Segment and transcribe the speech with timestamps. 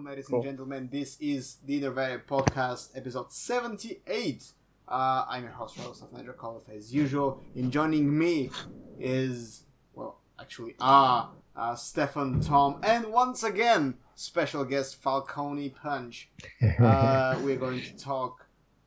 [0.00, 0.36] welcome, ladies Cool.
[0.36, 0.88] and gentlemen.
[0.90, 4.52] This is the Innervated Podcast, episode 78.
[4.88, 7.42] Uh, I'm your host, Rose of Niger Call as usual.
[7.54, 8.50] And joining me
[8.98, 9.64] is,
[9.94, 16.30] well, actually, ah, uh, Stefan, Tom, and once again, special guest Falcon Punch.
[16.80, 18.46] Uh, we're going to talk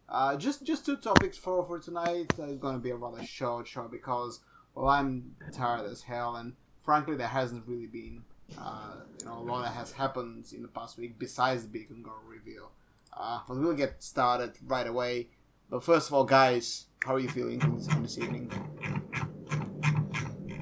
[0.10, 2.34] uh, just just two topics for for tonight.
[2.40, 4.40] Uh, it's going to be a rather short show because
[4.74, 6.54] well, I'm tired as hell, and
[6.84, 8.24] frankly, there hasn't really been
[8.60, 11.90] uh, you know a lot that has happened in the past week besides the Big
[11.90, 12.72] Un'Goro reveal.
[13.16, 15.28] Uh, but we'll get started right away.
[15.70, 18.52] But first of all, guys, how are you feeling this, this evening?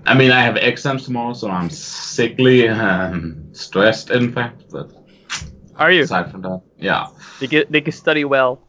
[0.06, 4.66] I mean, I have exams tomorrow, so I'm sickly and stressed, in fact.
[4.72, 4.92] But
[5.78, 6.02] Are you?
[6.04, 7.08] aside from that, yeah,
[7.40, 8.62] They can, they can study well.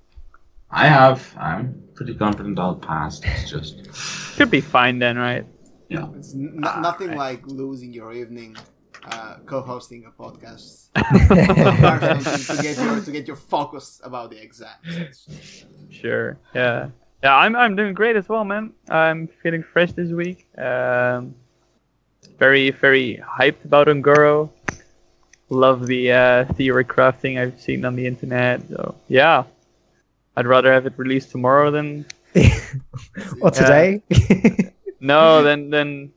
[0.71, 1.35] I have.
[1.39, 3.21] I'm pretty confident I'll pass.
[3.25, 3.85] It's just,
[4.37, 5.45] Should be fine then, right?
[5.89, 6.09] yeah.
[6.17, 7.19] It's n- Ah, nothing right.
[7.19, 8.57] like losing your evening
[9.05, 15.67] uh, co-hosting a podcast to, to get your to get your focus about the exams.
[15.91, 16.39] Sure.
[16.55, 16.91] Yeah.
[17.23, 18.73] Yeah, I'm I'm doing great as well, man.
[18.89, 20.47] I'm feeling fresh this week.
[20.59, 21.35] Um,
[22.39, 24.51] very very hyped about Un'Goro.
[25.49, 28.69] Love the uh, theory crafting I've seen on the internet.
[28.69, 29.45] So yeah,
[30.37, 32.07] I'd rather have it released tomorrow than
[33.41, 34.03] or today.
[35.01, 36.13] no then then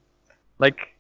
[0.58, 0.95] like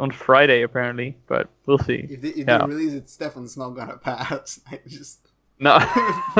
[0.00, 1.16] on Friday apparently.
[1.28, 2.06] But we'll see.
[2.10, 2.58] If they, if Yeah.
[2.58, 4.60] they release it, Stefan's not gonna pass.
[4.70, 5.20] I just
[5.58, 5.78] No.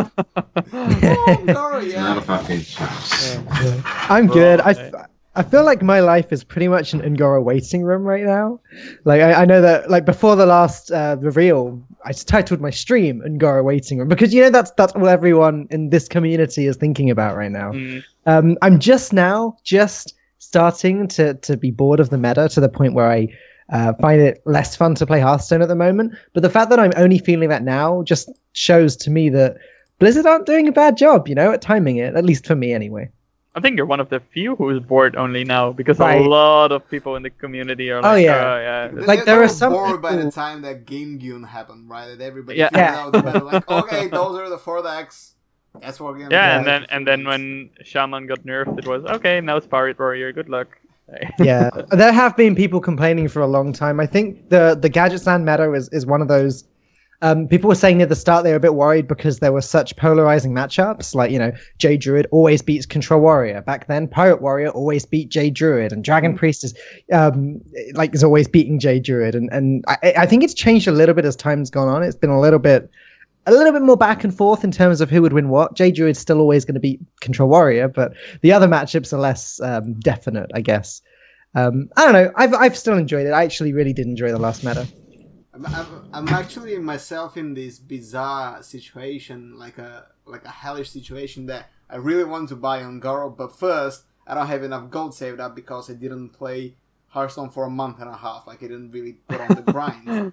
[0.72, 2.00] oh, Goro, yeah.
[2.02, 3.84] Not a fucking chance.
[4.10, 4.60] I'm good.
[4.60, 4.78] I, Right.
[4.94, 8.58] f- I feel like my life is pretty much an Un'Goro waiting room right now.
[9.04, 13.22] Like I, I know that like before the last uh, reveal, I titled my stream
[13.24, 17.10] Un'Goro waiting room because you know that's that's what everyone in this community is thinking
[17.10, 17.70] about right now.
[17.72, 22.60] Mm, Um, I'm just now just starting to to be bored of the meta to
[22.60, 23.28] the point where I
[23.72, 26.14] uh, find it less fun to play Hearthstone at the moment.
[26.32, 29.56] But the fact that I'm only feeling that now just shows to me that
[29.98, 32.14] Blizzard aren't doing a bad job, you know, at timing it.
[32.16, 33.10] At least for me, anyway.
[33.54, 36.24] I think you're one of the few who is bored only now because Right.
[36.24, 38.36] a lot of people in the community are Oh, like, yeah.
[38.54, 38.88] oh, yeah.
[38.88, 42.06] They- Like, there are some bored by the time that Game Gune happened, right?
[42.16, 42.68] That everybody Yeah.
[42.68, 43.00] figured Yeah.
[43.00, 43.44] out the.
[43.44, 45.34] Like, okay, those are the four decks.
[45.82, 49.04] That's what we're gonna Yeah, and then and then when Shaman got nerfed, it was
[49.04, 49.40] okay.
[49.40, 50.32] Now it's Pirate Warrior.
[50.32, 50.68] Good luck.
[51.38, 54.00] Yeah, there have been people complaining for a long time.
[54.00, 56.64] I think the the Gadgetzan meta is, is one of those.
[57.22, 59.60] Um, people were saying at the start they were a bit worried because there were
[59.60, 61.14] such polarizing matchups.
[61.14, 63.60] Like you know, Jade Druid always beats Control Warrior.
[63.60, 66.74] Back then, Pirate Warrior always beat Jade Druid, and Dragon Priest is
[67.12, 67.60] um,
[67.94, 69.34] like is always beating Jade Druid.
[69.34, 72.02] And and I, I think it's changed a little bit as time's gone on.
[72.02, 72.90] It's been a little bit
[73.46, 75.74] a little bit more back and forth in terms of who would win what.
[75.74, 78.12] Jade Druid's still always going to beat Control Warrior, but
[78.42, 81.00] the other matchups are less um, definite, I guess.
[81.54, 82.32] Um, I don't know.
[82.36, 83.32] I've I've still enjoyed it.
[83.32, 84.86] I actually really did enjoy the last meta.
[85.52, 91.46] I'm, I'm, I'm actually myself in this bizarre situation, like a like a hellish situation
[91.46, 95.40] that I really want to buy Un'Goro, but first I don't have enough gold saved
[95.40, 96.76] up because I didn't play
[97.08, 98.46] Hearthstone for a month and a half.
[98.46, 100.32] Like I didn't really put on the grind.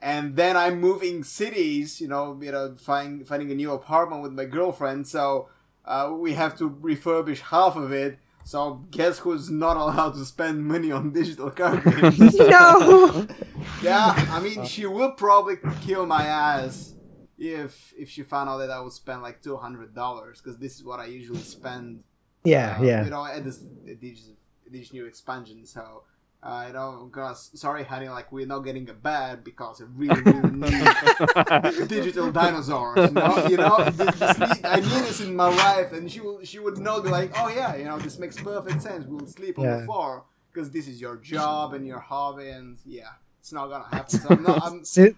[0.00, 4.32] And then I'm moving cities, you know, you know, find, finding a new apartment with
[4.32, 5.08] my girlfriend.
[5.08, 5.48] So
[5.84, 8.18] uh, we have to refurbish half of it.
[8.44, 12.34] So guess who's not allowed to spend money on digital card games?
[12.38, 13.26] no.
[13.82, 16.94] Yeah, I mean, she would probably kill my ass
[17.38, 20.74] if if she found out that I would spend like two hundred dollars because this
[20.76, 22.02] is what I usually spend.
[22.44, 23.04] Yeah, uh, yeah.
[23.04, 24.30] You know, at this at these
[24.68, 25.70] these new expansions.
[25.70, 26.02] So,
[26.42, 30.20] uh, you know, guys, sorry, honey, like we're not getting a bed because I really
[30.22, 33.08] really need digital dinosaurs.
[33.10, 36.20] You know, you know, this, this need, I need this in my life, and she
[36.20, 39.04] will she would know, be like, oh yeah, you know, this makes perfect sense.
[39.06, 39.76] We'll sleep on Yeah.
[39.78, 43.08] the floor because this is your job and your hobby, and yeah,
[43.40, 44.20] it's not gonna happen.
[44.20, 44.62] So I'm not.
[44.62, 45.08] I'm, So,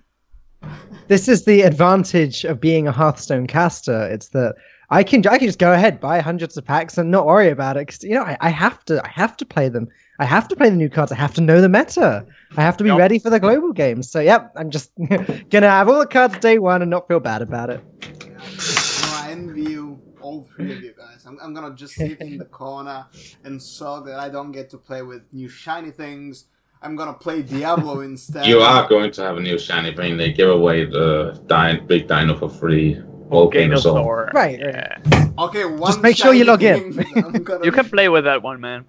[1.08, 4.06] this is the advantage of being a Hearthstone caster.
[4.06, 4.54] It's that
[4.90, 7.76] I can I can just go ahead buy hundreds of packs and not worry about
[7.76, 9.88] it because you know I, I have to I have to play them.
[10.20, 11.10] I have to play the new cards.
[11.12, 12.26] I have to know the meta.
[12.56, 12.98] I have to be Yep.
[12.98, 14.10] ready for the global games.
[14.10, 14.90] So yep, I'm just
[15.50, 17.80] gonna have all the cards day one and not feel bad about it.
[18.02, 18.28] Yeah.
[18.36, 21.24] No, I envy you, all three of you guys.
[21.26, 23.06] I'm, I'm gonna just sit in the corner
[23.44, 26.44] and sulk that I don't get to play with new shiny things.
[26.82, 28.44] I'm gonna play Diablo instead.
[28.46, 30.18] You are going to have a new shiny thing.
[30.18, 33.00] They give away the di- big dino for free.
[33.30, 33.82] Volcanosaur.
[33.82, 34.32] Volcanosaur.
[34.34, 34.98] Right, Yeah.
[35.38, 36.92] Okay, one make sure you log in.
[36.92, 38.84] thing, I'm gonna- You can play with that one, man.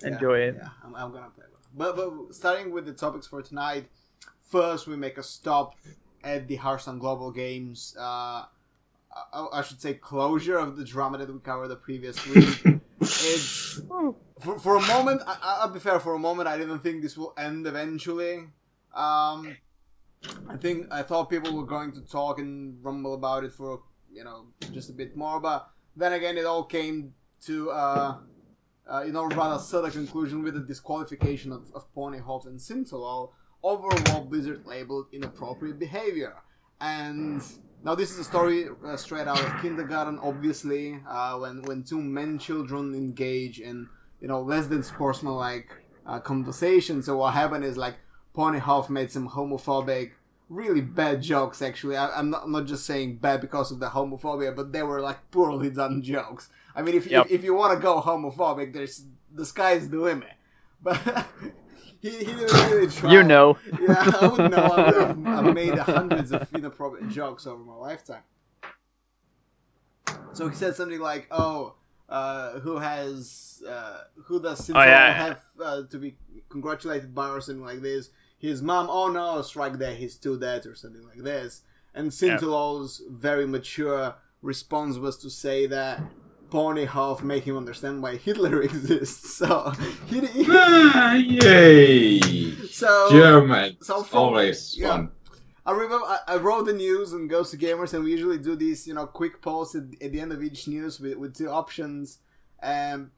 [0.00, 0.54] Yeah, Enjoy it.
[0.58, 1.66] Yeah, I'm, I'm gonna play with.
[1.74, 3.88] But, but starting with the topics for tonight,
[4.40, 5.74] first we make a stop
[6.24, 7.94] at the Hearthstone Global Games.
[7.98, 8.44] Uh,
[9.32, 12.62] I, I should say closure of the drama that we covered the previous week.
[13.00, 13.80] it's
[14.40, 15.22] for, for a moment.
[15.26, 16.00] I, I'll be fair.
[16.00, 18.46] For a moment, I didn't think this will end eventually.
[18.94, 19.56] Um,
[20.48, 23.82] I think I thought people were going to talk and rumble about it for
[24.12, 28.16] you know just a bit more, but then again, it all came to uh,
[28.90, 33.30] uh, you know rather subtle conclusion with the disqualification of, of Ponyhoff and Sintolol
[33.62, 36.36] over what Blizzard labeled inappropriate behavior.
[36.80, 37.42] And
[37.84, 42.00] now this is a story uh, straight out of kindergarten, obviously, uh, when when two
[42.00, 43.88] men children engage in
[44.20, 45.70] you know less than sportsmanlike
[46.06, 47.02] uh, conversation.
[47.02, 47.96] So what happened is like
[48.34, 50.12] Ponyhoff made some homophobic,
[50.48, 51.60] really bad jokes.
[51.62, 54.82] Actually, I, I'm not I'm not just saying bad because of the homophobia, but they
[54.82, 56.48] were like poorly done jokes.
[56.74, 57.26] I mean, if Yep.
[57.26, 60.28] if, if you want to go homophobic, there's the sky's the limit.
[60.82, 60.96] But
[62.00, 63.12] he, he didn't really try.
[63.12, 63.58] You know.
[63.80, 64.58] Yeah, I would know.
[64.58, 68.22] I would have I've made hundreds of inappropriate jokes over my lifetime.
[70.32, 71.74] So he said something like, "Oh,
[72.08, 75.12] uh, who has uh, who does Sinto Oh, yeah, yeah.
[75.26, 76.16] have uh, to be
[76.48, 80.64] congratulated by or something like this?" His mom, "Oh no, strike that, he's too dead,"
[80.66, 81.62] or something like this.
[81.94, 86.00] And Sintolol's very mature response was to say that
[86.50, 89.34] Ponyhoff make him understand why Hitler exists.
[89.36, 89.70] So
[90.06, 92.20] he, he Ah, yay!
[92.68, 93.76] so German.
[93.82, 94.88] so from- Always yeah.
[94.88, 95.10] fun.
[95.66, 98.94] I remember I, I wrote the news on GosuGamers, and we usually do these, you
[98.94, 102.18] know, quick posts at, at the end of each news with, with two options.
[102.62, 103.10] And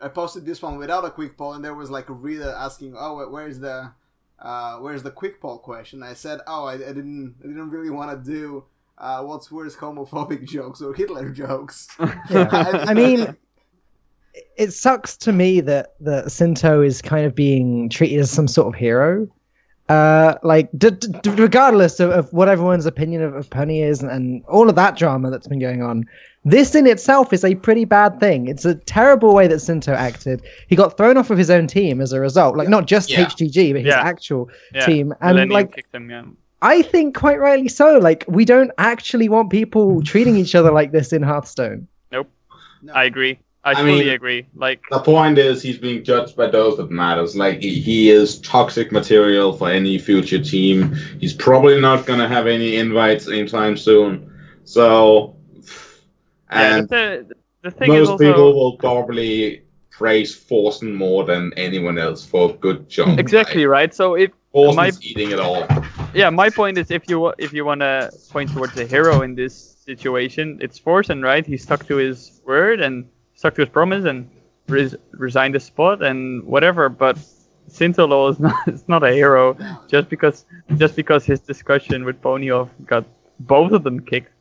[0.00, 2.94] I posted this one without a quick poll, and there was like a reader asking,
[2.96, 3.92] "Oh, where's the,
[4.38, 7.90] uh, where's the quick poll question?" I said, "Oh, I, I didn't, I didn't really
[7.90, 8.64] want to do."
[9.00, 11.88] Uh, what's worse, homophobic jokes or Hitler jokes?
[12.30, 12.48] Yeah.
[12.86, 13.34] I mean,
[14.56, 18.68] it sucks to me that that Sinto is kind of being treated as some sort
[18.74, 19.26] of hero.
[19.88, 24.00] Uh, like, d- d- d- regardless of, of what everyone's opinion of, of Pony is
[24.02, 26.04] and, and all of that drama that's been going on,
[26.44, 28.46] this in itself is a pretty bad thing.
[28.46, 30.42] It's a terrible way that Sinto acted.
[30.68, 32.56] He got thrown off of his own team as a result.
[32.56, 33.24] Like, not just Yeah.
[33.24, 34.00] HGG, but his Yeah.
[34.00, 34.86] actual Yeah.
[34.86, 35.12] team.
[35.20, 36.22] And Millennium like, kicked him, yeah.
[36.62, 37.98] I think quite rightly so.
[37.98, 41.86] Like, we don't actually want people treating each other like this in Hearthstone.
[42.12, 42.26] No.
[42.94, 43.38] I agree.
[43.62, 44.46] I, I fully mean- agree.
[44.54, 47.36] Like, The point is, he's being judged by those that matters.
[47.36, 50.94] Like he, he is toxic material for any future team.
[51.20, 54.32] He's probably not gonna have any invites anytime soon.
[54.64, 55.36] So,
[56.50, 57.26] yeah, and the,
[57.62, 62.50] the thing is most also people will probably praise Forsen more than anyone else for
[62.50, 63.18] a good job.
[63.18, 63.92] exactly right.
[63.94, 65.66] So if Like, Forsen's My- eating it all.
[66.12, 69.34] Yeah, my point is if you if you want to point towards a hero in
[69.34, 69.54] this
[69.84, 71.46] situation, it's Forsen, right?
[71.46, 74.28] He stuck to his word and stuck to his promise and
[74.68, 76.88] res- resigned the spot and whatever.
[76.88, 77.16] But
[77.68, 79.56] Sintolo is not is not a hero
[79.88, 80.46] just because
[80.76, 83.04] just because his discussion with Ponyhoff got
[83.38, 84.32] both of them kicked.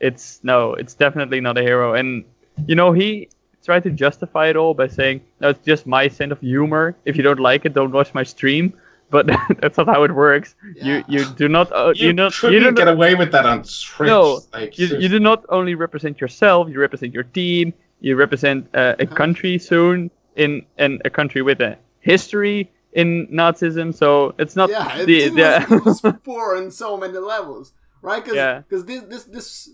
[0.00, 1.94] It's no, it's definitely not a hero.
[1.94, 2.24] And
[2.66, 3.28] you know he
[3.64, 6.96] tried to justify it all by saying, "No, just my sense of humor.
[7.04, 8.72] If you don't like it, don't watch my stream."
[9.10, 9.26] But
[9.60, 10.54] that's not how it works.
[10.74, 10.84] Yeah.
[10.84, 13.32] You you do not uh, You, you, not couldn't you do get not away with
[13.32, 14.08] that on Twitch.
[14.08, 16.68] No, like, you, you do not only represent yourself.
[16.68, 17.72] You represent your team.
[18.00, 23.94] You represent uh, a country soon in in a country with a history in Nazism.
[23.94, 27.16] So it's not yeah, it, the, it, the was, it was poor on so many
[27.18, 27.72] levels,
[28.02, 28.22] right?
[28.22, 28.62] Because Yeah.
[28.68, 29.70] this this this,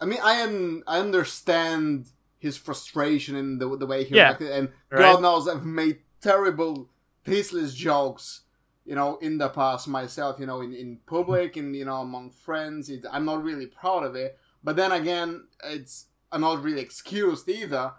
[0.00, 4.50] I mean, I am I understand his frustration and the the way he Yeah, reacted,
[4.50, 5.00] and right.
[5.00, 6.90] God knows I've made terrible,
[7.24, 8.42] tasteless jokes,
[8.84, 12.30] you know, in the past myself, you know, in in public and you know among
[12.30, 12.90] friends.
[12.90, 17.48] It, I'm not really proud of it, but then again, it's I'm not really excused
[17.48, 17.92] either.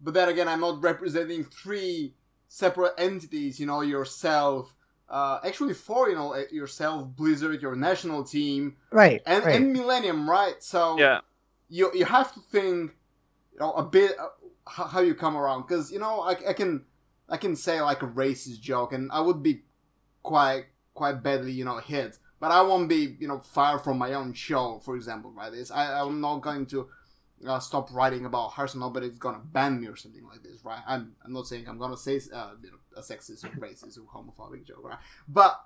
[0.00, 2.14] But then again, I'm not representing three
[2.48, 3.60] separate entities.
[3.60, 4.74] You know, yourself,
[5.08, 6.08] uh, actually four.
[6.08, 9.22] You know, uh, yourself, Blizzard, your national team, Right.
[9.26, 9.56] and right.
[9.56, 10.62] and Millennium, right?
[10.62, 11.20] So yeah
[11.68, 12.92] you you have to think,
[13.52, 14.28] you know, a bit uh,
[14.68, 16.84] how, how you come around because you know I, I can
[17.32, 19.62] I can say like a racist joke and I would be
[20.22, 24.12] quite quite badly you know hit, but I won't be you know fired from my
[24.12, 25.50] own show, for example, right?
[25.50, 26.88] This I I'm not going to.
[27.44, 28.82] Uh, stop writing about Hearthstone.
[28.82, 30.78] Nobody's gonna ban me or something like this, right?
[30.86, 34.02] I'm, I'm not saying I'm gonna say uh, you know, a sexist or racist or
[34.02, 34.98] homophobic joke, right?
[35.26, 35.60] But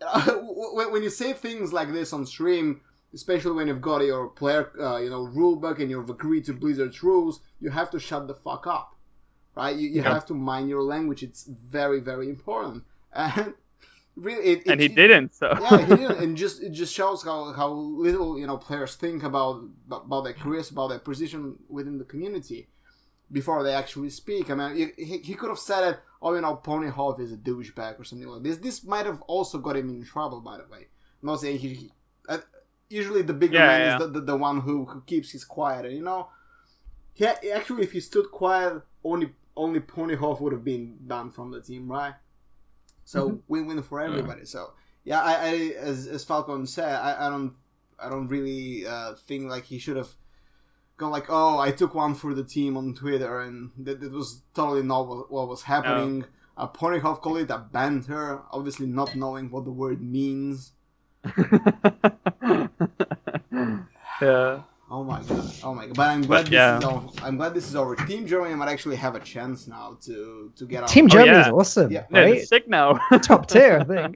[0.74, 2.82] when when you say things like this on stream,
[3.14, 6.52] especially when you've got your player, uh, you know, rule book and you've agreed to
[6.52, 8.96] Blizzard's rules, you have to shut the fuck up,
[9.56, 9.74] right?
[9.76, 10.12] You, you Yeah.
[10.14, 11.22] have to mind your language.
[11.22, 12.84] It's very, very important.
[13.14, 13.54] And
[14.16, 15.34] really, it, and it- he didn't.
[15.34, 18.94] So yeah, he didn't, and just it just shows how, how little you know players
[18.96, 22.68] think about about their careers, about their position within the community
[23.30, 24.50] before they actually speak.
[24.50, 27.36] I mean, he, he, he could have said it, oh, you know, Ponyhoff is a
[27.36, 28.58] douchebag or something like this.
[28.58, 30.88] This might have also got him in trouble, by the way.
[31.22, 31.68] I'm not saying he.
[31.74, 31.90] he
[32.28, 32.38] uh,
[32.90, 33.94] usually, the bigger Yeah, man yeah.
[33.94, 36.28] is the, the, the one who, who keeps his quiet, and you know,
[37.14, 41.60] he actually, if he stood quiet, only only Ponyhoff would have been done from the
[41.60, 42.14] team, right?
[43.04, 43.36] So Mm-hmm.
[43.48, 44.44] win-win for everybody.
[44.46, 44.72] So
[45.04, 47.54] yeah, I, I as as Falcon said, I, I don't
[47.98, 50.14] I don't really uh, think like he should have
[50.96, 54.42] gone like, oh, I took one for the team on Twitter, and that, that was
[54.54, 56.24] totally not what, what was happening.
[56.56, 60.72] Uh, Ponyhoff called it a banter, obviously not knowing what the word means.
[64.20, 64.62] yeah.
[64.94, 65.50] Oh my god!
[65.64, 65.96] Oh my god!
[65.96, 66.76] But I'm glad But, this yeah.
[66.78, 67.08] is over.
[67.22, 67.96] I'm glad this is over.
[67.96, 70.88] Team Germany might actually have a chance now to to get out.
[70.90, 71.46] Team Oh, Germany yeah.
[71.46, 72.04] is awesome, Yeah.
[72.10, 72.34] Yeah, right?
[72.36, 73.00] it's sick now.
[73.22, 74.12] Top tier, I think.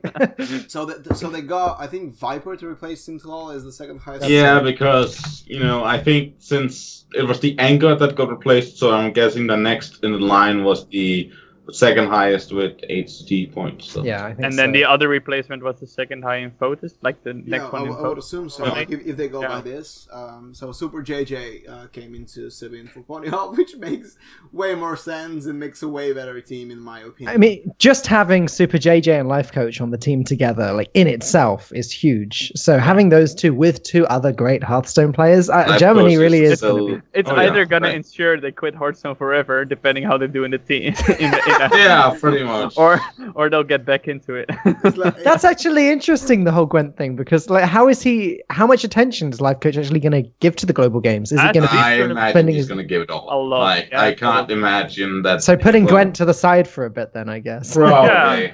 [0.74, 4.28] So that so they got I think Viper to replace Sintolol as the second highest.
[4.28, 8.92] Yeah, because you know, I think since it was the anchor that got replaced, so
[8.92, 11.32] I'm guessing the next in the line was the
[11.72, 13.90] second highest with HCT points.
[13.90, 14.04] So.
[14.04, 17.22] yeah, I think and then the other replacement was the second high in Fotis, like
[17.24, 18.64] the Yeah, next I, one in w- I would assume so.
[18.64, 19.48] Like if, if they go Yeah.
[19.48, 24.16] by this, um, so Super JJ uh, came into Sabine for Ponyhoff, which makes
[24.52, 27.34] way more sense and makes a way better team in my opinion.
[27.34, 31.06] I mean, just having Super JJ and Life Coach on the team together, like in
[31.06, 32.52] itself, is huge.
[32.56, 36.58] So having those two with two other great Hearthstone players, uh, Germany really is.
[36.58, 37.96] still- gonna be- It's Oh, yeah, either gonna right.
[37.96, 41.55] ensure they quit Hearthstone forever, depending how they do in the team, in the, in
[41.58, 42.76] the, Yeah, pretty much.
[42.76, 43.00] or
[43.34, 44.48] or they'll get back into it.
[44.96, 48.42] Like- That's actually interesting, the whole Gwent thing, because like, how is he?
[48.50, 51.32] How much attention is Life Coach actually going to give to the global games?
[51.32, 51.78] Is he going to be?
[51.78, 53.26] I sort imagine spending he's his- gonna give it all.
[53.30, 54.54] A lot, Like yeah, I can't probably.
[54.54, 55.42] imagine that.
[55.42, 57.74] So putting well, Gwent to the side for a bit, then I guess.
[57.74, 58.52] Probably.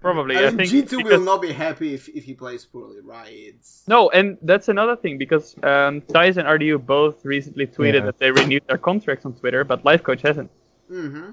[0.00, 0.70] Probably, I I, think.
[0.70, 3.26] G2 will not be happy if, if he plays poorly, right?
[3.32, 8.00] It's No, and that's another thing because um, Thijs and RDU both recently tweeted Yeah.
[8.00, 10.50] that they renewed their contracts on Twitter, but Life Coach hasn't.
[10.88, 11.30] hmm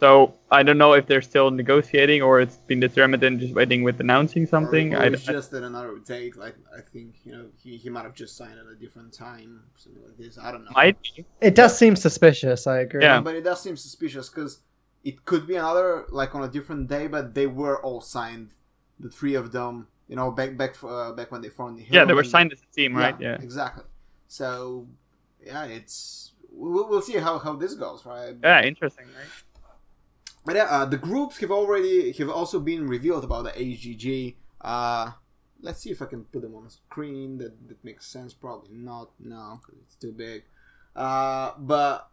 [0.00, 3.82] So I don't know if they're still negotiating or it's been determined and just waiting
[3.82, 4.94] with announcing something.
[4.94, 6.36] Or, or I, it's I- just at another date.
[6.36, 9.62] Like I think you know he, he might have just signed at a different time,
[9.76, 10.38] something like this.
[10.38, 10.70] I don't know.
[10.74, 11.26] might be.
[11.42, 12.66] It does seem suspicious.
[12.66, 13.02] I agree.
[13.02, 13.20] Yeah.
[13.20, 14.60] But it does seem suspicious because
[15.04, 18.50] it could be another like on a different day, but they were all signed,
[18.98, 19.86] the three of them.
[20.08, 22.52] You know, back back uh, back when they formed the Yeah, they were and- signed
[22.52, 23.14] as a team, right?
[23.20, 23.34] Yeah.
[23.40, 23.84] exactly.
[24.28, 24.86] So
[25.44, 28.34] yeah, it's we'll, we'll see how, how this goes, right?
[28.42, 29.28] Yeah, interesting, right?
[30.50, 34.34] But uh, the groups have already have also been revealed about the HGG.
[34.60, 35.12] Uh,
[35.60, 37.38] let's see if I can put them on the screen.
[37.38, 38.34] That that makes sense.
[38.34, 39.10] Probably not.
[39.20, 40.42] No, 'cause it's too big.
[40.96, 42.10] Uh, but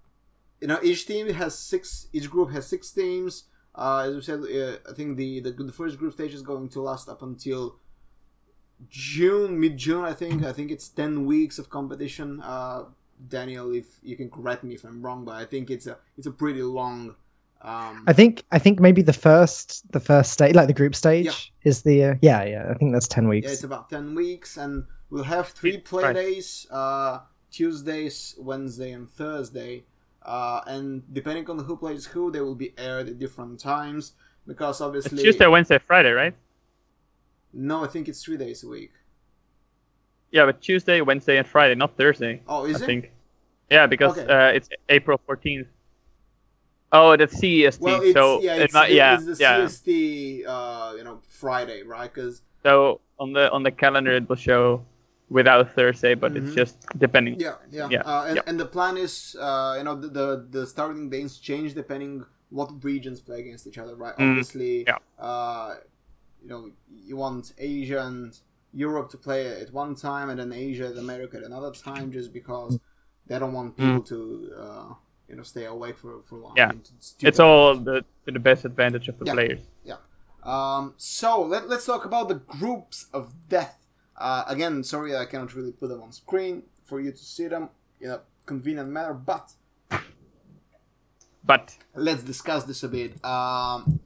[0.62, 2.10] you know, each team has six.
[2.14, 3.46] Each group has six teams.
[3.74, 6.70] Uh, as we said, uh, I think the, the the first group stage is going
[6.70, 7.78] to last up until
[8.88, 10.04] June, mid June.
[10.06, 10.44] I think.
[10.44, 12.40] I think it's ten weeks of competition.
[12.44, 12.84] Uh,
[13.28, 16.28] Daniel, if you can correct me if I'm wrong, but I think it's a it's
[16.28, 17.16] a pretty long.
[17.62, 21.26] Um, I think I think maybe the first the first stage, like the group stage,
[21.26, 21.70] Yeah.
[21.70, 22.68] is the uh, yeah yeah.
[22.70, 23.52] I think that's ten Yeah, weeks.
[23.52, 26.16] it's about 10 weeks, and we'll have three play Right.
[26.16, 27.20] days uh,
[27.52, 29.86] Tuesdays, Wednesday, and Thursday.
[30.22, 34.14] Uh, and depending on who plays who, they will be aired at different times.
[34.46, 35.24] Because It's obviously.
[35.24, 36.36] Tuesday, Wednesday, Friday, right?
[37.54, 38.92] No, I think it's three days a week.
[40.32, 42.42] Yeah, but Tuesday, Wednesday, and Friday, not Thursday.
[42.48, 42.88] Oh, is I it?
[42.88, 43.12] think.
[43.72, 44.28] Yeah, because Okay.
[44.32, 45.68] uh, it's April 14th.
[46.92, 47.80] Oh, that's CEST.
[47.82, 49.58] Well, it's, so yeah, it it's, might- the, yeah, it's the yeah.
[49.66, 52.12] CST, uh, you know, Friday, right?
[52.14, 54.84] Because So on the on the calendar it will show
[55.30, 56.38] without Thursday, but Mhm.
[56.48, 57.38] it's just depending.
[57.40, 57.90] Yeah, yeah.
[57.92, 58.44] Yeah, Uh, and, yeah.
[58.48, 62.70] and the plan is, uh, you know, the, the the starting dates change depending what
[62.84, 64.16] regions play against each other, right?
[64.16, 64.98] Mm, Obviously, yeah.
[65.20, 65.76] uh,
[66.42, 66.72] you know,
[67.10, 68.40] you want Asia and
[68.74, 72.32] Europe to play at one time, and then Asia and America at another time, just
[72.32, 72.80] because
[73.28, 74.94] they don't want people to, uh,
[75.30, 76.54] you know, stay awake for for long.
[76.58, 76.72] Yeah.
[76.98, 79.34] It's, It's all the to the best advantage of the Yeah.
[79.34, 79.60] players.
[80.44, 83.86] Um, so let, let's talk about the groups of death.
[84.16, 87.70] Uh, again, sorry I cannot really put them on screen for you to see them
[88.00, 89.52] in a convenient manner, but
[91.44, 93.12] But let's discuss this a bit.
[93.26, 94.00] Um,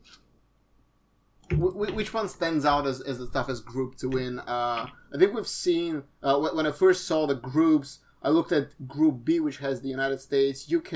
[1.51, 4.39] wh- wh- which one stands out as, as the toughest group to win?
[4.39, 7.99] Uh, I think we've seen uh, when I first saw the groups.
[8.23, 10.93] I looked at Group B, which has the United States, UK,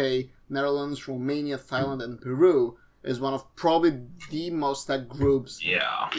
[0.49, 6.09] Netherlands, Romania, Thailand, and Peru, as one of probably the most stacked groups Yeah.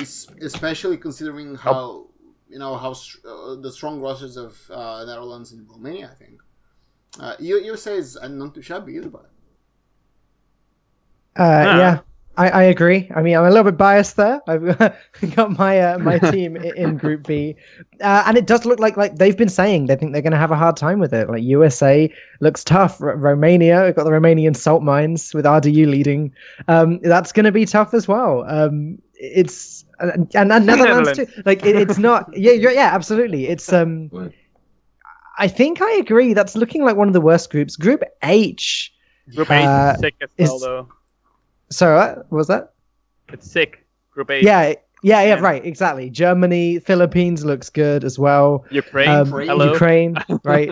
[0.41, 2.07] especially considering how
[2.49, 6.11] you know how uh, the strong rosters of uh, Netherlands and Romania.
[6.13, 6.41] I think
[7.21, 9.31] uh, U- USA is uh, not too shabby either, but
[11.39, 11.79] Uh, Ah.
[11.83, 11.99] Yeah,
[12.39, 13.11] I, I agree.
[13.15, 14.41] I mean, I'm a little bit biased there.
[14.47, 14.79] I've
[15.35, 17.57] got my uh, my team in Group B,
[18.03, 20.39] uh, and it does look like like they've been saying they think they're going to
[20.39, 21.29] have a hard time with it.
[21.29, 23.01] Like USA looks tough.
[23.01, 26.33] R- Romania, we've got the Romanian salt mines with RDU leading.
[26.69, 28.45] Um, that's going to be tough as well.
[28.49, 31.27] Um, it's and, and, and Netherlands too.
[31.47, 32.29] Like it, it's not.
[32.37, 33.49] Yeah, you're, yeah, absolutely.
[33.49, 34.11] It's um.
[35.39, 36.33] I think I agree.
[36.33, 37.77] That's looking like one of the worst groups.
[37.77, 38.93] Group H.
[39.35, 40.89] Group H Uh, is sick as is- well, though.
[41.71, 42.73] So uh, what was that?
[43.33, 43.87] It's sick.
[44.13, 44.43] Group A.
[44.43, 46.11] Yeah, Yeah, yeah, And- right, exactly.
[46.11, 48.65] Germany, Philippines looks good as well.
[48.71, 49.09] Ukraine.
[49.09, 49.73] Um, hello.
[49.73, 50.71] Ukraine, right?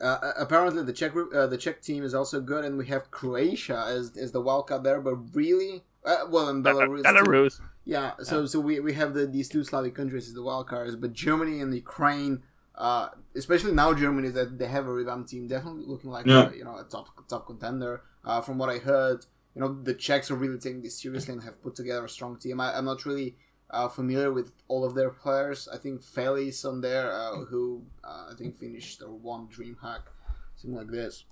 [0.00, 3.10] Uh, apparently, the Czech group- uh, the Czech team is also good, and we have
[3.10, 5.00] Croatia as as the wildcard there.
[5.00, 7.02] But really, uh, well, in Belarus.
[7.02, 7.10] too.
[7.10, 7.60] Belarus.
[7.84, 10.96] Yeah, so so we, we have the these two Slavic countries as the wild cards,
[10.96, 12.42] but Germany and Ukraine,
[12.76, 16.50] uh, especially now Germany that they have a revamped team, definitely looking like Yeah.
[16.50, 18.02] a, you know a top top contender.
[18.24, 19.24] Uh, from what I heard,
[19.56, 22.38] you know the Czechs are really taking this seriously and have put together a strong
[22.38, 22.60] team.
[22.60, 23.36] I, I'm not really
[23.70, 25.66] uh, familiar with all of their players.
[25.72, 30.02] I think Feli's on there, uh, who uh, I think finished or won DreamHack,
[30.56, 31.24] something like this.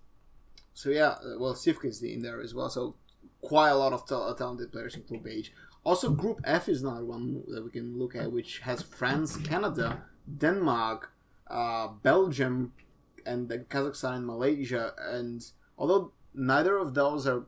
[0.73, 2.71] So yeah, uh, well Sivka is in there as well.
[2.71, 2.97] So
[3.43, 5.52] quite a lot of ta- talented players in Group H.
[5.85, 10.02] Also, Group F is another one that we can look at, which has France, Canada,
[10.38, 11.12] Denmark,
[11.50, 12.73] uh, Belgium,
[13.26, 14.95] and then Kazakhstan and Malaysia.
[14.99, 15.45] And
[15.76, 17.45] although neither of those are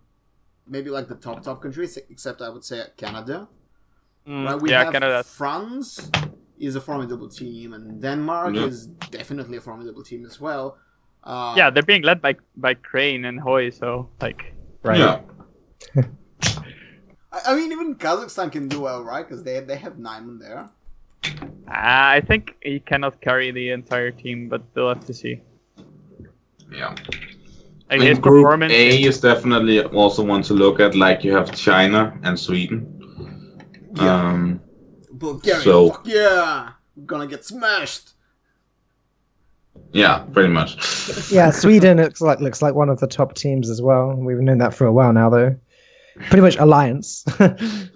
[0.69, 3.49] maybe like the top top countries, except I would say Canada.
[4.27, 4.61] Mm, Right?
[4.63, 5.23] We yeah, have Canada.
[5.23, 6.11] France
[6.59, 8.67] is a formidable team, and Denmark Yeah.
[8.67, 10.79] is definitely a formidable team as well.
[11.25, 14.41] Uh, Yeah, they're being led by by Crane and Hoy, so like
[14.83, 14.99] Right.
[14.99, 15.21] Yeah.
[17.33, 19.27] I, I mean, even Kazakhstan can do well, right?
[19.29, 20.71] Because they they have Nyman there.
[21.69, 25.43] uh, I think he cannot carry the entire team, but we'll have to see.
[26.71, 26.95] Yeah.
[27.91, 28.73] Like I his Group performance.
[28.73, 30.95] A is definitely also one to look at.
[30.95, 32.93] Like you have China and Sweden.
[33.95, 34.15] Yeah.
[34.31, 34.61] Um,
[35.13, 36.71] Bulgaria, So- fuck yeah!
[36.97, 38.11] We're gonna get smashed.
[39.93, 40.77] yeah, pretty much.
[41.31, 44.15] Yeah, Sweden looks like looks like one of the top teams as well.
[44.15, 45.55] We've known that for a while now, though.
[46.29, 47.25] Pretty much alliance.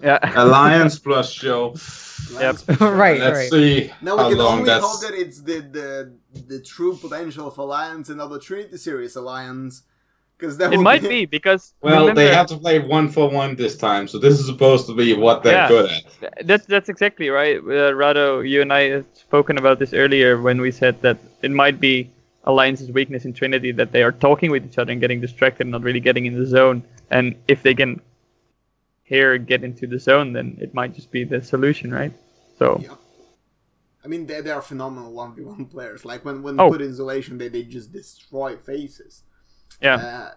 [0.03, 0.19] yeah.
[0.35, 1.75] Alliance plus show.
[2.39, 2.57] Yep.
[2.79, 3.49] right, Let's right.
[3.49, 4.85] see Now we how can long only that's.
[4.85, 6.13] hope that it's the, the
[6.47, 9.81] the true potential of Alliance and not the Trinity Series Alliance,
[10.37, 13.55] because that It might be because Well, remember, they have to play one for one
[13.55, 15.67] this time, so this is supposed to be what they're Yeah.
[15.67, 16.47] good at.
[16.47, 17.57] That's that's exactly right.
[17.57, 21.51] Uh, Rado, you and I had spoken about this earlier when we said that it
[21.51, 22.11] might be
[22.45, 25.71] Alliance's weakness in Trinity that they are talking with each other and getting distracted, and
[25.71, 26.83] not really getting in the zone.
[27.09, 27.99] And if they can
[29.15, 32.13] here get into the zone, then it might just be the solution, right?
[32.59, 32.95] So Yeah.
[34.03, 36.01] I mean, they, they are phenomenal one v one players.
[36.11, 36.69] Like when when Oh.
[36.71, 39.13] put in isolation, they they just destroy faces.
[39.87, 40.31] yeah, Uh,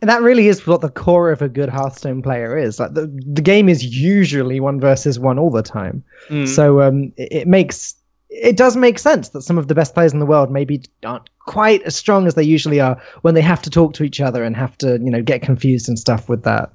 [0.00, 2.72] And that really is what the core of a good Hearthstone player is.
[2.80, 3.06] Like the
[3.38, 3.80] the game is
[4.12, 5.96] usually one versus one all the time.
[6.28, 6.46] Mm.
[6.56, 7.94] So um, it, it makes
[8.28, 10.76] it does make sense that some of the best players in the world maybe
[11.10, 14.20] aren't quite as strong as they usually are when they have to talk to each
[14.20, 16.66] other and have to you know get confused and stuff with that.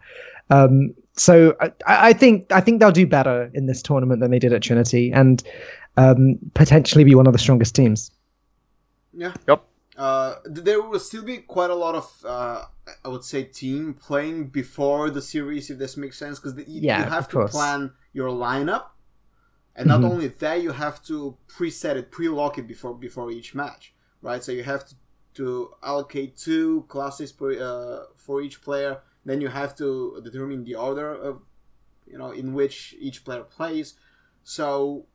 [0.51, 4.39] Um, so I, I think I think they'll do better in this tournament than they
[4.39, 5.41] did at Trinity and
[5.97, 8.11] um, potentially be one of the strongest teams.
[9.13, 9.33] yeah.
[9.47, 9.63] Yep.
[9.97, 12.63] Uh, there will still be quite a lot of, uh,
[13.03, 17.03] I would say, team playing before the series, if this makes sense, because you, Yeah,
[17.03, 17.51] you have to course.
[17.51, 18.85] plan your lineup,
[19.75, 20.09] and not Mhm.
[20.11, 24.41] only that, you have to preset it, pre-lock it before before each match, right?
[24.43, 24.95] So you have to,
[25.35, 29.01] to allocate two classes per, uh, for each player.
[29.25, 31.41] Then you have to determine the order of,
[32.07, 33.93] you know, in which each player plays.
[34.43, 35.05] So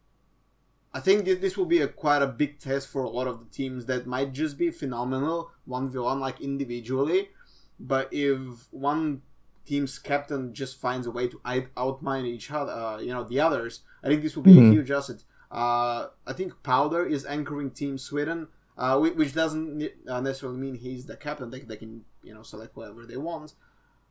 [0.94, 3.38] I think this, this will be a quite a big test for a lot of
[3.40, 7.30] the teams that might just be phenomenal one v one like individually,
[7.78, 8.38] but if
[8.72, 9.22] one
[9.66, 11.40] team's captain just finds a way to
[11.76, 14.68] outmine each other, uh, you know, the others, I think this will be Mhm.
[14.68, 15.24] a huge asset.
[15.50, 18.46] Uh, I think Powder is anchoring Team Sweden,
[18.78, 21.50] uh, which doesn't uh, necessarily mean he's the captain.
[21.50, 23.54] They, they can you know select whoever they want,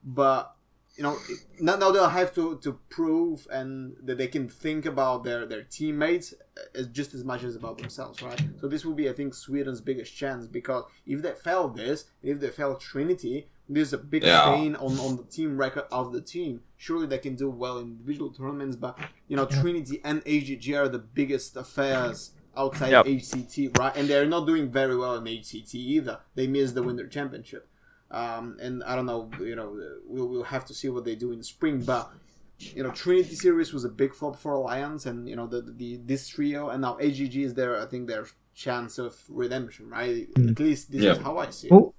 [0.06, 0.56] but
[0.96, 1.18] you know
[1.60, 5.64] now, now they'll have to, to prove and that they can think about their, their
[5.64, 8.40] teammates uh, as just as much as about themselves, right?
[8.62, 12.40] So this will be, I think, Sweden's biggest chance because if they fail this, if
[12.40, 14.42] they fail Trinity, there's a big Yeah.
[14.44, 16.62] stain on, on the team record of the team.
[16.78, 20.88] Surely they can do well in individual tournaments, but you know, Trinity and HGG are
[20.88, 23.06] the biggest affairs outside Yep.
[23.06, 23.94] HCT, right?
[23.98, 26.20] And they're not doing very well in HCT either.
[26.36, 27.68] They missed the Winter Championship.
[28.12, 31.32] Um, and I don't know, you know, we'll, we'll have to see what they do
[31.32, 32.12] in spring, but
[32.60, 35.98] you know, Trinity series was a big flop for Alliance, and you know the, the
[36.06, 37.82] this trio, and now HGG is there.
[37.82, 40.28] I think their chance of redemption, right?
[40.38, 41.74] At least this is how I see it.
[41.74, 41.94] Well,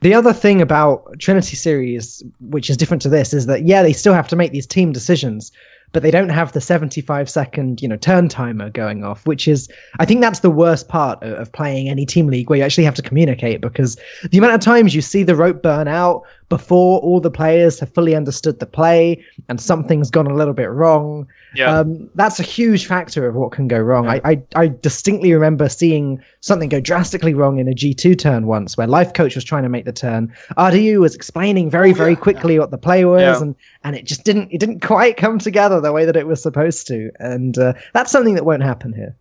[0.00, 3.92] the other thing about Trinity series, which is different to this, is that yeah, they
[3.92, 5.52] still have to make these team decisions,
[5.92, 9.68] but they don't have the 75 second, you know, turn timer going off, which is
[9.98, 12.84] I think that's the worst part of, of playing any team league where you actually
[12.84, 13.96] have to communicate because
[14.30, 17.92] the amount of times you see the rope burn out before all the players have
[17.94, 21.26] fully understood the play and something's gone a little bit wrong.
[21.54, 21.78] Yeah.
[21.78, 24.08] Um, that's a huge factor of what can go wrong.
[24.08, 28.76] I, I, I distinctly remember seeing something go drastically wrong in a G2 turn once
[28.76, 30.32] where Life Coach was trying to make the turn.
[30.56, 33.40] RDU was explaining very, Oh, very yeah, quickly what the play was Yeah.
[33.42, 36.42] and, and it just didn't it didn't quite come together the way that it was
[36.42, 37.10] supposed to.
[37.18, 39.16] And uh, that's something that won't happen here.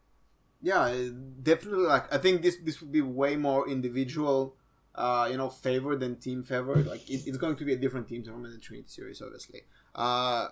[0.62, 1.10] Yeah, uh,
[1.42, 1.86] definitely.
[1.86, 4.56] Like I think this this would be way more individual,
[4.96, 6.76] uh, you know, favor than team favor.
[6.76, 9.62] Like it, it's going to be a different team tournament than Trinity Series, obviously.
[9.96, 10.48] Uh,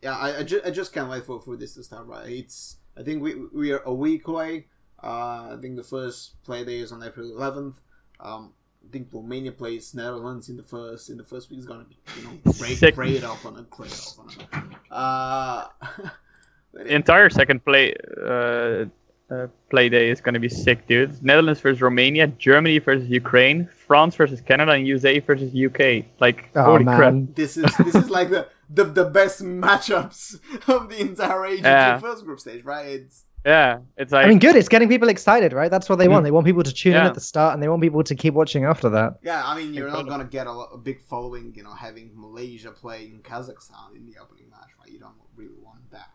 [0.00, 2.06] yeah, I, I, ju- I just can't wait for, for this to start.
[2.06, 4.66] Right, it's I think we we are a week away.
[5.02, 7.74] Uh, I think the first play day is on April 11th.
[8.20, 8.52] Um,
[8.86, 11.96] I think Romania plays Netherlands in the first in the first week is gonna be
[12.18, 12.94] you know great Sick.
[12.94, 14.74] great opponent, great opponent.
[14.90, 16.12] Uh, but
[16.86, 18.86] The entire second play uh,
[19.30, 21.22] uh, play day is going to be sick, dude.
[21.22, 26.04] Netherlands versus Romania, Germany versus Ukraine, France versus Canada, and USA versus UK.
[26.20, 27.14] Like, Oh holy crap.
[27.34, 31.98] this is this is like the, the the best matchups of the entire AGT Yeah.
[31.98, 32.86] first group stage, right?
[32.86, 34.54] It's Yeah, it's like I mean, good.
[34.54, 35.68] It's getting people excited, right?
[35.70, 36.22] That's what they want.
[36.24, 38.34] They want people to tune in at the start, and they want people to keep
[38.34, 39.18] watching after that.
[39.22, 42.12] yeah, I mean you're not gonna get a, lo- a big following, you know, having
[42.14, 44.88] Malaysia playing Kazakhstan in the opening match, right?
[44.92, 46.10] You don't really want that.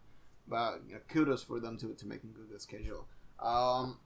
[0.48, 3.08] But you know, kudos for them to to making a good the schedule.
[3.40, 4.00] Um,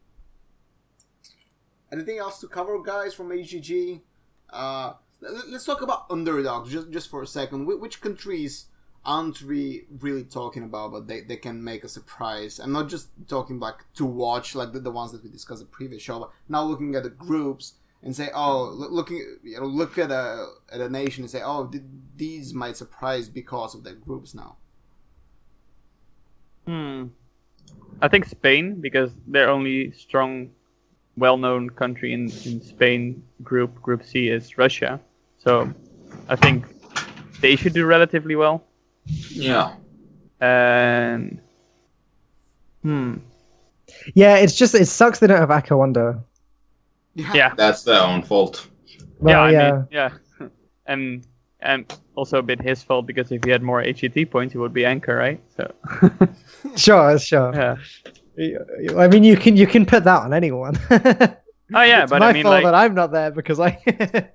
[1.92, 4.02] anything else to cover, guys, from HGG?
[4.50, 7.66] Uh, let- let's talk about underdogs just just for a second.
[7.66, 8.66] Wh- Which countries
[9.04, 12.60] aren't we really talking about, but they, they can make a surprise?
[12.60, 15.68] I'm not just talking like to watch like the, the ones that we discussed the
[15.68, 19.66] previous show, but now looking at the groups and say, oh, loo- looking you know
[19.66, 21.84] look at a at a nation and say, oh, th-
[22.16, 24.58] these might surprise because of their groups now.
[26.68, 27.08] Hmm.
[28.02, 30.52] I think Spain because their only strong,
[31.18, 35.00] well-known country in, in Spain group Group C is Russia.
[35.38, 35.72] So
[36.30, 36.66] I think
[37.42, 38.64] they should do relatively well.
[39.06, 39.76] Yeah.
[40.40, 41.40] And
[42.82, 43.18] hmm.
[44.14, 46.20] Yeah, it's just it sucks they don't have Aka Wonder.
[47.16, 47.54] Yeah.
[47.56, 48.68] That's their own fault.
[49.20, 50.48] Well, yeah, yeah, I mean, yeah.
[50.86, 51.28] and
[51.60, 54.74] and also a bit his fault because if he had more HCT points, he would
[54.74, 55.40] be anchor, right?
[55.56, 55.72] So
[56.76, 57.54] sure, sure.
[57.54, 57.78] yeah.
[58.98, 60.80] I mean, you can you can put that on anyone.
[61.74, 63.80] Oh yeah, it's but my I mean, fault like, that I'm not there because I.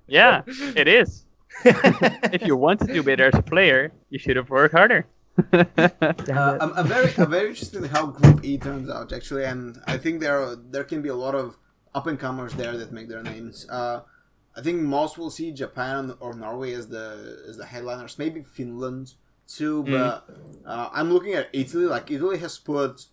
[0.06, 0.40] yeah,
[0.74, 1.25] it is.
[2.32, 5.06] If you want to do better as a player, you should have worked harder.
[5.52, 6.58] Uh.
[6.60, 9.96] I'm, I'm very I'm very interested in how Group E turns out actually, and I
[9.98, 11.56] think there are, there can be a lot of
[11.94, 13.66] up and comers there that make their names.
[13.68, 14.00] Uh,
[14.56, 19.14] I think most will see Japan or Norway as the as the headliners, maybe Finland
[19.46, 19.84] too.
[19.84, 19.92] Mm.
[19.92, 21.84] But uh, I'm looking at Italy.
[21.84, 23.06] Like Italy has put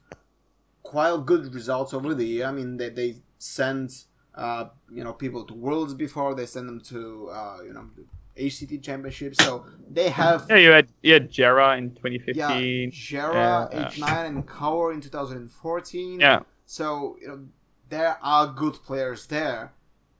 [0.81, 2.45] quite good results over the year.
[2.45, 6.35] I mean, they they sent uh, you know people to Worlds before.
[6.35, 8.05] They send them to uh, you know the
[8.37, 9.35] HCT Championship.
[9.35, 12.35] So they have yeah, you had you had Jera in 2015.
[12.35, 12.91] yeah, 2015.
[12.91, 13.87] Jera, Yeah.
[13.87, 16.19] H nine, and Kaur in 2014.
[16.19, 16.39] Yeah.
[16.65, 17.45] So you know
[17.89, 19.73] there are good players there.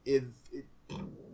[0.06, 0.65] If it,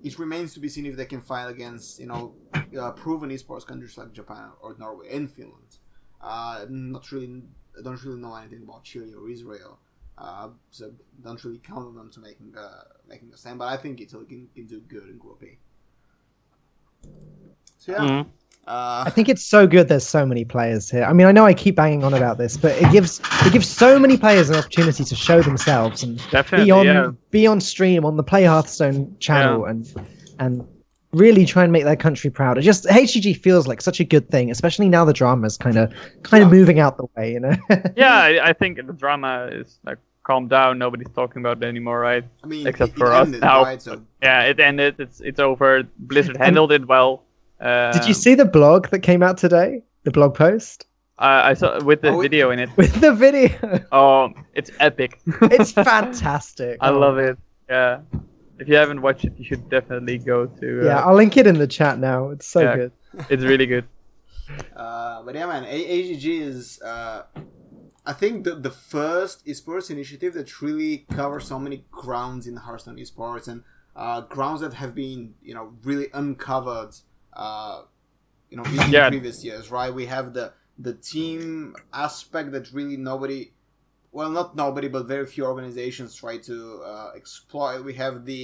[0.03, 2.33] it remains to be seen if they can fight against you know
[2.79, 5.77] uh, proven esports countries like Japan or Norway and Finland.
[6.21, 7.43] Uh, not really,
[7.77, 9.79] I don't really know anything about Chile or Israel.
[10.17, 10.91] Uh, so
[11.23, 13.57] don't really count on them to making uh, making a stand.
[13.57, 15.57] But I think Italy can, can do good in Group A.
[17.77, 17.97] So yeah.
[17.99, 18.25] Mhm.
[18.67, 19.87] Uh, I think it's so good.
[19.87, 21.03] There's so many players here.
[21.03, 23.67] I mean, I know I keep banging on about this, but it gives it gives
[23.67, 26.65] so many players an opportunity to show themselves and Definitely.
[26.65, 27.11] be on yeah.
[27.31, 29.91] be on stream on the Play Hearthstone channel and
[30.37, 30.67] and
[31.13, 32.59] really try and make their country proud.
[32.59, 35.77] It just HGG feels like such a good thing, especially now the drama is kind
[35.79, 36.59] of kind of Yeah.
[36.59, 37.33] moving out the way.
[37.33, 37.55] You know.
[37.95, 39.97] Yeah, I, I think the drama is like
[40.29, 40.77] calmed down.
[40.77, 42.23] Nobody's talking about it anymore, right?
[42.43, 43.63] I mean, Except it, for it us ended, now.
[43.63, 43.81] right?
[43.81, 44.95] So Yeah, it ended.
[44.99, 45.83] It's it's over.
[45.97, 47.23] Blizzard handled it well.
[47.59, 49.83] Um, Did you see the blog that came out today?
[50.07, 50.85] The blog post
[51.17, 52.69] I I saw with the Oh, video in it.
[52.77, 53.49] with the video.
[53.91, 55.11] Oh, it's epic.
[55.55, 56.77] it's fantastic.
[56.79, 57.35] I love it.
[57.69, 58.01] Yeah.
[58.61, 60.67] If you haven't watched it, you should definitely go to.
[60.81, 62.29] Uh, Yeah, I'll link it in the chat now.
[62.33, 62.75] It's so Yeah.
[62.79, 62.91] good.
[63.33, 63.85] It's really good.
[64.75, 67.21] Uh, but yeah, man, AGG is, uh,
[68.11, 72.97] I think, the, the first esports initiative that really covers so many grounds in Hearthstone
[73.03, 73.59] esports and
[74.03, 76.93] uh, grounds that have been, you know, really uncovered,
[77.45, 77.77] uh,
[78.49, 79.09] you know, in, Yeah.
[79.13, 79.93] previous years, right?
[80.01, 80.47] We have the
[80.87, 83.41] the team aspect that really nobody,
[84.17, 86.55] well, not nobody, but very few organizations try to
[86.91, 87.77] uh, exploit.
[87.89, 88.43] We have the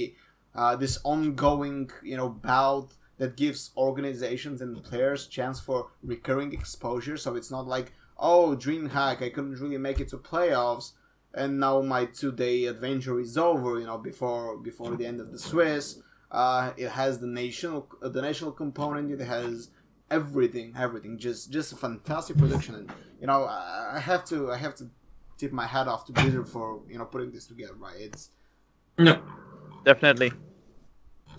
[0.60, 2.88] uh, this ongoing, you know, bout
[3.20, 5.78] that gives organizations and players chance for
[6.12, 7.16] recurring exposure.
[7.24, 10.92] So it's not like, oh, DreamHack, I couldn't really make it to playoffs,
[11.34, 13.78] and now my two-day adventure is over.
[13.78, 16.02] You know, before before the end of the Swiss.
[16.30, 19.12] Uh, it has the national uh, the national component.
[19.12, 19.70] It has
[20.10, 21.18] everything, everything.
[21.18, 22.74] Just just a fantastic production.
[22.74, 24.90] And you know, I, I have to I have to
[25.38, 27.74] tip my hat off to Blizzard for you know putting this together.
[27.74, 27.96] Right?
[28.00, 28.30] It's
[28.98, 29.22] No.
[29.84, 30.32] Definitely.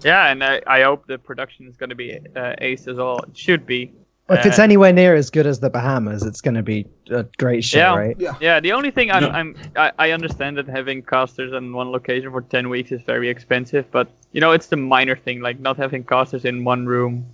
[0.03, 3.19] Yeah, and I, I hope the production is going to be uh, ace as well.
[3.19, 3.93] It should be.
[4.29, 7.23] If it's Uh, anywhere near as good as the Bahamas, it's going to be a
[7.37, 7.95] great show, Yeah.
[7.95, 8.15] right?
[8.19, 8.35] yeah.
[8.41, 9.29] Yeah, the only thing I'm, No.
[9.29, 13.29] I'm I, I understand that having casters in one location for ten weeks is very
[13.29, 17.25] expensive, but you know it's the minor thing, like not having casters in one room.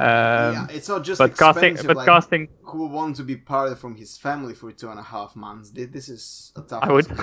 [0.00, 3.36] Um, yeah, it's not just but casting, but like, casting, who would want to be
[3.36, 5.72] part from his family for two and a half months?
[5.72, 6.82] This is a tough.
[6.82, 7.06] I would.
[7.10, 7.20] ask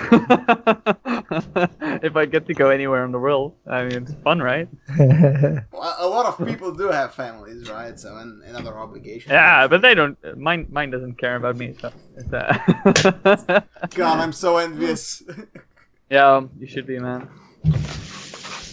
[1.32, 1.70] as well.
[2.04, 4.68] if I get to go anywhere in the world, I mean it's fun, right?
[5.72, 7.98] Well, a lot of people do have families, right?
[7.98, 9.32] So and, and other obligations.
[9.32, 10.16] Yeah, but they don't.
[10.38, 11.74] Mine, mine doesn't care about me.
[11.80, 13.60] So it's, uh...
[13.90, 15.22] God, I'm so envious.
[16.10, 17.28] Yeah, you should be, man.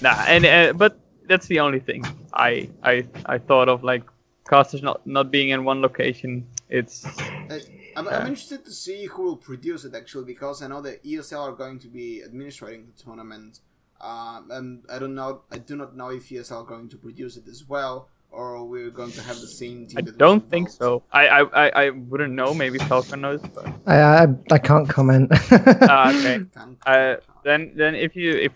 [0.01, 4.03] Nah, and uh, but that's the only thing I I I thought of like
[4.49, 6.45] casters not not being in one location.
[6.69, 7.59] It's Uh,
[7.97, 11.41] I'm, I'm interested to see who will produce it actually because I know that ESL
[11.49, 13.59] are going to be administrating the tournament.
[14.01, 15.41] Um, and I don't know.
[15.51, 18.89] I do not know if ESL are going to produce it as well, or we're
[18.89, 19.97] going to have the same team.
[19.99, 21.03] I that don't think so.
[21.13, 22.53] I I, I, I wouldn't know.
[22.53, 23.41] Maybe Falcon knows.
[23.53, 25.31] But I, I I can't comment.
[25.89, 26.43] Ah, okay.
[26.53, 28.51] Can't- Uh, then then if you if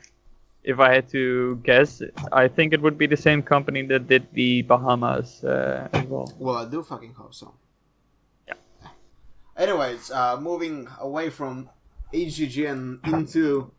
[0.69, 2.01] if I had to guess,
[2.31, 6.31] I think it would be the same company that did the Bahamas uh, as well.
[6.37, 7.53] Well, I do fucking hope so.
[8.47, 8.53] Yeah.
[9.57, 11.69] Anyways, uh, moving away from
[12.13, 13.71] HGG and into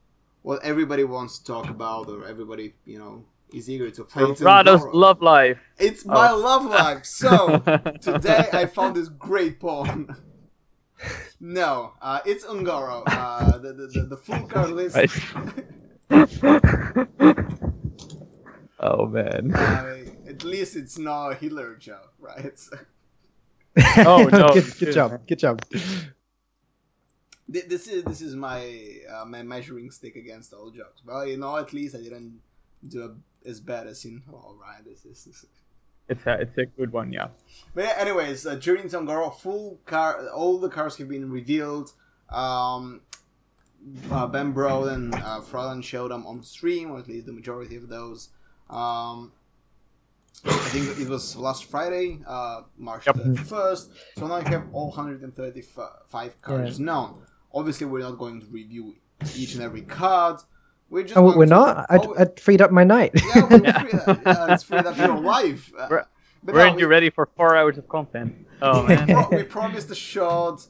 [0.42, 3.24] what everybody wants to talk about, or everybody, you know,
[3.54, 4.24] is eager to play.
[4.24, 5.58] Rado's love life.
[5.78, 6.38] It's my Oh.
[6.38, 7.04] love life.
[7.04, 7.58] So
[8.00, 10.08] today I found this great poem.
[11.40, 13.02] no, uh, it's Un'Goro.
[13.06, 14.96] Uh, the, the, the, the full card list.
[18.80, 19.52] oh man.
[19.54, 19.96] uh,
[20.28, 22.44] at least it's not a Hitler joke, right?
[22.44, 22.70] It's,
[23.98, 25.26] Oh, no, good, it's good good, job.
[25.26, 25.62] Good job.
[27.48, 31.02] This is this is my uh, my measuring stick against all jokes.
[31.04, 32.40] Well, you know, at least I didn't
[32.86, 34.84] do a, as bad as in all right.
[34.84, 35.24] This is.
[35.24, 35.46] This,
[36.08, 37.28] It's a it's a good one, yeah.
[37.74, 41.92] But yeah, anyways, uh, during Un'Goro, full car, all the cars have been revealed.
[42.28, 43.02] Um,
[44.10, 47.76] uh, Ben Brode and uh, Frodan showed them on stream, or at least the majority
[47.76, 48.28] of those.
[48.68, 49.32] Um,
[50.44, 53.16] I think it was last Friday, uh, March Yep.
[53.16, 53.90] the first.
[54.16, 57.22] So now you have all 135 cards known.
[57.52, 58.94] Obviously, we're not going to review
[59.36, 60.40] each and every card.
[60.88, 61.86] We're just Oh, we're to- not.
[61.90, 63.12] I, Oh, I freed up my night.
[63.14, 63.62] yeah, we're free,
[64.26, 65.70] yeah, it's freed up your life.
[65.78, 66.04] Uh, We're-
[66.42, 68.46] but no, Weren't we- you ready for four hours of content?
[68.62, 69.06] Oh we, man.
[69.06, 70.66] pro- we promised a short,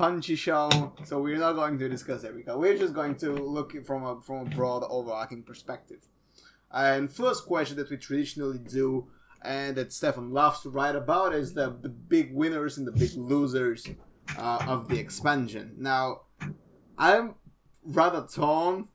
[0.00, 2.58] punchy show, so we're not going to discuss every card.
[2.58, 6.08] We're just going to look from a from a broad, overarching perspective.
[6.72, 9.08] And first question that we traditionally do,
[9.42, 13.14] and that Stefan loves to write about, is the the big winners and the big
[13.14, 13.86] losers
[14.38, 15.74] uh, of the expansion.
[15.76, 16.22] Now,
[16.96, 17.34] I'm
[17.84, 18.88] rather torn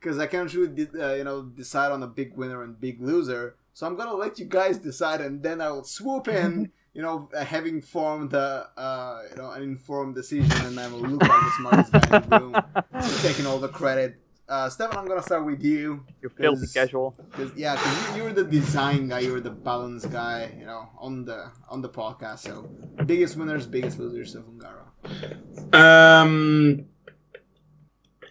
[0.00, 3.56] because I can't really uh, you know decide on a big winner and big loser.
[3.74, 6.72] So I'm gonna let you guys decide, and then I will swoop in.
[6.94, 11.00] You know, uh, having formed a uh, you know an informed decision, and I will
[11.00, 14.16] look like the smartest guy in the room, taking all the credit.
[14.48, 16.04] Uh, Stefan, I'm gonna start with you.
[16.20, 17.14] You filthy Cause- casual.
[17.30, 21.24] Cause, yeah, because you, you're the design guy, you're the balance guy, you know, on
[21.24, 22.40] the on the podcast.
[22.40, 22.68] So,
[23.06, 25.74] biggest winners, biggest losers of Un'Goro.
[25.74, 26.84] Um,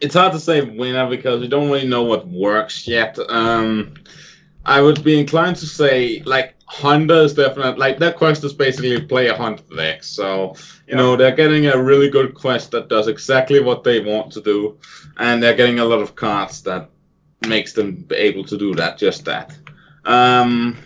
[0.02, 3.18] it's hard to say winner because we don't really know what works yet.
[3.30, 3.96] Um,
[4.66, 9.02] I would be inclined to say like Hunter is definitely like that quest is basically
[9.02, 10.06] play a Hunter deck.
[10.06, 10.56] So
[10.88, 14.42] you know they're getting a really good quest that does exactly what they want to
[14.42, 14.80] do,
[15.18, 16.90] and they're getting a lot of cards that
[17.46, 18.98] makes them able to do that.
[18.98, 19.58] Just that.
[20.06, 20.78] Um,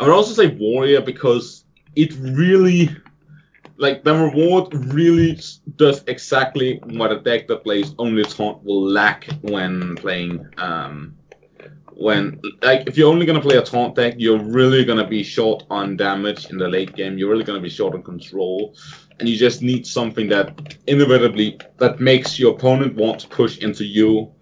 [0.00, 2.90] I would also say Warrior because it really
[3.76, 5.38] like the reward really
[5.76, 11.16] does exactly what a deck that plays only taunt will lack when playing um
[12.00, 15.64] when like if you're only gonna play a taunt deck you're really gonna be short
[15.68, 17.18] on damage in the late game.
[17.18, 18.74] You're really gonna be short on control.
[19.18, 23.84] And you just need something that inevitably that makes your opponent want to push into
[23.84, 24.32] you.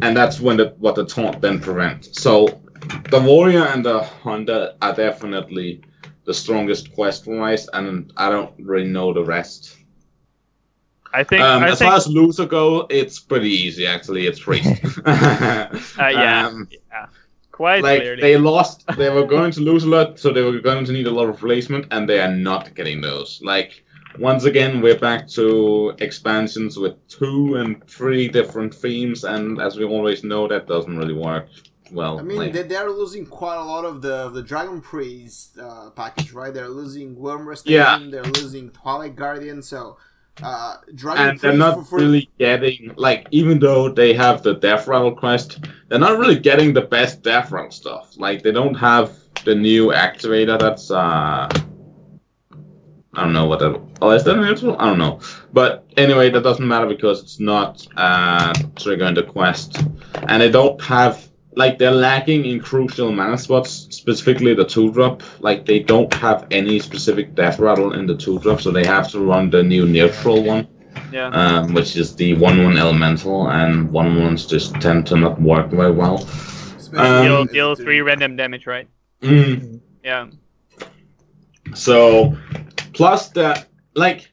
[0.00, 2.22] And that's when the what the taunt then prevents.
[2.22, 2.62] So
[3.10, 5.82] the warrior and the hunter are definitely
[6.24, 9.76] the strongest quest wise, and I don't really know the rest.
[11.14, 11.42] I think.
[11.42, 11.88] Um, I as think.
[11.88, 14.26] far as loser go, it's pretty easy actually.
[14.26, 14.60] It's free.
[15.04, 16.46] uh, yeah.
[16.46, 17.06] Um, yeah.
[17.50, 18.22] Quite like clearly.
[18.22, 21.06] they lost, they were going to lose a lot, so they were going to need
[21.06, 23.40] a lot of replacement, and they are not getting those.
[23.42, 23.84] Like
[24.18, 29.84] once again, we're back to expansions with two and three different themes, and as we
[29.84, 31.48] always know, that doesn't really work.
[31.92, 32.18] well.
[32.18, 35.90] I mean, like- they, they're losing quite a lot of the the Dragon Priest uh,
[35.90, 36.52] package, right?
[36.54, 37.98] They're losing Wyrmrest Yeah.
[38.10, 39.98] They're losing Twilight Guardian, so
[40.42, 44.86] uh, Dragon and they're not for, really getting like even though they have the death
[44.86, 48.14] rattle quest they're not really getting the best death rattle stuff.
[48.16, 49.12] Like they don't have
[49.44, 51.48] the new activator that's uh
[53.14, 55.20] i don't know what that oh is that neutral i don't know.
[55.52, 59.82] But anyway that doesn't matter because it's not uh triggering the quest.
[60.28, 65.22] And they don't have like they're lacking in crucial mana spots specifically the two drop
[65.40, 69.08] like they don't have any specific death rattle in the two drop so they have
[69.10, 70.66] to run the new neutral one
[71.12, 71.28] Yeah.
[71.28, 75.70] um, which is the one one elemental, and one ones just tend to not work
[75.70, 76.16] very well.
[76.76, 78.88] especially um, deal, deal three random damage, right?
[79.22, 79.80] Mm.
[80.04, 80.26] Yeah.
[81.74, 82.36] So,
[82.92, 84.31] plus that, like,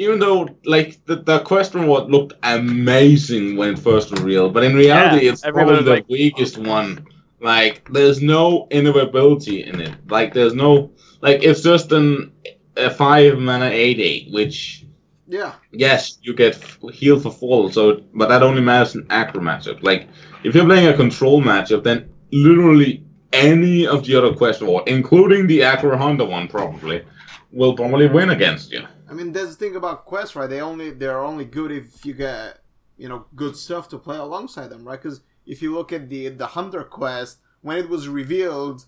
[0.00, 4.74] even though like the, the quest reward looked amazing when it first revealed, but in
[4.74, 7.06] reality, Yeah, it's probably the like- weakest one.
[7.42, 9.94] Like, there's no innovability in it.
[10.08, 12.32] Like, there's no like it's just an
[12.78, 14.86] a five mana eight eight, which
[15.26, 17.70] Yeah, yes, you get f- healed for fall.
[17.70, 19.82] so but that only matters in aggro matchup.
[19.82, 20.08] Like
[20.44, 25.46] if you're playing a control matchup, then literally any of the other quest reward, including
[25.46, 27.04] the aggro hunter one, probably
[27.52, 28.30] will probably win mm-hmm.
[28.30, 28.82] against you.
[29.10, 30.48] I mean, there's the thing about quests, right?
[30.48, 32.60] They only they're only good if you get
[32.96, 35.02] you know good stuff to play alongside them, right?
[35.02, 38.86] Because if you look at the the hunter quest when it was revealed,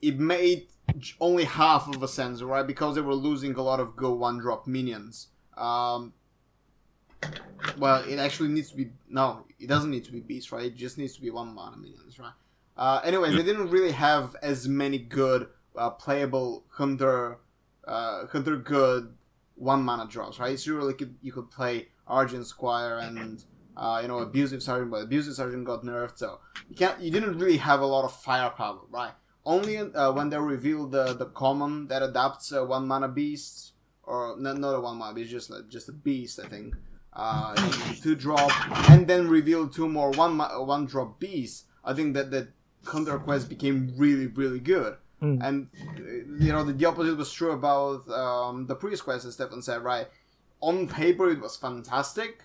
[0.00, 0.66] it made
[1.20, 2.66] only half of a sense, right?
[2.66, 5.28] Because they were losing a lot of go one drop minions.
[5.56, 6.12] Um,
[7.78, 10.64] well, it actually needs to be no, it doesn't need to be beast, right?
[10.64, 12.32] It just needs to be one mana minions, right?
[12.76, 15.46] Uh, anyways, they didn't really have as many good
[15.76, 17.38] uh, playable hunter
[17.86, 19.14] uh, hunter good
[19.62, 20.66] one mana draws, right?
[20.66, 23.42] You really could you could play Argent Squire and
[23.76, 27.38] uh, you know abusive sergeant, but abusive sergeant got nerfed, so you can't you didn't
[27.38, 29.12] really have a lot of firepower, right?
[29.44, 33.72] Only uh, when they revealed the the common that adapts uh, one mana beasts,
[34.02, 36.74] or not not a one mana beast, just just a beast, I think.
[37.14, 37.54] Uh,
[38.00, 38.50] two drop,
[38.90, 41.64] and then reveal two more one one drop beasts.
[41.84, 42.48] I think that that
[42.86, 44.96] Hunter Quest became really really good.
[45.22, 45.38] Mm.
[45.40, 49.34] And uh, you know the, the opposite was true about um, the previous quest, as
[49.34, 49.82] Stefan said.
[49.82, 50.08] Right,
[50.60, 52.42] on paper it was fantastic,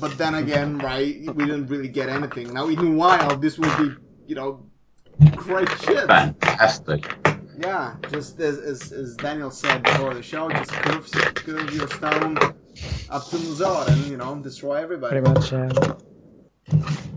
[0.00, 2.54] but then again, right, we didn't really get anything.
[2.54, 3.94] Now in Wild, this will be
[4.26, 4.64] you know
[5.36, 6.06] great shit.
[6.06, 7.14] Fantastic.
[7.58, 12.38] Yeah, just as, as, as Daniel said before the show, just curve, curve your stone
[13.10, 15.20] up to Muzor and you know destroy everybody.
[15.20, 15.52] Pretty much.
[15.52, 17.08] Yeah.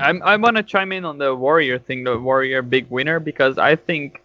[0.00, 3.58] I'm, I want to chime in on the warrior thing, the warrior big winner, because
[3.58, 4.22] I think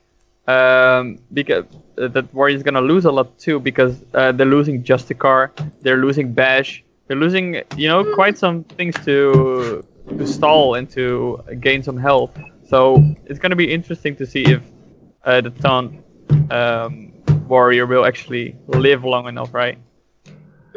[0.48, 1.66] um, because
[1.98, 5.98] uh, that warrior is gonna lose a lot too, because uh, they're losing Justicar, they're
[5.98, 9.86] losing Bash, they're losing you know quite some things to
[10.18, 12.38] to stall and to gain some health.
[12.68, 14.62] So it's gonna be interesting to see if
[15.24, 16.04] uh, the taunt
[16.52, 17.14] um,
[17.48, 19.78] warrior will actually live long enough, right?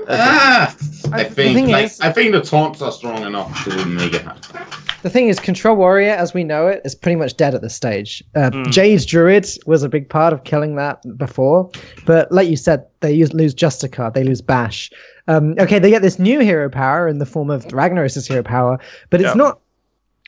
[0.08, 0.74] Ah,
[1.12, 4.14] I- I think thing like is- I think the taunts are strong enough to make
[4.14, 4.60] it happen.
[5.02, 7.74] The thing is, Control Warrior, as we know it, is pretty much dead at this
[7.74, 8.24] stage.
[8.34, 8.70] Uh, Mm.
[8.70, 11.68] Jade's Druid was a big part of killing that before,
[12.06, 14.90] but like you said, they use, lose Justicar, they lose Bash.
[15.28, 18.78] Um, okay, they get this new hero power in the form of Ragnaros' hero power,
[19.10, 19.34] but it's Yeah.
[19.34, 19.58] not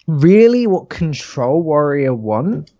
[0.09, 2.71] really what Control Warrior want.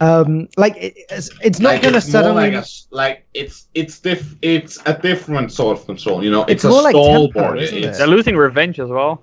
[0.00, 2.44] Um, like it, it's, it's not Like, going to it's suddenly.
[2.44, 6.22] like, a s- like it's it's diff it's a different sort of control.
[6.24, 7.58] You know, It's it's, a more like stall tempo, board.
[7.60, 9.22] isn't They're losing revenge as well.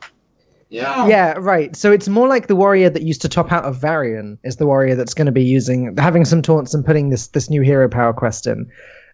[0.69, 1.05] yeah.
[1.07, 1.75] Yeah, right.
[1.75, 4.65] So it's more like the warrior that used to top out of Varian is the
[4.65, 7.89] warrior that's going to be using having some taunts and putting this this new hero
[7.89, 8.69] power quest in.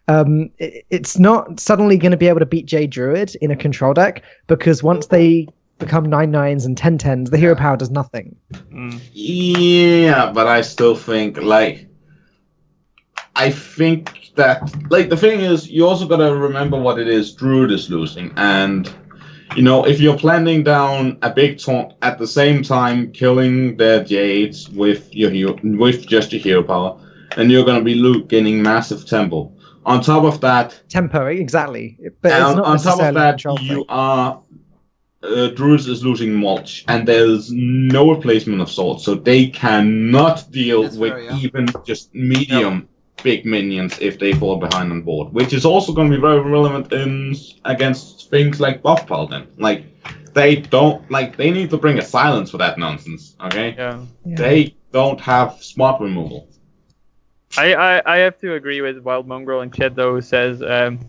[0.06, 3.56] Um, it, it's not suddenly going to be able to beat Jade Druid in a
[3.56, 7.60] control deck because once they become nine nines and ten tens, the hero Yeah.
[7.60, 8.36] power does nothing.
[8.72, 9.00] Mm.
[9.12, 11.86] Yeah, but I still think like
[13.36, 17.70] I think that like the thing is you also gotta remember what it is Druid
[17.70, 18.92] is losing and
[19.56, 24.02] you know if you're planning down a big taunt at the same time killing their
[24.04, 26.98] jades with your hero, with just your hero power,
[27.36, 29.52] then you're gonna be lo- gaining massive tempo.
[29.86, 31.96] On top of that, Tempo, exactly.
[32.20, 33.84] But it's on, not on top of that, control you thing.
[33.88, 34.42] are
[35.22, 40.82] uh, Druids is losing mulch, and there's no replacement of swords, so they cannot deal
[40.82, 41.36] That's with fair, yeah.
[41.36, 42.88] even just medium
[43.22, 46.40] big minions if they fall behind on board, which is also going to be very
[46.40, 49.48] relevant in against things like buff paladin.
[49.56, 49.86] Like
[50.34, 53.36] they don't like they need to bring a silence for that nonsense.
[53.40, 54.04] Okay, Yeah.
[54.24, 54.36] Yeah.
[54.36, 56.48] they don't have smart removal.
[57.56, 61.00] I, I, I have to agree with Wild Mongrel and chat though who says um,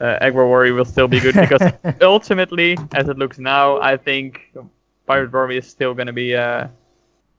[0.00, 4.52] uh, Aggro Warrior will still be good because ultimately, as it looks now, I think
[5.06, 6.68] Pirate Warrior is still going to be uh,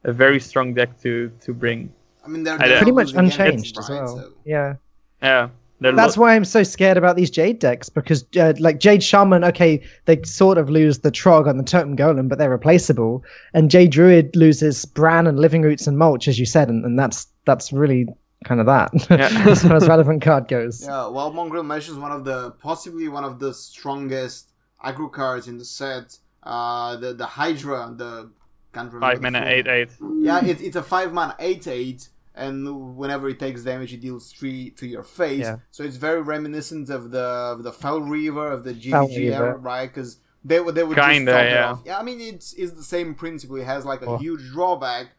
[0.04, 1.92] a very strong deck to to bring.
[2.24, 4.18] I mean, they're, I they're Pretty much losing games, unchanged as well.
[4.18, 4.76] So- Yeah.
[5.24, 5.50] Yeah,
[5.80, 9.44] That's lo- why I'm so scared about these Jade decks because, uh, like Jade Shaman,
[9.44, 13.24] okay, they sort of lose the Trog and the Totem Golem, but they're replaceable.
[13.56, 17.00] And Jade Druid loses Brann and Living Roots and Mulch, as you said, and, and
[17.00, 18.08] that's that's really
[18.46, 19.30] kind of that Yeah.
[19.50, 20.84] as far as relevant card goes.
[20.84, 24.52] Yeah, well, Mongrel Mesh is one of the possibly one of the strongest
[24.84, 26.18] aggro cards in the set.
[26.44, 28.32] Uh, the the Hydra, the
[28.74, 29.00] can't remember.
[29.08, 29.90] five the mana eight eight.
[30.20, 34.32] Yeah, it, it's a five mana eight eight, and whenever it takes damage, it deals
[34.32, 35.42] three to your face.
[35.42, 35.58] Yeah.
[35.70, 37.22] So it's very reminiscent of the
[37.54, 39.20] of the Fel Reaver of the Reaver.
[39.46, 39.86] era, right?
[39.88, 41.70] Because they would they would Kinda, just yeah.
[41.72, 41.82] off.
[41.86, 43.58] Yeah, I mean it's it's the same principle.
[43.58, 44.18] It has like a Oh.
[44.18, 45.10] huge drawback,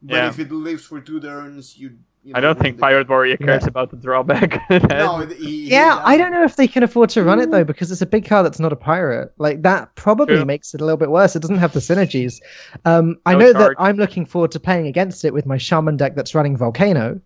[0.00, 0.28] but Yeah.
[0.30, 1.98] if it lives for two turns, you.
[2.22, 3.68] You I don't think the- Pirate Warrior cares Yeah.
[3.68, 4.60] about the drawback.
[4.90, 7.64] No, he, he Yeah, I don't know if they can afford to run it though
[7.64, 9.32] because it's a big car that's not a pirate.
[9.38, 10.44] Like that probably True.
[10.44, 11.34] makes it a little bit worse.
[11.34, 12.40] It doesn't have the synergies.
[12.84, 13.76] Um, I No know charge.
[13.76, 17.20] that I'm looking forward to playing against it with my shaman deck that's running volcano.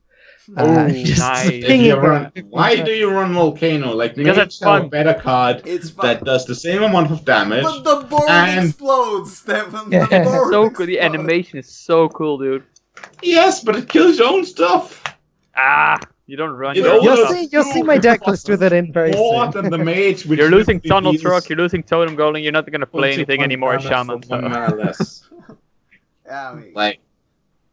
[0.59, 1.49] Uh, Ooh, just nice.
[1.49, 3.95] If pinging you it run, why do you run Volcano?
[3.95, 4.83] Like, Because it's fun.
[4.83, 6.05] a better card It's fun.
[6.07, 7.63] that does the same amount of damage.
[7.65, 9.91] But the board And- explodes, Stefan.
[9.91, 10.05] Yeah.
[10.05, 10.85] The board so cool.
[10.87, 12.63] The animation is so cool, dude.
[13.23, 15.03] Yes, but it kills your own stuff.
[15.57, 16.75] Ah, you don't run.
[16.77, 17.31] You your know, own You'll stuff.
[17.31, 19.63] see, you'll see my deck list with it in very More soon.
[19.63, 20.25] than the mage.
[20.27, 23.13] Which You're losing usually Tunnel deals Truck, you're losing Totem Golem, you're not gonna play
[23.13, 24.23] anything anymore Shaman.
[24.23, 24.77] for So.
[24.77, 25.29] less.
[26.27, 27.01] Yeah, I mean, Like,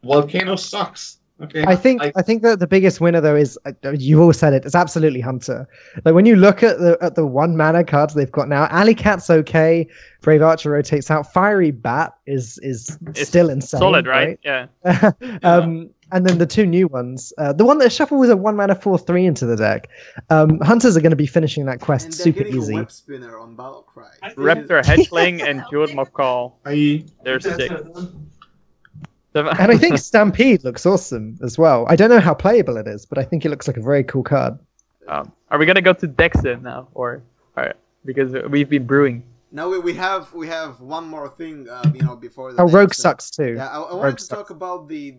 [0.03, 1.17] Volcano sucks.
[1.43, 1.63] Okay.
[1.65, 4.53] I think Like, I think that the biggest winner though is uh, you all said
[4.53, 4.65] it.
[4.65, 5.67] It's absolutely Hunter.
[6.05, 8.95] Like when you look at the at the one mana cards they've got now, Alley
[8.95, 9.87] Cat's okay.
[10.21, 11.31] Brave Archer rotates out.
[11.33, 13.79] Fiery Bat is is It's still insane.
[13.79, 14.39] Solid, right?
[14.43, 14.67] Yeah.
[15.43, 17.31] um, and then the two new ones.
[17.37, 19.89] Uh, the one that shuffle was a one mana four three into the deck.
[20.29, 22.77] Um, hunters are going to be finishing that quest and super easy.
[22.77, 24.11] a spinner on Battle Cry.
[24.35, 26.51] Raptor Hatchling and Jeweled Macaw.
[27.23, 27.71] They're sick.
[29.33, 31.85] And I think Stampede looks awesome as well.
[31.87, 34.03] I don't know how playable it is, but I think it looks like a very
[34.03, 34.57] cool card.
[35.07, 37.23] Um, are we gonna go to Dexter now, or
[37.57, 37.73] or-
[38.05, 39.23] because we've been brewing?
[39.51, 42.65] Now we, we have we have one more thing, uh, you know, before the Oh,
[42.65, 43.55] Rogue next, sucks too.
[43.57, 44.37] Yeah, I, I Rogue wanted to sucks.
[44.39, 45.17] talk about the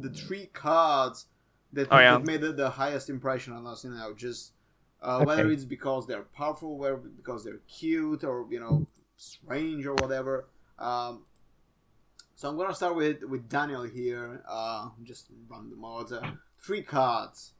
[0.00, 1.26] the three cards
[1.72, 2.12] that, Oh, yeah.
[2.18, 3.84] that made the, the highest impression on us.
[3.84, 4.52] You know, just
[5.02, 5.24] uh, Okay.
[5.26, 10.46] whether it's because they're powerful, whether because they're cute, or you know, strange or whatever.
[10.78, 11.22] Um,
[12.42, 14.42] so I'm gonna start with with Daniel here.
[14.48, 16.10] Uh, just run the mods.
[16.12, 16.28] Uh,
[16.58, 17.52] three cards.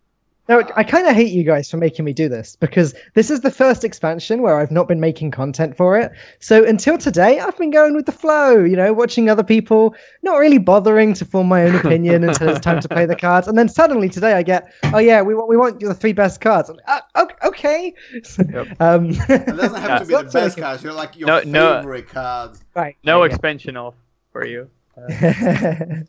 [0.48, 3.42] No, I kind of hate you guys for making me do this because this is
[3.42, 6.10] the first expansion where I've not been making content for it.
[6.40, 10.38] So until today, I've been going with the flow, you know, watching other people, not
[10.38, 13.46] really bothering to form my own opinion until it's time to play the cards.
[13.46, 16.40] And then suddenly today, I get, oh yeah, we want we want the three best
[16.40, 16.68] cards.
[16.70, 17.94] I'm like, "Ah, ok- okay.
[18.80, 20.82] um, It doesn't have to be the That's what I best cards.
[20.82, 21.76] You're like your No, no.
[21.78, 22.58] favorite card.
[22.74, 22.96] right.
[23.04, 23.32] No okay.
[23.32, 23.94] expansion off
[24.32, 24.68] for you.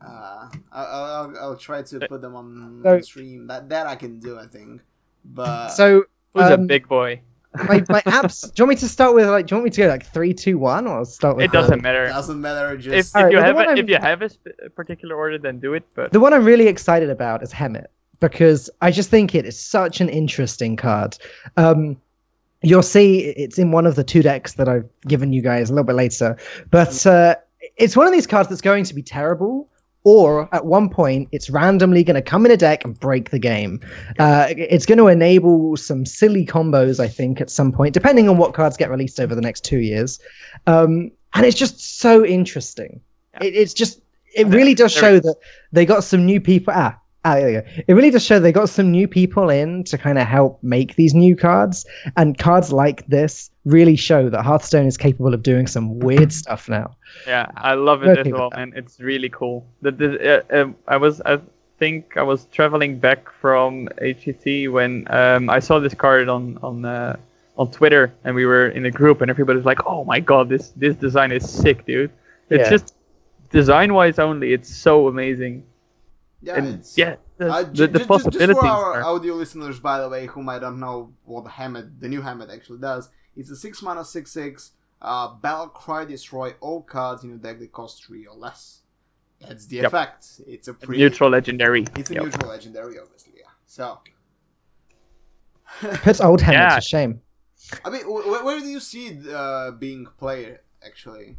[0.00, 3.46] Uh, I'll, I'll, I'll try to put them on, So- on stream.
[3.48, 4.80] That that I can do, I think.
[5.24, 7.20] But so Who's a Um, big boy?
[7.68, 8.42] my, my apps.
[8.44, 9.46] Do you want me to start with like?
[9.48, 11.46] Do you want me to go like three, two, one, or start with?
[11.46, 12.06] It doesn't matter.
[12.06, 12.74] doesn't matter.
[12.74, 14.70] If, Just if Alright, you have one a, I'm- if you have a sp- a
[14.70, 15.84] particular order, then do it.
[15.94, 17.86] But The one I'm really excited about is Hemet
[18.20, 21.18] because I just think it is such an interesting card.
[21.56, 21.96] Um,
[22.62, 25.72] you'll see it's in one of the two decks that I've given you guys a
[25.72, 26.36] little bit later,
[26.70, 27.36] but uh,
[27.76, 29.68] it's one of these cards that's going to be terrible.
[30.04, 33.38] Or at one point, it's randomly going to come in a deck and break the
[33.38, 33.80] game.
[34.18, 38.38] Uh, it's going to enable some silly combos, I think, at some point, depending on
[38.38, 40.18] what cards get released over the next two years.
[40.66, 43.00] Um, and it's just so interesting.
[43.34, 43.48] Yeah.
[43.48, 44.00] It, it's just,
[44.34, 45.36] it really does show that
[45.72, 46.72] they got some new people.
[46.74, 47.68] Ah, ah, there you go.
[47.88, 50.96] It really does show they got some new people in to kind of help make
[50.96, 51.84] these new cards.
[52.16, 56.68] And cards like this really show that Hearthstone is capable of doing some weird stuff
[56.68, 56.96] now.
[57.26, 58.72] yeah, I love it Okay as well, with man.
[58.76, 59.66] It's really cool.
[59.82, 60.10] The, the,
[60.50, 61.40] uh, um, I was I
[61.78, 66.84] think I was traveling back from HCT when um, I saw this card on on
[66.84, 67.16] uh,
[67.56, 70.70] on Twitter, and we were in a group, and everybody's like, "Oh my god, this
[70.76, 72.10] this design is sick, dude!"
[72.50, 72.70] It's Yeah.
[72.70, 72.94] just
[73.50, 75.64] design wise only, it's so amazing.
[76.40, 79.02] Yeah, and it's, yeah, the, Uh, the, the ju- ju- possibilities Just for our are.
[79.04, 82.52] audio listeners, by the way, who might not know what the Hemet, the new Hemet
[82.52, 84.72] actually does, it's a six mana six six.
[85.02, 88.82] Uh, battle cry destroy all cards in your deck that cost three or less.
[89.40, 89.84] That's the Yep.
[89.86, 90.40] effect.
[90.46, 91.84] It's a pretty Neutral legendary.
[91.96, 92.22] It's a Yep.
[92.24, 93.34] neutral legendary, obviously.
[93.36, 93.50] Yeah.
[93.66, 93.98] So,
[96.02, 96.74] Puts old Hemet Yeah.
[96.76, 97.20] to shame.
[97.84, 101.36] I mean, wh- wh- where do you see it uh, being played actually?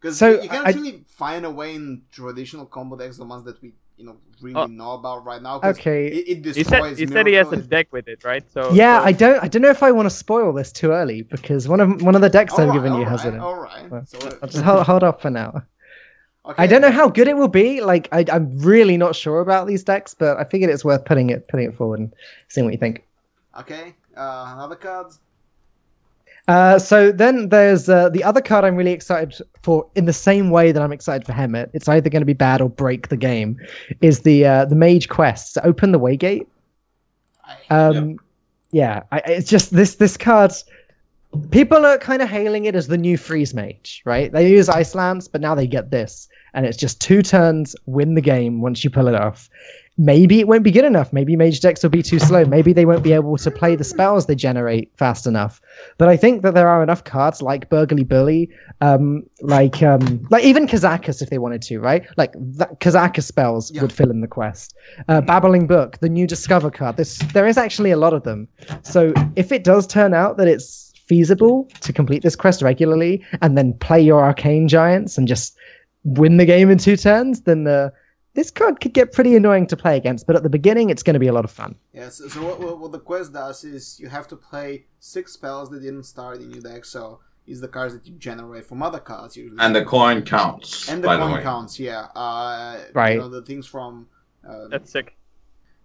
[0.00, 3.24] Because So, you, you can't I- really find a way in traditional combo decks, the
[3.24, 4.66] ones that we you know really Oh.
[4.66, 5.58] know about right now.
[5.58, 6.06] 'cause Okay.
[6.08, 6.68] It, it He destroys.
[6.68, 8.44] said he said he has a deck with it, right?
[8.52, 9.42] So Yeah, so- I don't.
[9.44, 12.14] I don't know if I want to spoil this too early because one of one
[12.14, 13.34] of the decks I've Alright, given you has it.
[13.34, 13.90] alright, in.
[13.92, 15.62] Alright, so I'll just hold, hold up for now.
[16.44, 16.62] Okay.
[16.62, 17.80] I don't know how good it will be.
[17.80, 21.30] Like I, I'm really not sure about these decks, but I figured it's worth putting
[21.30, 22.12] it putting it forward and
[22.48, 23.02] seeing what you think.
[23.58, 23.94] Okay.
[24.16, 25.06] Uh, another card.
[26.48, 30.50] Uh, so then there's uh, the other card I'm really excited for in the same
[30.50, 31.70] way that I'm excited for Hemet.
[31.72, 33.58] It's either going to be bad or break the game.
[34.00, 36.46] Is the uh, the Mage Quest to open the Waygate?
[37.70, 38.18] Um,
[38.70, 40.64] yeah, I, it's just this this card's.
[41.50, 44.32] People are kind of hailing it as the new Freeze Mage, right?
[44.32, 48.14] They use Ice Lance, but now they get this, and it's just two turns, win
[48.14, 49.50] the game once you pull it off.
[49.98, 51.10] Maybe it won't be good enough.
[51.12, 52.44] Maybe Mage decks will be too slow.
[52.44, 55.60] Maybe they won't be able to play the spells they generate fast enough.
[55.96, 58.50] But I think that there are enough cards like Burgly Bully,
[58.82, 62.04] um, like um, like even Kazakus if they wanted to, right?
[62.18, 63.80] Like that Kazakus spells Yeah.
[63.82, 64.74] would fill in the quest.
[65.08, 66.98] Uh, Babbling Book, the new Discover card.
[66.98, 68.48] This there is actually a lot of them.
[68.82, 73.56] So if it does turn out that it's feasible to complete this quest regularly and
[73.56, 75.56] then play your arcane giants and just
[76.04, 77.88] win the game in two turns, then uh,
[78.36, 80.26] this card could get pretty annoying to play against.
[80.26, 81.74] But at the beginning, it's going to be a lot of fun.
[81.92, 85.32] Yeah, so, so what, what, what the quest does is you have to play six
[85.32, 88.82] spells that didn't start in your deck, so it's the cards that you generate from
[88.82, 89.58] other cards usually.
[89.60, 90.88] And the coin counts.
[90.88, 91.42] and the by coin the way.
[91.42, 92.02] counts, yeah.
[92.14, 93.14] Uh, Right.
[93.14, 94.06] You know, the things from.
[94.48, 95.16] Uh, That's sick.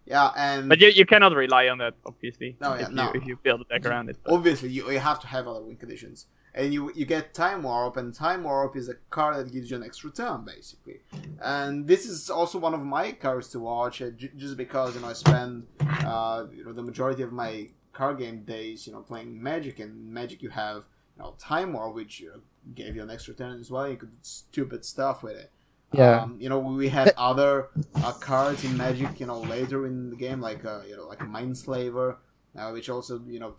[0.05, 2.57] yeah, and But you, you cannot rely on that, obviously.
[2.61, 3.03] No, yeah, if, no.
[3.13, 4.17] You, if you build a deck around it.
[4.23, 6.27] but- obviously you, you have to have other win conditions.
[6.53, 9.77] And you you get Time Warp, and Time Warp is a card that gives you
[9.77, 10.99] an extra turn, basically.
[11.41, 15.01] And this is also one of my cards to watch, uh, j- just because you
[15.01, 15.67] know I spend
[16.05, 20.11] uh, you know the majority of my card game days you know playing Magic, and
[20.11, 20.83] Magic you have
[21.15, 22.39] you know Time Warp, which uh,
[22.75, 23.89] gave you an extra turn as well.
[23.89, 25.51] You could do stupid stuff with it.
[25.93, 26.21] Yeah.
[26.21, 30.15] Um, you know, we had other uh, cards in Magic, you know, later in the
[30.15, 32.17] game, like uh, you know, like a Mindslaver,
[32.57, 33.55] uh, which also you know.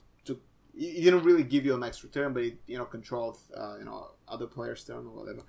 [0.74, 3.76] It it didn't really give you a extra turn, but it you know controlled uh,
[3.78, 5.42] you know other players' turn or whatever.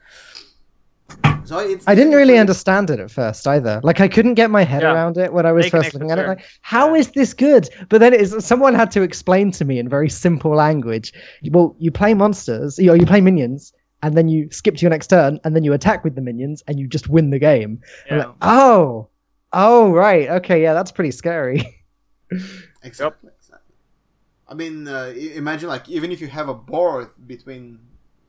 [1.45, 3.82] So it's, I didn't really understand it at first either.
[3.84, 4.93] Like I couldn't get my head Yeah.
[4.93, 6.21] around it when I was Make first looking at it.
[6.21, 6.30] turn.
[6.38, 6.99] Like, how Yeah.
[7.01, 7.67] is this good?
[7.89, 11.11] But then it's someone had to explain to me in very simple language.
[11.51, 14.91] Well, you play monsters, you, know, you play minions, and then you skip to your
[14.91, 17.82] next turn, and then you attack with the minions, and you just win the game.
[18.07, 18.17] Yeah.
[18.19, 19.09] like, oh,
[19.51, 21.57] oh, right, okay, yeah, that's pretty scary.
[22.32, 22.49] Exactly.
[22.84, 23.30] exactly.
[24.47, 27.79] I mean, uh, imagine like even if you have a board between,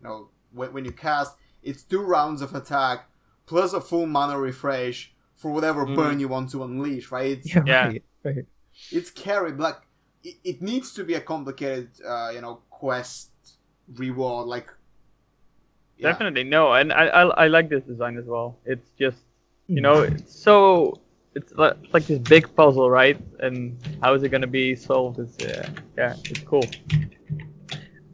[0.00, 3.08] you know, when, when you cast, it's two rounds of attack
[3.46, 5.94] plus a full mana refresh for whatever Mhm.
[5.94, 7.38] burn you want to unleash, right?
[7.38, 7.64] It's, Yeah.
[7.66, 8.46] right, right.
[8.90, 9.80] it's scary, but like
[10.22, 13.30] it, it needs to be a complicated, uh, you know, quest
[13.94, 14.46] reward.
[14.46, 14.70] Like,
[15.98, 16.20] yeah.
[16.20, 18.56] Definitely no, and I, I I like this design as well.
[18.66, 19.16] It's just
[19.72, 19.80] you Hmm.
[19.80, 21.00] know it's so
[21.35, 21.53] it's
[21.93, 23.18] like, this big puzzle, right?
[23.41, 25.18] And how is it gonna be solved?
[25.18, 26.66] Is uh, yeah, it's cool.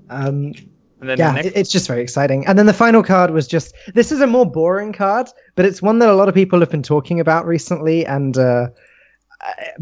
[0.09, 0.53] Um,
[1.01, 2.47] And then yeah, the next, it's just very exciting.
[2.47, 5.81] And then the final card was just this is a more boring card, but it's
[5.81, 8.68] one that a lot of people have been talking about recently, and uh,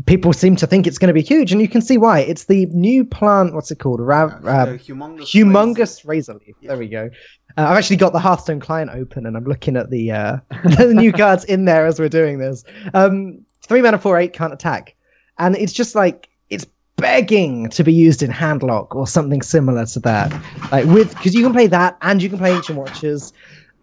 [0.06, 2.20] people seem to think it's going to be huge, and you can see why.
[2.20, 3.54] It's the new plant.
[3.54, 4.00] What's it called?
[4.00, 6.54] Ra- Uh, uh, humongous, humongous razor leaf.
[6.60, 6.68] Yeah.
[6.68, 7.10] There we go.
[7.56, 10.36] Uh, I've actually got the Hearthstone client open, and I'm looking at the uh,
[10.76, 12.64] the new cards in there as we're doing this.
[12.94, 14.94] Um, three mana, four eight, can't attack,
[15.38, 20.00] and it's just like it's begging to be used in handlock or something similar to
[20.00, 20.32] that.
[20.72, 23.32] Like with because you can play that and you can play Ancient Watchers.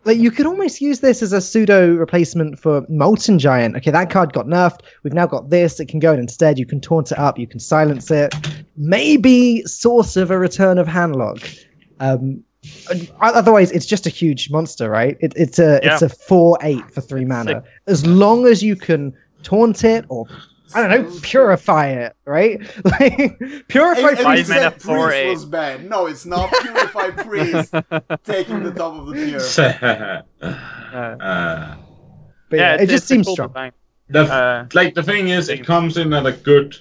[0.05, 3.75] Like you could almost use this as a pseudo replacement for Molten Giant.
[3.75, 4.81] Okay, that card got nerfed.
[5.01, 5.79] We've now got this.
[5.79, 6.59] It can go in instead.
[6.59, 7.39] You can taunt it up.
[7.39, 8.33] You can silence it.
[8.77, 11.65] Maybe sort of a return of Handlock.
[11.99, 12.43] Um,
[13.19, 15.17] otherwise, it's just a huge monster, right?
[15.21, 17.63] It, it's a it's a four eight for three mana.
[17.63, 17.71] sick.
[17.87, 20.27] As long as you can taunt it or
[20.73, 22.59] I don't know, purify it, right?
[22.85, 24.09] Like purify.
[24.09, 25.29] And, and Five you mana, priest eight.
[25.29, 25.89] was bad.
[25.89, 26.51] No, it's not.
[26.61, 27.73] Purify priest
[28.23, 29.39] taking the top of the tier.
[30.41, 31.75] uh, uh,
[32.49, 33.49] but yeah, yeah, it's, it just it's seems cool strong.
[33.49, 33.71] design.
[34.09, 36.75] the, Uh, like the thing is, it comes in at a good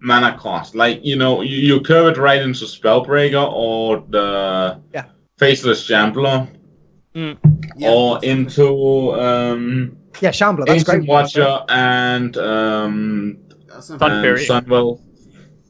[0.00, 0.74] mana cost.
[0.74, 5.04] Like you know, you, you curve it right into Spellbreaker or the Yeah.
[5.38, 6.48] Faceless Shambler,
[7.14, 7.34] Yeah,
[7.90, 11.08] or that's- into um, Yeah, Shambler, that's Ancient great.
[11.08, 13.38] Watcher and um,
[13.68, 14.46] that's Sun and Fury.
[14.46, 15.00] Sunwell,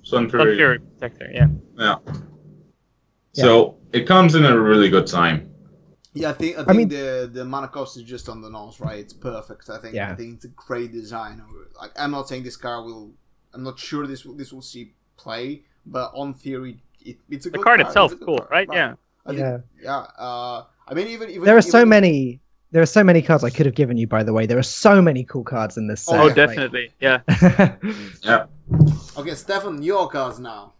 [0.03, 0.57] Sun Sun Fury.
[0.57, 1.49] Fury Protector, yeah.
[1.79, 1.97] Yeah.
[3.33, 5.51] So it comes in at a really good time.
[6.15, 8.81] Yeah, I think I think mean- the the mana cost is just on the nose,
[8.81, 8.99] right?
[9.01, 9.69] It's perfect.
[9.69, 10.13] I think Yeah.
[10.13, 11.43] I think it's a great design.
[11.81, 13.13] Like I'm not saying this car will.
[13.53, 17.51] I'm not sure this will this will see play, but on theory, it, it's a
[17.51, 18.69] The good card It's itself a good cool, card, right?
[18.73, 18.95] Yeah.
[19.27, 19.59] I think, Yeah.
[19.83, 20.07] yeah.
[20.19, 22.41] Uh, I mean, even even There are so many.
[22.77, 24.07] There are so many cards I could have given you.
[24.07, 26.20] By the way, there are so many cool cards in this set.
[26.20, 26.35] Oh, yeah.
[26.35, 27.20] definitely, yeah.
[28.22, 28.45] Yeah.
[29.16, 30.74] Okay, Stefan, your cards now.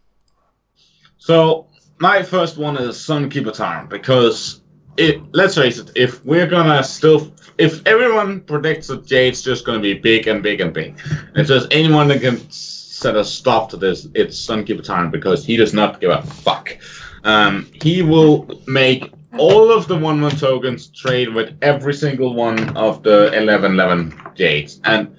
[1.16, 1.68] So
[1.99, 4.61] my first one is Sunkeeper Tarim because
[4.99, 5.22] it.
[5.32, 9.82] Let's face it, if we're gonna still if everyone predicts that Jade's just going to
[9.82, 13.70] be big and big and big, and if there's anyone that can set a stop
[13.70, 16.76] to this, it's Sunkeeper Tarim because he does not give a fuck.
[17.24, 22.77] Um, he will make all of the one one tokens trade with every single one
[22.77, 24.81] of the 11 11 Jades.
[24.85, 25.16] And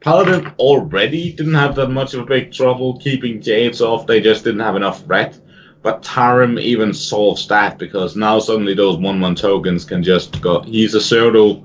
[0.00, 4.44] Paladin already didn't have that much of a big trouble keeping Jades off, they just
[4.44, 5.36] didn't have enough red.
[5.82, 10.60] But Tarim even solves that because now suddenly those 1 1 tokens can just go.
[10.60, 11.64] He's a pseudo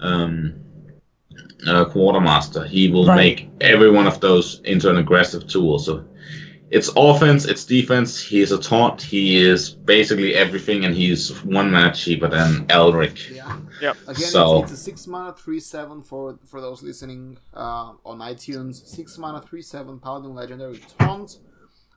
[0.00, 0.54] um,
[1.66, 2.64] uh, quartermaster.
[2.64, 3.16] He will Right.
[3.16, 5.78] make every one of those into an aggressive tool.
[5.78, 6.04] So
[6.70, 8.20] it's offense, it's defense.
[8.20, 9.00] He is a taunt.
[9.02, 13.30] He is basically everything, and he's one mana cheaper than Elric.
[13.30, 13.58] Yeah.
[13.80, 13.96] Yep.
[14.08, 18.18] Again, So- it's, it's a six mana three seven for for those listening uh, on
[18.18, 18.76] iTunes.
[18.86, 21.38] Six mana three seven Paladin Legendary Taunt.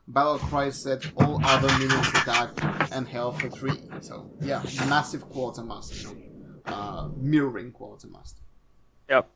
[0.09, 2.49] Battle Cry set all other minions attack
[2.93, 3.81] and health for three.
[4.01, 6.09] So yeah, massive quartermaster.
[6.65, 8.41] Uh, mirroring quartermaster.
[9.09, 9.29] Yep.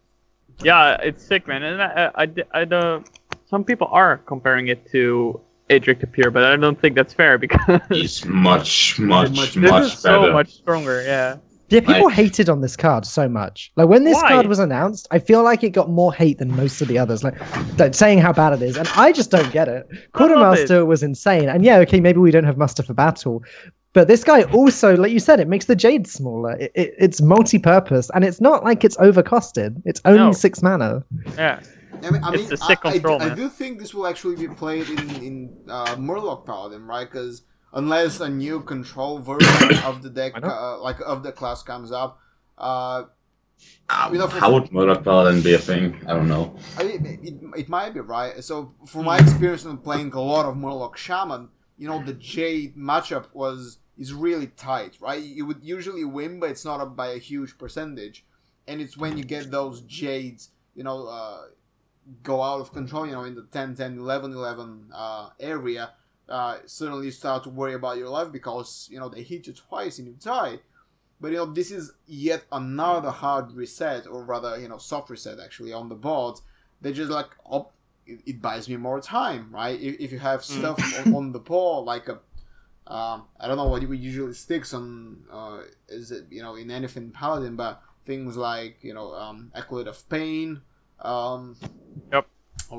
[0.63, 1.63] Yeah, it's sick, man.
[1.63, 2.27] And I, I, I,
[2.61, 3.07] I don't.
[3.51, 5.39] Some people are comparing it to
[5.69, 9.83] Adric Tapir, but I don't think that's fair because He's much, much, Much- this much,
[9.83, 10.25] is better.
[10.27, 11.03] so much stronger.
[11.03, 11.37] Yeah.
[11.69, 13.71] Yeah, people Like- hated on this card so much.
[13.77, 14.29] Like when this Why?
[14.29, 17.23] card was announced, I feel like it got more hate than most of the others.
[17.23, 17.35] Like,
[17.79, 19.85] like saying how bad it is, and I just don't get it.
[19.89, 20.11] I love it.
[20.13, 23.41] Quartermaster was insane, and yeah, okay, maybe we don't have muster for battle,
[23.93, 26.53] but this guy also, like you said, it makes the jade smaller.
[26.57, 29.81] It, it, it's multi-purpose, and it's not like it's overcosted.
[29.85, 30.31] It's only No.
[30.31, 31.03] six mana.
[31.35, 31.59] Yeah.
[32.03, 33.37] I mean, I, It's a sick I, I control, do, I man.
[33.37, 37.07] do think this will actually be played in in uh, Murloc Paladin, right?
[37.09, 40.51] Because unless a new control version of the deck, Why not?
[40.57, 42.19] uh, like of the class, comes up,
[42.57, 43.03] uh,
[43.89, 45.85] Um, You know, for- how would Murloc Paladin be a thing?
[46.07, 46.55] I don't know.
[46.79, 48.33] I mean, it, it might be right.
[48.43, 52.75] So, from my experience in playing a lot of Murloc Shaman, you know, the Jade
[52.77, 55.21] matchup was is really tight, right?
[55.21, 58.25] You would usually win, but it's not up by a huge percentage.
[58.67, 61.41] And it's when you get those Jades, you know, uh,
[62.23, 65.91] go out of control, you know, in the 10 10, 11 11 uh, area,
[66.27, 69.53] uh, suddenly you start to worry about your life because, you know, they hit you
[69.53, 70.59] twice and you die.
[71.19, 75.39] But you know, this is yet another hard reset, or rather, you know, soft reset
[75.39, 76.39] actually on the board.
[76.81, 77.69] They just like, oh,
[78.07, 79.79] it, it buys me more time, right?
[79.79, 82.19] If, if you have stuff on, on the board, like a,
[82.87, 86.71] um, I don't know what you usually sticks on, uh, is it you know in
[86.71, 90.61] anything paladin, but things like you know, um, Acolyte of Pain,
[90.99, 91.55] um,
[92.11, 92.27] Yep.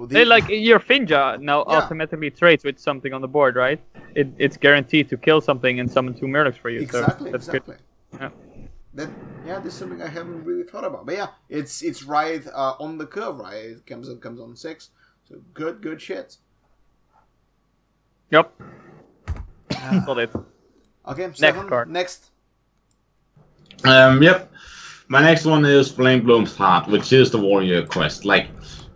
[0.08, 1.78] the- Hey, like your Finja now Yeah.
[1.78, 3.80] automatically trades with something on the board, right?
[4.14, 6.80] It, it's guaranteed to kill something and summon two Murlocs for you.
[6.80, 7.76] exactly, so that's exactly.
[8.20, 8.30] Yeah.
[8.94, 9.08] That
[9.46, 11.06] yeah, this is something I haven't really thought about.
[11.06, 13.64] But yeah, it's it's right uh, on the curve, right?
[13.76, 14.90] It comes it comes on six,
[15.28, 16.36] so good good shit.
[18.30, 18.52] Yep.
[20.08, 20.30] Uh, it.
[21.08, 21.90] okay, seven, card.
[21.90, 22.30] Next,
[23.84, 24.50] Um, yep.
[25.08, 28.24] My next one is Fire Plume's Heart, which is the warrior quest.
[28.24, 28.48] Like,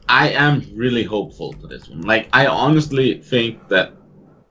[0.09, 2.03] I am really hopeful for this one.
[2.03, 3.93] Like, I honestly think that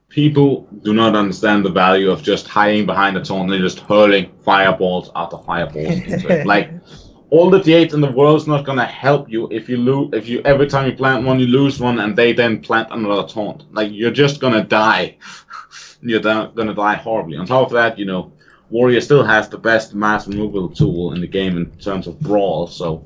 [0.10, 4.32] people do not understand the value of just hiding behind a taunt and just hurling
[4.44, 6.46] fireballs after fireballs into it.
[6.46, 6.72] Like,
[7.32, 10.10] all the D8 in the world is not gonna help you if you lose.
[10.14, 13.28] If you every time you plant one, you lose one, and they then plant another
[13.28, 13.64] taunt.
[13.74, 15.18] Like, you're just gonna die.
[16.10, 17.38] You're da- gonna die horribly.
[17.38, 18.32] On top of that, you know,
[18.70, 22.68] Warrior still has the best mass removal tool in the game in terms of brawl,
[22.68, 23.03] so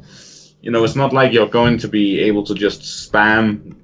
[0.62, 3.76] you know it's not like you're going to be able to just spam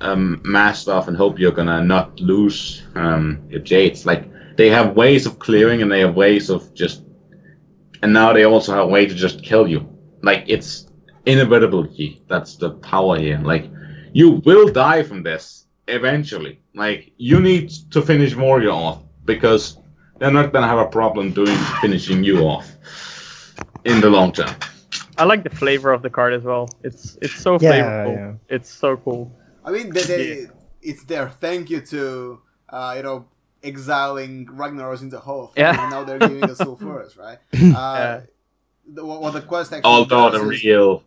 [0.00, 4.06] um, mass stuff and hope you're gonna not lose um, your jades.
[4.06, 4.24] Like
[4.56, 7.02] they have ways of clearing and they have ways of just,
[8.02, 9.88] and now they also have a way to just kill you.
[10.22, 10.86] Like it's
[11.26, 12.22] inevitability.
[12.28, 13.38] That's the power here.
[13.38, 13.70] Like
[14.12, 15.59] you will die from this
[15.90, 16.58] eventually.
[16.74, 19.78] Like you need to finish Warrior off because
[20.18, 22.66] they're not gonna have a problem doing finishing you off
[23.84, 24.54] in the long term.
[25.18, 26.68] I like the flavor of the card as well.
[26.82, 28.14] It's it's so Yeah, flavorful.
[28.16, 28.54] yeah.
[28.56, 29.32] It's so cool.
[29.64, 30.46] I mean, they, they,
[30.80, 33.26] it's their thank you to uh, you know
[33.62, 35.78] exiling Ragnaros into Hall of Yeah.
[35.80, 37.38] and now they're giving us Sulfuras, right?
[37.52, 38.20] Uh, Yeah.
[38.94, 41.02] the, what, what the quest actually Although does the is- real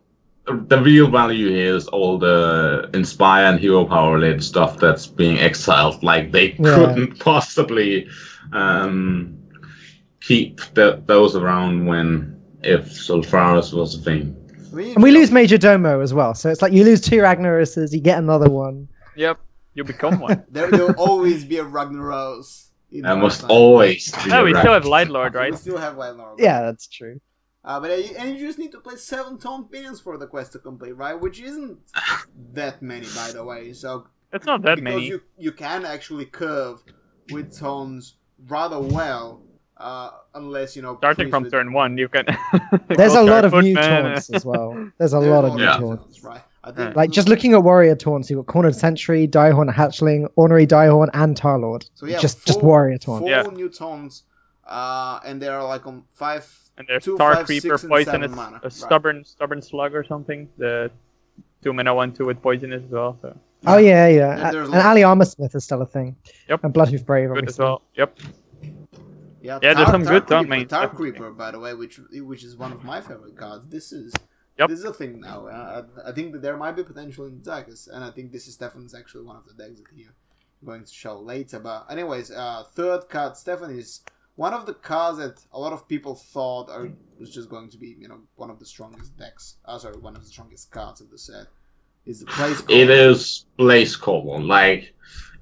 [0.46, 5.38] the real value here is all the inspire and hero power related stuff that's being
[5.38, 6.02] exiled.
[6.02, 6.74] Like they Yeah.
[6.74, 8.06] couldn't possibly
[8.52, 9.36] um,
[10.20, 14.36] keep the, those around when if Sulfuras was a thing.
[14.94, 18.00] And we lose Major Domo as well, so it's like you lose two Ragnaroses, you
[18.00, 18.88] get another one.
[19.16, 19.38] Yep.
[19.74, 20.44] You become one.
[20.50, 22.68] There will always be a Ragnaros.
[22.90, 23.50] in There our must time.
[23.50, 25.50] always no, we ra- still have Light Lord, right?
[25.52, 26.36] We still have Ragnaros.
[26.38, 27.20] Yeah, that's true.
[27.64, 30.26] Uh, but uh, you- and you just need to play seven taunt minions for the
[30.26, 31.18] quest to complete, right?
[31.18, 31.78] Which isn't
[32.52, 33.72] that many, by the way.
[33.72, 35.06] So It's not that because many.
[35.06, 36.82] you you can actually curve
[37.32, 38.16] with tones
[38.48, 39.42] rather well.
[39.76, 40.96] Uh, unless you know.
[40.98, 42.24] Starting from with- turn one, you can.
[42.88, 44.04] There's a lot of new man.
[44.04, 44.70] taunts as well.
[44.98, 45.78] There's a There's lot of new Yeah.
[45.78, 46.22] taunts.
[46.22, 46.42] right?
[46.62, 50.66] I think Like just looking at warrior taunts, you've got cornered sentry, direhorn hatchling, ornery
[50.66, 51.90] direhorn, and tarlord.
[51.94, 53.20] So yeah, just just warrior taunt.
[53.22, 53.42] Four Yeah.
[53.42, 54.22] new taunts,
[54.66, 56.46] uh, and they are like on five.
[56.76, 58.56] And there's Two, Star five, Creeper, six, Poisonous, mana.
[58.56, 58.72] a Right.
[58.72, 60.48] stubborn, stubborn slug or something.
[60.58, 60.90] The
[61.62, 63.16] two mana one two with poisonous as well.
[63.22, 64.50] So Oh yeah, yeah.
[64.50, 66.16] There- and lots- Alley Armorsmith is still a thing.
[66.48, 66.64] Yep.
[66.64, 67.64] And Bloodhoof Brave, good as obviously.
[67.64, 67.82] well.
[67.94, 68.18] Yep.
[69.40, 70.88] Yeah, Yeah, there's some good taunt Creeper, mains, Tar.
[70.88, 73.68] Creeper, by the way, which which is one of my favorite cards.
[73.68, 74.12] This is
[74.58, 74.68] Yep.
[74.70, 75.46] this is a thing now.
[75.46, 78.46] Uh, I, I think that there might be potential in Zagas, and I think this
[78.48, 80.06] is Stefan's actually one of the decks that he
[80.64, 81.58] going to show later.
[81.58, 84.00] But anyways, uh, third card, Stefan is
[84.36, 87.78] one of the cards that a lot of people thought are was just going to
[87.78, 89.56] be you know one of the strongest decks.
[89.64, 91.46] Uh, sorry, one of the strongest cards of the set.
[92.06, 94.38] Is the place It is Blaze Caller.
[94.38, 94.92] Like,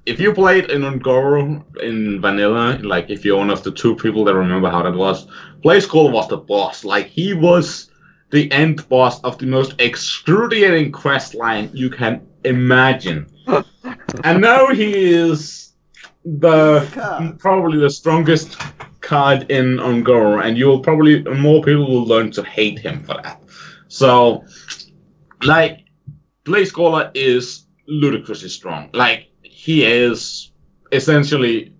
[0.05, 4.23] if you played in Un'Goro in Vanilla, like if you're one of the two people
[4.23, 5.27] that remember how that was,
[5.61, 6.85] place Cobble was the boss.
[6.85, 7.91] Like, he was
[8.31, 13.27] the end boss of the most excruciating quest line you can imagine.
[14.23, 15.72] and now he is
[16.25, 18.57] the probably the strongest
[19.01, 23.15] card in Un'Goro, and you will probably more people will learn to hate him for
[23.23, 23.41] that.
[23.87, 24.45] So,
[25.43, 25.85] like,
[26.45, 28.89] Blaze Caller is ludicrously strong.
[28.93, 30.51] Like, he is
[30.91, 31.73] essentially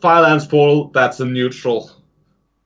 [0.00, 1.90] Firelands Portal, that's a neutral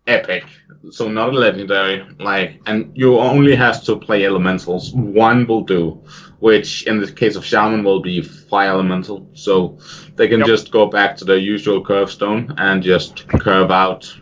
[0.06, 0.44] epic.
[0.90, 2.06] So not a legendary.
[2.18, 4.92] Like and you only has to play elementals.
[4.94, 6.02] One will do.
[6.41, 9.28] Which in the case of Shaman will be fire elemental.
[9.34, 9.78] So
[10.16, 10.47] they can Yep.
[10.49, 14.12] just go back to their usual curve stone and just curve out.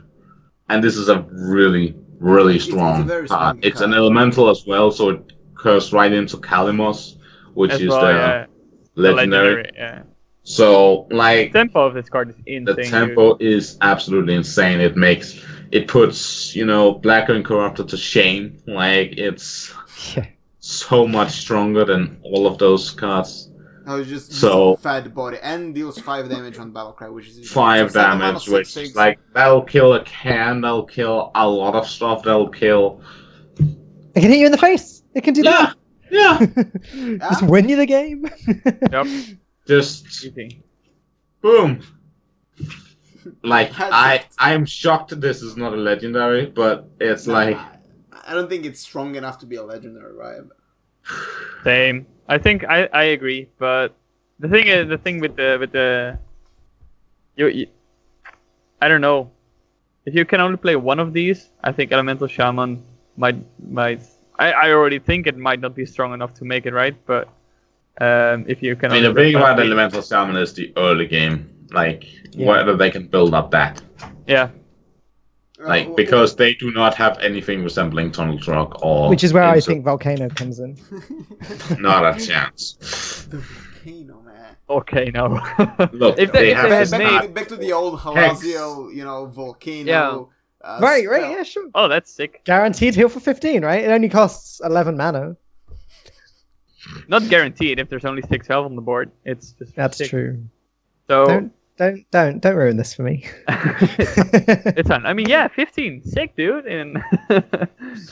[0.69, 3.59] And this is a really, really It's- it's strong very card.
[3.63, 5.21] It's an elemental as well, so it
[5.55, 7.17] curves right into Kalimos,
[7.55, 8.45] which as is well, the yeah.
[8.97, 9.71] The legendary.
[9.77, 10.03] Yeah.
[10.43, 12.65] So like The tempo of this card is insane.
[12.65, 12.85] the dude.
[12.91, 14.81] tempo is absolutely insane.
[14.81, 15.41] It makes
[15.71, 18.57] it puts you know Blackwing Corruptor to shame.
[18.67, 19.73] Like it's
[20.17, 20.25] Yeah.
[20.61, 23.51] So much stronger than all of those cards.
[23.87, 27.51] No, it's just, just So- fat body and deals five damage on Battlecry, which is
[27.51, 28.95] Five so damage, six, which six.
[28.95, 30.61] like that'll kill a can.
[30.61, 32.23] That'll kill a lot of stuff.
[32.23, 33.01] That'll kill.
[33.59, 35.03] It can hit you in the face.
[35.15, 35.73] It can do Yeah,
[36.11, 36.39] yeah.
[36.39, 37.19] that.
[37.31, 38.29] Just win you the game.
[38.93, 39.07] Yep.
[39.67, 40.63] Just Easy.
[41.41, 41.81] boom.
[43.43, 44.25] Like I.
[44.39, 47.57] I am shocked that this is not a legendary, but it's like
[48.27, 50.41] I, I don't think it's strong enough to be a legendary, right?
[51.65, 52.07] Same.
[52.29, 53.95] I think I, I agree, but
[54.39, 56.19] the thing is the thing with the with the
[57.37, 57.67] you, you
[58.83, 59.31] I don't know.
[60.05, 62.83] If you can only play one of these, I think Elemental Shaman
[63.17, 63.37] might
[63.69, 64.03] might
[64.39, 67.29] I, I already think it might not be strong enough to make it right, but
[68.01, 70.73] um, if you can I mean, the only thing about one- Elemental Shaman is the
[70.77, 71.55] early game.
[71.71, 72.47] Like, Yeah.
[72.47, 73.83] whether they can build up that.
[74.27, 74.49] Yeah.
[75.61, 79.09] Like, Uh, because they do not have anything resembling Tunnel Trogg or.
[79.11, 80.77] Which is where I think Volcano comes in.
[81.81, 83.27] Not a chance.
[83.31, 84.57] the volcano, man.
[84.71, 85.27] Okay, no.
[85.93, 87.73] Look, if they they, if have they this had back, made to, back to the
[87.73, 88.41] old Hex.
[88.41, 90.31] Hallazeal, you know, volcano.
[90.61, 91.69] Uh, right, right, yeah, sure.
[91.75, 92.43] oh, that's sick.
[92.45, 93.83] Guaranteed heal for 15, right?
[93.85, 95.37] It only costs 11 mana.
[97.09, 99.11] Not guaranteed if there's only six health on the board.
[99.25, 100.11] It's just That's sick.
[100.11, 100.43] true.
[101.09, 103.25] So Don't, don't, don't, don't ruin this for me.
[103.49, 105.07] it's fun.
[105.07, 106.67] I mean, yeah, 15, sick, dude.
[106.67, 107.03] And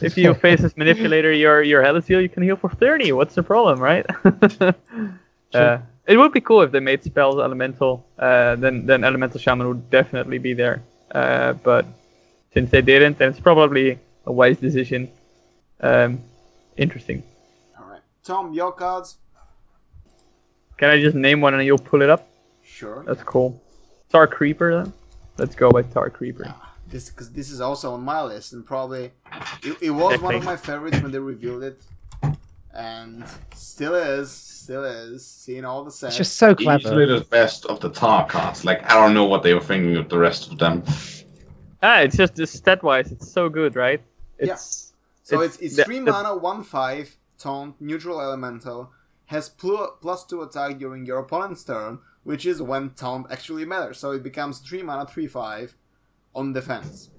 [0.01, 3.13] if you face this manipulator, your your Hellas heal, you can heal for 30.
[3.13, 4.07] What's the problem, right?
[5.53, 8.07] uh, it would be cool if they made spells elemental.
[8.19, 10.81] Uh, then then elemental shaman would definitely be there.
[11.11, 11.85] Uh, but
[12.55, 15.11] since they didn't, then it's probably a wise decision.
[15.81, 16.21] Um,
[16.77, 17.25] interesting.
[17.79, 19.17] All right, Tom, your cards.
[20.79, 22.29] Can I just name one and you'll pull it up?
[22.67, 23.05] Sure.
[23.07, 23.63] That's cool.
[24.11, 24.93] Tar Creeper then.
[25.39, 26.53] Let's go by Tar Creeper.
[26.89, 29.11] This because this is also on my list and probably
[29.63, 31.83] it, it was one of my favorites when they revealed it,
[32.73, 35.27] and still is, still is.
[35.27, 36.13] Seeing all the sets.
[36.13, 37.07] It's just so Easily clever.
[37.19, 38.65] the best of the tar cards.
[38.65, 40.85] Like, I don't know what they were thinking of the rest of them.
[41.83, 44.01] Ah, it's just the stat wise, it's so good, right?
[44.39, 44.93] It's
[45.25, 48.93] So it's it's, it's three the- mana, one five, taunt, neutral elemental,
[49.27, 53.99] has plu- plus two attack during your opponent's turn, which is when taunt actually matters.
[53.99, 55.77] So it becomes three mana, three five,
[56.35, 57.11] on defense.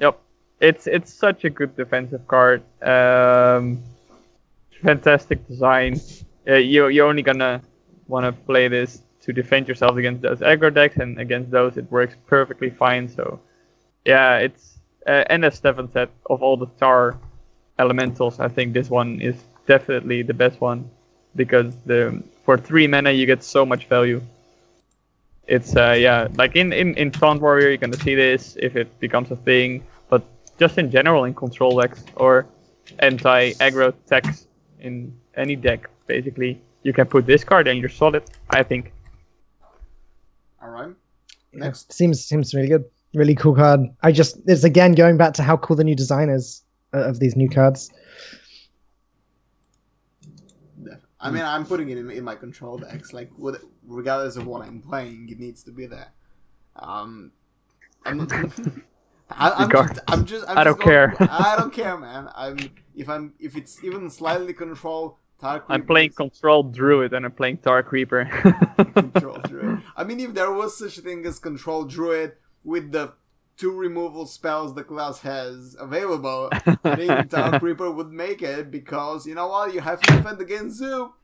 [0.00, 0.18] Yep.
[0.60, 2.62] It's it's such a good defensive card.
[2.82, 3.82] Um,
[4.82, 6.00] fantastic design.
[6.48, 7.60] Uh, you you're only gonna
[8.08, 11.86] want to play this to defend yourself against those aggro decks, and against those it
[11.92, 13.08] works perfectly fine.
[13.08, 13.38] So,
[14.06, 17.18] yeah, it's uh, and as Stefan said, of all the tar
[17.78, 20.90] elementals, I think this one is definitely the best one
[21.36, 24.20] because the for three mana you get so much value.
[25.46, 28.88] It's uh, yeah, like in in in Taunt Warrior, you're gonna see this if it
[29.00, 29.82] becomes a thing.
[30.08, 30.22] But
[30.58, 32.46] just in general, in control decks or
[33.00, 34.46] anti-aggro decks
[34.80, 38.22] in any deck, basically, you can put this card and you're solid.
[38.50, 38.92] I think.
[40.62, 40.94] All right.
[41.52, 41.92] Yeah, Next.
[41.92, 42.84] seems seems really good.
[43.14, 43.80] Really cool card.
[44.02, 46.62] I just it's again going back to how cool the new design is
[46.94, 47.90] uh, of these new cards.
[51.22, 53.12] I mean, I'm putting it in, in my control decks.
[53.12, 56.12] Like, with, regardless of what I'm playing, it needs to be there.
[56.76, 57.30] Um,
[58.04, 58.32] I'm not.
[59.30, 60.44] I, I'm, just, I'm just.
[60.48, 61.14] I'm I just don't care.
[61.20, 62.28] I don't care, man.
[62.34, 62.58] I'm
[62.94, 65.18] if I'm if it's even slightly control.
[65.40, 68.26] Dark I'm playing is Control Druid and I'm playing tar creeper.
[68.94, 69.82] control druid.
[69.96, 73.12] I mean, if there was such a thing as control druid with the
[73.62, 76.48] two removal spells the class has available,
[76.82, 79.72] I think Tar Creeper would make it because you know what?
[79.72, 81.12] You have to defend against Zoo.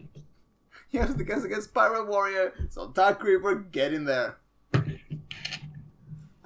[0.91, 2.55] You have to defend against Pirate Warrior.
[2.70, 4.39] So Tar Creeper, get in there.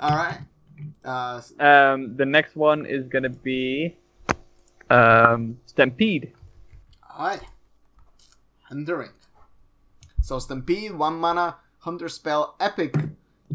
[0.01, 0.41] All right.
[1.05, 3.97] Uh, um, the next one is gonna be
[4.91, 6.33] um, Stampede.
[7.17, 7.43] all right.
[8.69, 9.13] Huntering.
[10.23, 12.97] So Stampede, one mana, Hunter spell, epic.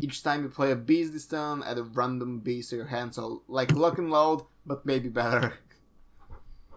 [0.01, 3.13] Each time you play a beast this turn, add a random beast to your hand.
[3.15, 5.53] So like Lock and Load, but maybe better.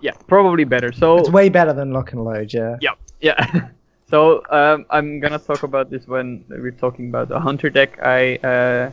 [0.02, 0.92] Yeah, probably better.
[0.92, 2.54] So It's way better than Lock and Load.
[2.54, 2.78] Yeah.
[2.80, 3.68] Yeah, yeah.
[4.10, 7.98] so um, I'm gonna talk about this when we're talking about the hunter deck.
[8.02, 8.90] I uh,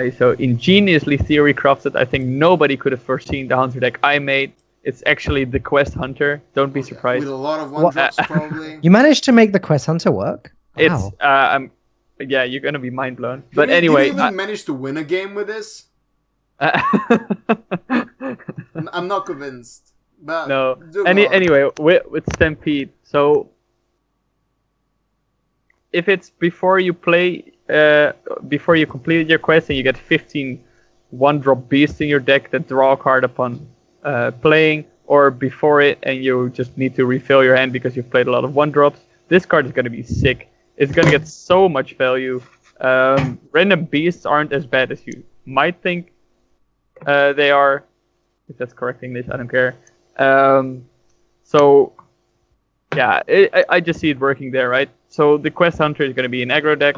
[0.00, 1.94] I so ingeniously theory crafted.
[1.94, 4.52] I think nobody could have foreseen the hunter deck I made.
[4.82, 6.42] It's actually the quest hunter.
[6.54, 7.20] Don't be surprised.
[7.24, 8.78] With a lot of one drops, probably.
[8.82, 10.52] You managed to make the Quest Hunter work.
[10.76, 11.12] It's Wow.
[11.20, 11.70] uh, I'm
[12.18, 13.42] yeah, you're gonna be mind blown.
[13.54, 15.84] But anyway, did we even manage to win a game with this?
[16.60, 16.82] I-
[18.92, 19.92] I'm- not convinced.
[20.24, 20.78] But no.
[21.04, 21.34] Any on.
[21.34, 23.50] anyway, with, with Stampede, so
[25.92, 28.12] if it's before you play, uh,
[28.48, 30.62] before you completed your quest, and you get 15
[31.10, 33.66] one-drop beasts in your deck that draw a card upon
[34.04, 38.10] uh, playing, or before it, and you just need to refill your hand because you've
[38.10, 40.51] played a lot of one-drops, this card is gonna be sick.
[40.82, 42.42] It's gonna get so much value.
[42.80, 46.10] Um, random beasts aren't as bad as you might think
[47.06, 47.84] uh, they are.
[48.48, 49.76] If that's correct English, I don't care.
[50.16, 50.84] Um,
[51.44, 51.92] so,
[52.96, 54.90] yeah, it, I, I just see it working there, right?
[55.08, 56.96] So the Quest Hunter is going to be an aggro deck,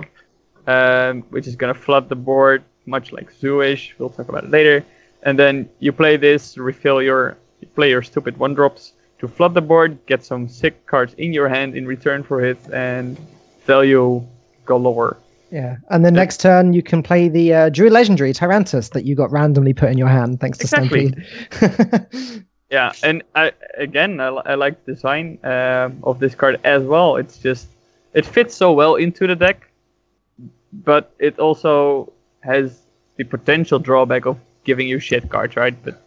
[0.66, 3.92] um, which is going to flood the board, much like Zooish.
[3.98, 4.82] We'll talk about it later.
[5.24, 9.52] And then you play this, refill your, you play your stupid one drops to flood
[9.52, 13.18] the board, get some sick cards in your hand in return for it, and
[13.64, 14.24] value
[14.64, 15.16] galore.
[15.50, 15.76] Yeah.
[15.90, 19.30] And then next turn you can play the uh, Druid Legendary Tyrantus that you got
[19.30, 21.14] randomly put in your hand thanks to Exactly.
[21.50, 22.44] Stampede.
[22.70, 27.16] Yeah, and I again I, I like the design um of this card as well.
[27.16, 27.68] It's just
[28.14, 29.70] it fits so well into the deck,
[30.72, 32.80] but it also has
[33.16, 35.76] the potential drawback of giving you shit cards, right?
[35.84, 36.02] But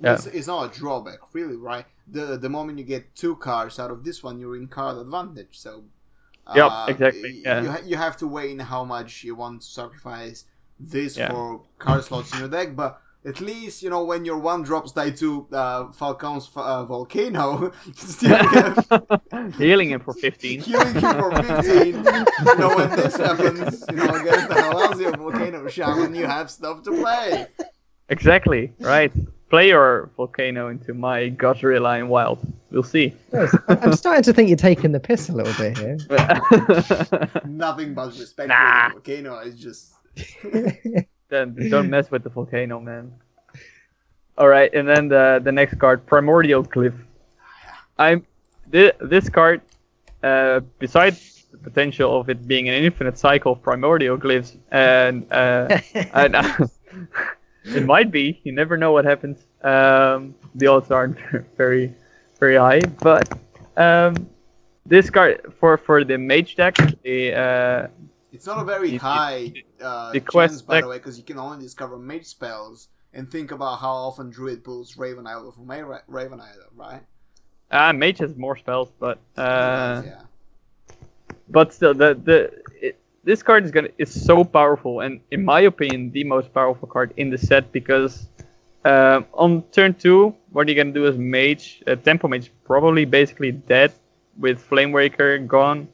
[0.00, 0.14] yeah.
[0.14, 1.86] It's, it's not a drawback, really, right?
[2.08, 5.58] The the moment you get two cards out of this one, you're in card advantage.
[5.58, 5.84] So,
[6.54, 7.62] Yep, uh, exactly, yeah.
[7.62, 10.44] You, ha- you have to weigh in how much you want to sacrifice
[10.78, 11.30] this Yeah.
[11.30, 13.00] for card slots in your deck, but.
[13.26, 18.36] At least you know when your one drops die to uh, Falcon's uh, volcano, still
[19.56, 20.60] healing him for 15.
[20.60, 21.86] healing him for 15.
[21.86, 22.02] you
[22.58, 26.90] know when this happens, you know against the Hallazeal volcano shaman, you have stuff to
[27.00, 27.46] play.
[28.10, 29.10] Exactly, right.
[29.54, 32.40] Play your volcano into my Godzilla in Wild.
[32.72, 33.14] We'll see.
[33.32, 35.96] Yes, I- I'm starting to think you're taking the piss a little bit here.
[37.46, 38.88] Nothing but respect Nah.
[38.88, 39.38] for the volcano.
[39.38, 39.92] It's just
[41.28, 43.12] then don't mess with the volcano, man.
[44.38, 46.98] All right, and then the the next card, Primordial Glyph.
[47.96, 48.26] I'm
[48.66, 49.60] this, this card,
[50.24, 55.78] uh, besides the potential of it being an infinite cycle of primordial glyphs, and uh,
[56.12, 56.66] and uh,
[57.64, 58.40] it might be.
[58.44, 59.44] You never know what happens.
[59.62, 61.18] Um, the odds aren't
[61.56, 61.94] very
[62.40, 63.28] very high, but
[63.76, 64.28] um,
[64.86, 67.86] this card for for the mage deck, the uh,
[68.32, 71.16] it's not a very It- high uh, the chance, quest by the deck- way, because
[71.18, 72.88] you can only discover mage spells.
[73.16, 77.00] And think about how often Druid pulls Raven Idol from Ma- Raven Idol, right?
[77.70, 80.22] uh, mage has more spells, but uh, yeah.
[81.48, 82.50] but still the the
[82.80, 86.88] it, this card is gonna is so powerful and in my opinion the most powerful
[86.88, 88.26] card in the set because
[88.84, 93.52] um, on turn two what you're gonna do is mage uh, tempo mage probably basically
[93.52, 93.92] dead
[94.38, 95.88] with flame waker gone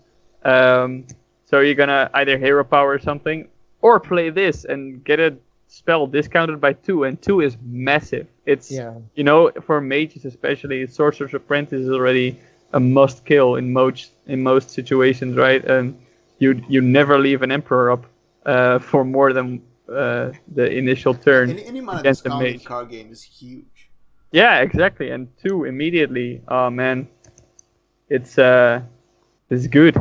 [0.44, 1.04] um,
[1.44, 3.48] so you're gonna either hero power or something
[3.82, 5.36] or play this and get a
[5.68, 8.94] spell discounted by two and two is massive it's yeah.
[9.14, 12.36] you know, for mages especially, Sorcerer's Apprentice is already
[12.72, 15.64] a must kill in most in most situations, right?
[15.64, 15.96] And
[16.40, 18.06] you you never leave an Emperor up
[18.44, 21.50] uh, for more than uh, the initial turn.
[21.50, 22.64] Any, any amount against the discount in mage.
[22.64, 23.90] card game is huge.
[24.32, 25.10] Yeah, exactly.
[25.10, 26.40] And two immediately.
[26.48, 27.06] Oh man,
[28.08, 28.80] it's uh,
[29.50, 29.96] it's good.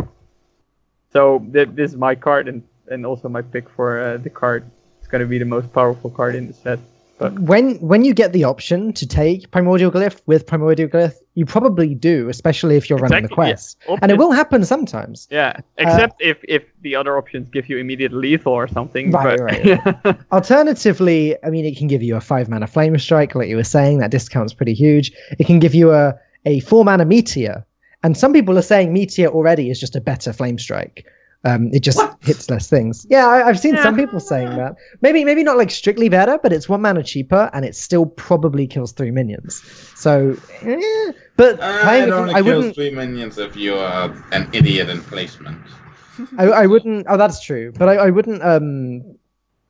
[1.11, 4.63] So th- this is my card and and also my pick for uh, the card.
[4.99, 6.79] It's gonna be the most powerful card in the set.
[7.19, 11.45] But when when you get the option to take primordial glyph with primordial glyph, you
[11.45, 13.51] probably do, especially if you're running the Exactly, yeah.
[13.51, 13.77] quest.
[14.01, 15.27] And it will happen sometimes.
[15.29, 19.11] Yeah, uh, except if if the other options give you immediate lethal or something.
[19.11, 23.49] Right, but Alternatively, I mean, it can give you a five mana flame strike, like
[23.49, 23.99] you were saying.
[23.99, 25.11] That discount's pretty huge.
[25.37, 26.15] It can give you a
[26.45, 27.65] a four mana meteor,
[28.01, 31.05] and some people are saying meteor already is just a better flame strike.
[31.45, 32.17] Um, it just What?
[32.21, 33.05] hits less things.
[33.09, 34.75] Yeah, I, I've seen some people saying that.
[35.01, 38.67] Maybe maybe not like strictly better, but it's one mana cheaper, and it still probably
[38.67, 39.61] kills three minions.
[39.95, 42.75] So, eh, but Uh, playing it it, only I kills wouldn't.
[42.75, 45.57] three minions if you are an idiot in placement.
[46.37, 47.05] I, I wouldn't.
[47.07, 47.71] Oh, that's true.
[47.77, 48.43] But I, I wouldn't.
[48.43, 49.15] Um,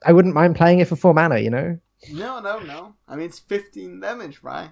[0.03, 1.37] I wouldn't mind playing it for four mana.
[1.37, 1.79] You know.
[2.13, 2.95] No, no, no.
[3.07, 4.69] I mean, it's 15 damage, right?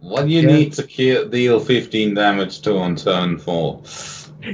[0.00, 0.48] What do you Yeah.
[0.48, 3.82] need to kill, deal 15 damage to on turn four?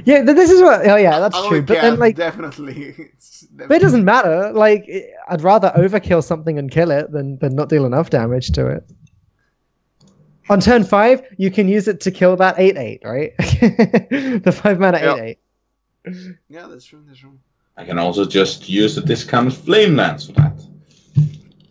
[0.05, 0.87] Yeah, this is what.
[0.87, 1.47] Oh, yeah, that's I true.
[1.47, 2.95] only But care, then, like, definitely.
[2.97, 4.51] It's but it doesn't matter.
[4.53, 4.89] Like,
[5.29, 8.89] I'd rather overkill something and kill it than than not deal enough damage to it.
[10.49, 13.31] On turn five, you can use it to kill that eight eight, right?
[13.37, 15.17] the five mana Yep.
[15.17, 15.37] eight
[16.05, 16.17] eight.
[16.49, 17.03] Yeah, that's true.
[17.07, 17.37] That's true.
[17.77, 20.53] I can also just use the discount flame lance for that.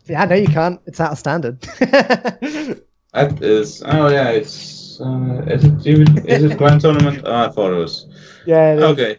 [0.07, 0.81] Yeah, no, you can't.
[0.87, 1.59] It's out of standard.
[3.14, 3.83] That is.
[3.85, 4.82] Oh yeah, it's.
[5.03, 6.07] Uh, is it even?
[6.26, 7.22] Is it grand tournament?
[7.24, 8.07] Oh, I thought it was.
[8.46, 8.72] yeah.
[8.72, 8.84] it is.
[8.84, 9.16] Okay.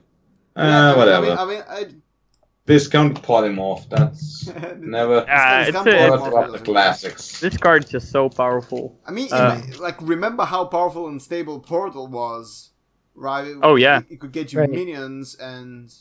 [0.56, 1.26] Yeah, Uh, I whatever.
[1.28, 1.86] mean, I mean, I,
[2.66, 3.90] Discount polymorph.
[3.90, 4.48] That's
[4.80, 5.26] never.
[5.28, 7.40] Yeah, It's- it's it's a- got about the classics?
[7.42, 8.98] this card's just so powerful.
[9.06, 12.72] I mean, Uh, ima- like remember how powerful Unstable Portal was,
[13.16, 13.46] right?
[13.48, 14.00] It- Oh, yeah.
[14.00, 14.70] it, it could get you Right.
[14.70, 15.92] minions, and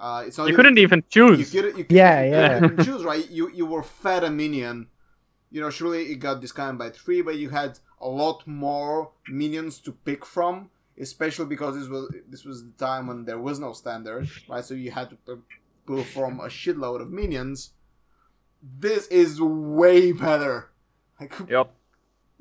[0.00, 1.04] uh, it's not You even- couldn't even You
[1.36, 1.50] choose.
[1.50, 2.60] could, you, Yeah, you yeah.
[2.60, 3.28] couldn't choose right.
[3.30, 4.86] You you were fed a minion.
[5.50, 9.78] You know, surely it got discounted by three, but you had a lot more minions
[9.80, 10.70] to pick from.
[11.00, 14.64] Especially because this was this was the time when there was no standard, right?
[14.64, 15.34] So you had to p-
[15.86, 17.70] pull from a shitload of minions.
[18.60, 20.70] This is way better,
[21.20, 21.70] like Yep.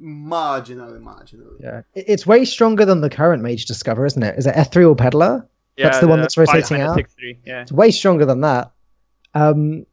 [0.01, 1.59] marginally, marginally.
[1.61, 4.37] Yeah, it's way stronger than the current Mage Discover, isn't it?
[4.37, 5.47] Is it Ethereal Peddler?
[5.75, 6.99] Yeah, That's the one that's rotating out?
[7.11, 7.61] three, Yeah.
[7.61, 8.71] It's way stronger than that.
[9.35, 9.85] Um,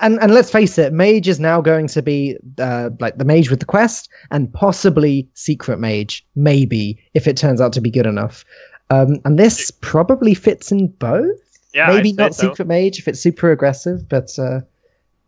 [0.00, 3.50] and and let's face it, Mage is now going to be uh, like the Mage
[3.50, 8.06] with the quest, and possibly Secret Mage, maybe if it turns out to be good
[8.06, 8.44] enough.
[8.90, 11.38] Um, and this probably fits in both.
[11.74, 11.88] Yeah.
[11.88, 12.48] maybe I'd not so.
[12.48, 14.60] Secret Mage if it's super aggressive, but uh,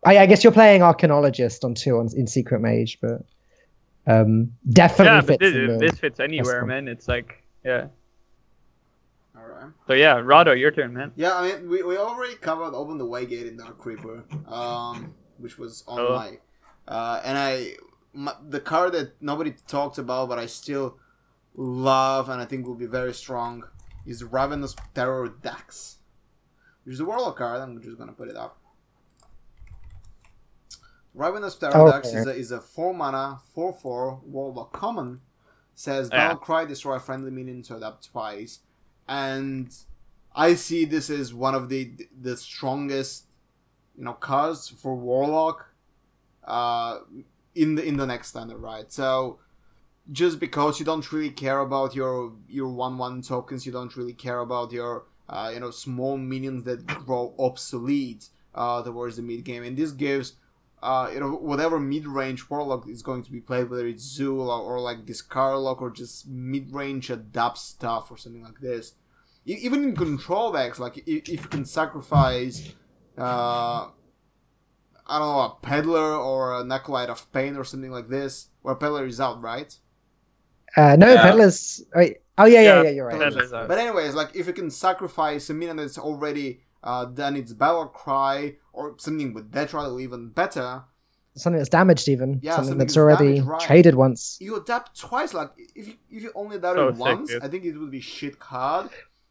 [0.05, 3.25] I, I guess you're playing Arcanologist on two on in Secret Mage, but
[4.07, 6.87] um, definitely Yeah, but fits this, in this fits anywhere, man.
[6.87, 7.87] It's like, yeah.
[9.57, 9.73] All right.
[9.87, 11.11] So yeah, Rado, your turn, man.
[11.15, 15.57] Yeah, I mean, we, we already covered Open the Waygate in Tar Creeper, um, which
[15.57, 16.15] was on Oh.
[16.15, 16.37] my,
[16.87, 17.71] uh, and I,
[18.13, 20.97] my, the card that nobody talked about, but I still
[21.55, 23.63] love and I think will be very strong,
[24.05, 25.97] is Ravenous Terror Dax,
[26.83, 27.61] which is a Warlock card.
[27.61, 28.59] I'm just gonna put it up.
[31.13, 32.17] Ravenous Pterrordax Okay.
[32.19, 35.21] is a, is a four mana four four Warlock common.
[35.73, 36.27] Says Yeah.
[36.27, 38.59] Battle Cry, destroy a friendly minion to adapt twice,
[39.07, 39.73] and
[40.35, 41.91] I see this as one of the
[42.21, 43.25] the strongest,
[43.97, 45.73] you know, cards for Warlock,
[46.43, 46.99] uh,
[47.55, 48.91] in the in the next standard, right?
[48.91, 49.39] So,
[50.11, 54.13] just because you don't really care about your your one one tokens, you don't really
[54.13, 59.43] care about your uh, you know small minions that grow obsolete uh, towards the mid
[59.43, 60.33] game, and this gives.
[60.87, 64.75] Uh, you know, whatever mid-range warlock is going to be played, whether it's Zula or,
[64.75, 68.93] or like this Carlock or just mid-range adapt stuff or something like this,
[69.45, 72.55] E- even in control decks, like if, if you can sacrifice,
[73.17, 73.87] uh,
[75.09, 78.75] I don't know, a peddler or an acolyte of pain or something like this, where
[78.75, 79.71] peddler is out, right?
[80.77, 81.23] uh, no Yeah.
[81.23, 81.83] Peddler's.
[81.95, 83.19] Wait, oh yeah, yeah, Yeah, yeah, you're right.
[83.67, 87.85] But anyways, like if you can sacrifice a minion that's already uh, done its battle
[87.87, 90.83] cry or something with Detroit or even better,
[91.35, 93.61] something that's damaged even Yeah, something something that's that's already damaged, right.
[93.61, 95.33] traded once you adapt twice.
[95.33, 97.43] Like if you if you only adapt So it once, dude.
[97.43, 98.89] I think it would be shit card.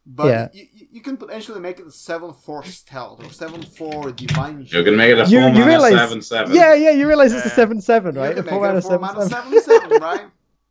[0.09, 0.49] But Yeah.
[0.53, 4.61] you, you, you can potentially make it a seven four stealth or seven four divine.
[4.61, 4.85] You shield.
[4.85, 6.55] can make it a You- four you mana realize- seven seven.
[6.55, 7.67] yeah yeah you realize it's a Yeah.
[7.67, 9.29] 7-7 You right can A make four it mana a four mana 7-7.
[9.31, 10.27] seven seven, right?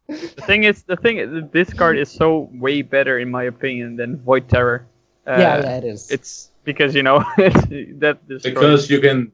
[0.08, 3.98] The thing is, the thing is, this card is so way better in my opinion
[3.98, 4.86] than Void Terror.
[5.28, 9.32] Uh, yeah yeah it is It's because you know that destroys Because you can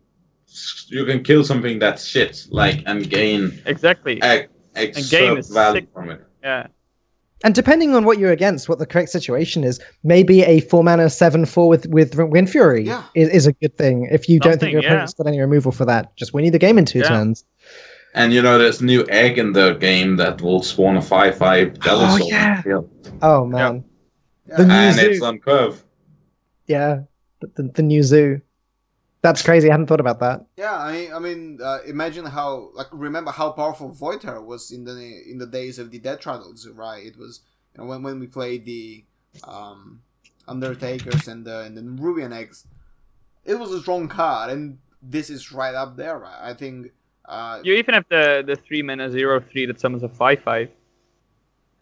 [0.88, 4.20] you can kill something that's shit, like and gain exactly.
[4.22, 5.90] a, a And gain is value sick.
[5.94, 6.22] from it.
[6.44, 6.68] Yeah.
[7.44, 11.10] And depending on what you're against, what the correct situation is, maybe a four mana
[11.10, 13.04] seven four with with Wind Fury Yeah.
[13.16, 14.08] is, is a good thing.
[14.12, 14.90] If you don't think Something, your yeah.
[14.90, 17.08] opponent's got any removal for that, just win you the game in two Yeah.
[17.08, 17.44] turns.
[18.14, 21.80] And you know, there's new egg in the game that will spawn a 5 5
[21.80, 22.28] Devil Oh, Soul.
[22.30, 22.62] yeah.
[22.66, 22.82] Yeah.
[23.22, 23.86] Oh man,
[24.50, 24.58] Yeah.
[24.58, 25.10] The new And zoo.
[25.10, 25.82] it's on curve.
[26.68, 27.04] yeah,
[27.42, 28.42] the, the, the new zoo.
[29.22, 29.70] That's crazy.
[29.70, 30.46] I hadn't thought about that.
[30.58, 34.72] Yeah, I mean, I mean, uh, imagine how like remember how powerful Void Terror was
[34.72, 34.94] in the
[35.30, 37.06] in the days of the Dead Trials, right?
[37.06, 37.42] It was
[37.76, 39.04] you know when when we played the
[39.44, 40.02] um,
[40.48, 42.66] Undertakers and the and the Nerubian eggs,
[43.46, 46.18] it was a strong card, and this is right up there.
[46.18, 46.40] Right?
[46.42, 46.92] I think.
[47.26, 50.70] Uh, You even have the the three mana zero three that summons a five five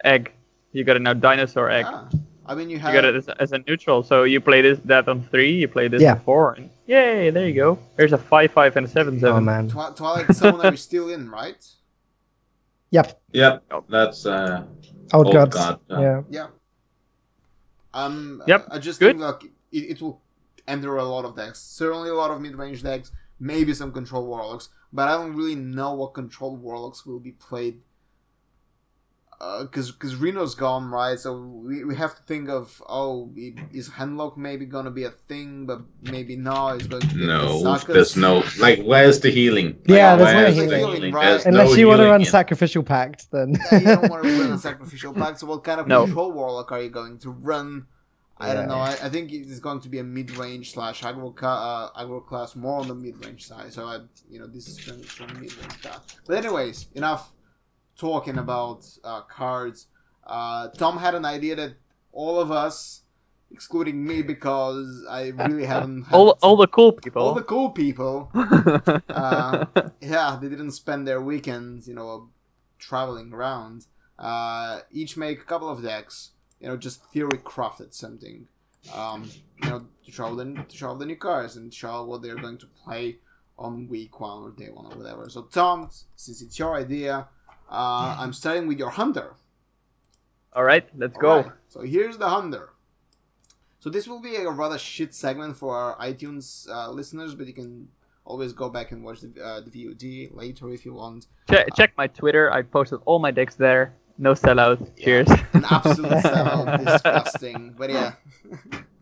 [0.03, 0.33] egg.
[0.73, 1.85] You got it now, dinosaur egg.
[1.89, 2.09] yeah.
[2.49, 4.79] I mean, you You have got it as, as a neutral, so you play this
[4.85, 6.13] that on three, you play this Yeah.
[6.13, 7.77] on four, and yay, there you go.
[7.95, 8.91] There's a five five and a 7-7.
[8.93, 9.45] Seven, oh, seven.
[9.45, 9.69] man.
[9.69, 11.61] Twi- Twilight Summoner is still in, right?
[12.91, 13.21] Yep.
[13.33, 13.83] Yep, Oh.
[13.87, 14.63] that's uh,
[15.13, 15.55] Old, Old gods.
[15.55, 15.99] God, yeah.
[16.01, 16.21] yeah.
[16.31, 16.47] Yeah.
[17.93, 18.41] Um.
[18.47, 19.11] Yep, I just good.
[19.11, 20.21] think like it, it will
[20.67, 21.59] enter a lot of decks.
[21.61, 23.11] Certainly a lot of mid-range decks.
[23.39, 27.79] Maybe some control warlocks, but I don't really know what control warlocks will be played.
[29.61, 31.17] Because because Reno's gone, right?
[31.17, 33.31] So we, we have to think of oh,
[33.71, 36.75] is Handlock maybe gonna be a thing, but maybe not.
[36.75, 38.81] It's going to be a no, there's no like.
[38.83, 39.77] Where's the healing?
[39.85, 40.69] Yeah, there's no healing.
[40.69, 41.29] the Healing, right.
[41.29, 44.23] There's Unless no you want to run in- sacrificial pact, then Yeah, you don't want
[44.25, 45.39] to run a sacrificial pact.
[45.39, 46.03] So what kind of No.
[46.03, 47.85] control warlock are you going to run?
[48.41, 48.75] I don't know.
[48.75, 52.25] I, I think it is going to be a mid-range slash aggro, ca- uh, aggro
[52.25, 53.73] class more on the mid-range side.
[53.73, 55.99] So I, you know, this is from, from mid-range card.
[56.25, 57.31] But anyways, enough
[57.99, 59.87] talking about uh, cards.
[60.25, 61.73] Uh, Tom had an idea that
[62.11, 63.01] all of us,
[63.51, 67.21] excluding me, because I really haven't all all the cool people.
[67.21, 69.65] all the cool people uh,
[70.01, 72.29] yeah, they didn't spend their weekends, you know,
[72.79, 73.85] traveling around.
[74.17, 78.47] Uh, each make a couple of decks, you know, just theory crafted something,
[78.93, 79.29] um,
[79.63, 82.57] you know, to show the to show the new cards and show what they're going
[82.57, 83.17] to play
[83.57, 85.29] on week one or day one or whatever.
[85.29, 87.27] So Tom, since it's your idea,
[87.69, 89.35] uh, I'm starting with your hunter.
[90.53, 91.29] all right, let's go.
[91.31, 92.69] Alright, So here's the hunter.
[93.79, 97.53] So this will be a rather shit segment for our iTunes uh, listeners, but you
[97.53, 97.87] can
[98.25, 101.27] always go back and watch the, uh, the VOD later if you want.
[101.49, 102.51] Check, check my Twitter.
[102.51, 103.93] I posted all my decks there.
[104.17, 104.97] No sellout.
[104.97, 105.29] Cheers.
[105.53, 107.73] An absolute sellout, disgusting.
[107.77, 108.13] But yeah.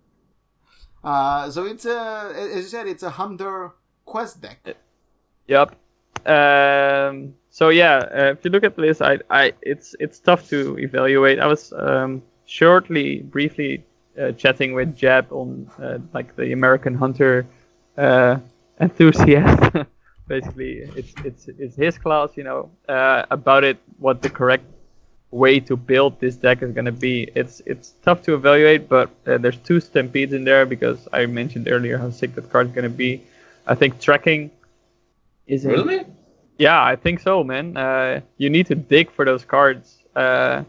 [1.03, 3.72] uh, so it's a, as you said, it's a hunter
[4.05, 4.78] quest deck.
[5.47, 5.76] Yep.
[6.26, 10.47] Um, so yeah, uh, if you look at the list, I, I, it's it's tough
[10.49, 11.39] to evaluate.
[11.39, 13.84] I was um, shortly, briefly
[14.22, 17.47] uh, chatting with Jeb on uh, like the American Hunter
[17.97, 18.38] uh,
[18.80, 19.74] enthusiast.
[20.28, 24.66] Basically, it's it's it's his class, you know, uh, about it, what the correct
[25.32, 27.28] way to build this deck is gonna be.
[27.34, 31.68] It's it's tough to evaluate, but uh, there's two stampedes in there because I mentioned
[31.72, 33.24] earlier how sick that card is gonna be.
[33.66, 34.51] I think tracking
[35.47, 36.05] is a Really?
[36.58, 37.78] Yeah, I think so, man.
[37.78, 40.64] Uh, you need to dig for those cards uh,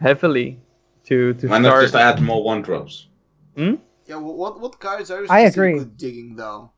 [0.00, 0.58] heavily
[1.04, 1.82] to to Why not start.
[1.84, 3.06] just add more one drops?
[3.56, 5.92] Yeah, well, what what cards are you I specifically agree.
[5.96, 6.70] digging though?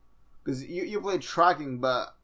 [0.43, 2.15] Because you, you play tracking, but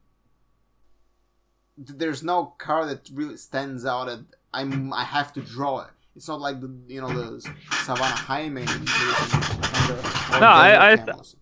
[1.76, 5.90] there's no card that really stands out that I'm I have to draw it.
[6.16, 7.40] It's not like the you know the
[7.84, 8.68] Savannah Highmane.
[8.76, 11.36] in Jason or No, I- I- Camels.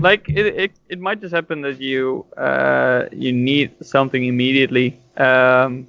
[0.00, 4.98] Like it, it, it might just happen that you uh, you need something immediately.
[5.16, 5.86] Um,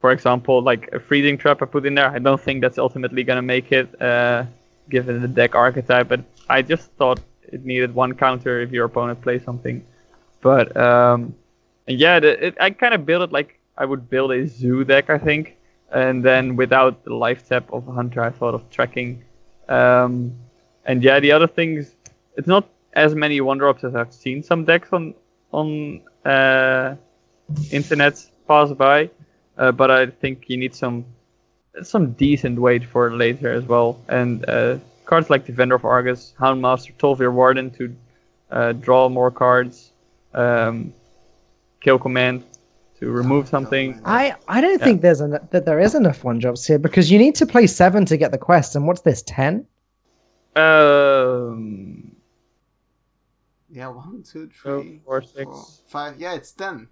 [0.00, 2.10] for example, like a freezing trap I put in there.
[2.10, 4.44] I don't think that's ultimately gonna make it, uh,
[4.90, 6.08] given the deck archetype.
[6.08, 9.84] But I just thought it needed one counter if your opponent plays something.
[10.40, 11.34] But um,
[11.86, 15.10] yeah, the, it, I kind of built it like I would build a zoo deck,
[15.10, 15.56] I think.
[15.92, 19.22] And then without the life tap of a hunter, I thought of tracking.
[19.68, 20.34] Um,
[20.84, 21.94] and yeah, the other things,
[22.36, 25.14] it's not as many one drops as I've seen some decks on
[25.52, 26.94] on uh,
[27.70, 29.10] internet pass by,
[29.58, 31.04] uh, but I think you need some
[31.82, 33.98] some decent weight for later as well.
[34.08, 37.94] And uh, cards like Defender of Argus, Houndmaster, Tol'vir Warden to
[38.50, 39.92] uh, draw more cards,
[40.34, 40.92] um,
[41.80, 42.44] Kill Command
[43.00, 43.98] to remove something.
[44.04, 44.84] I, I don't Yeah.
[44.84, 47.66] think there's en- that there is enough one drops here because you need to play
[47.66, 48.76] seven to get the quest.
[48.76, 49.66] And what's this ten?
[50.54, 52.01] Um,
[53.72, 55.82] Yeah, one, two, three, four, four, six.
[55.88, 56.20] five.
[56.20, 56.88] Yeah, it's ten.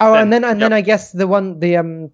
[0.00, 0.72] Oh, Ten, and then and then.
[0.72, 2.10] I guess the one the um,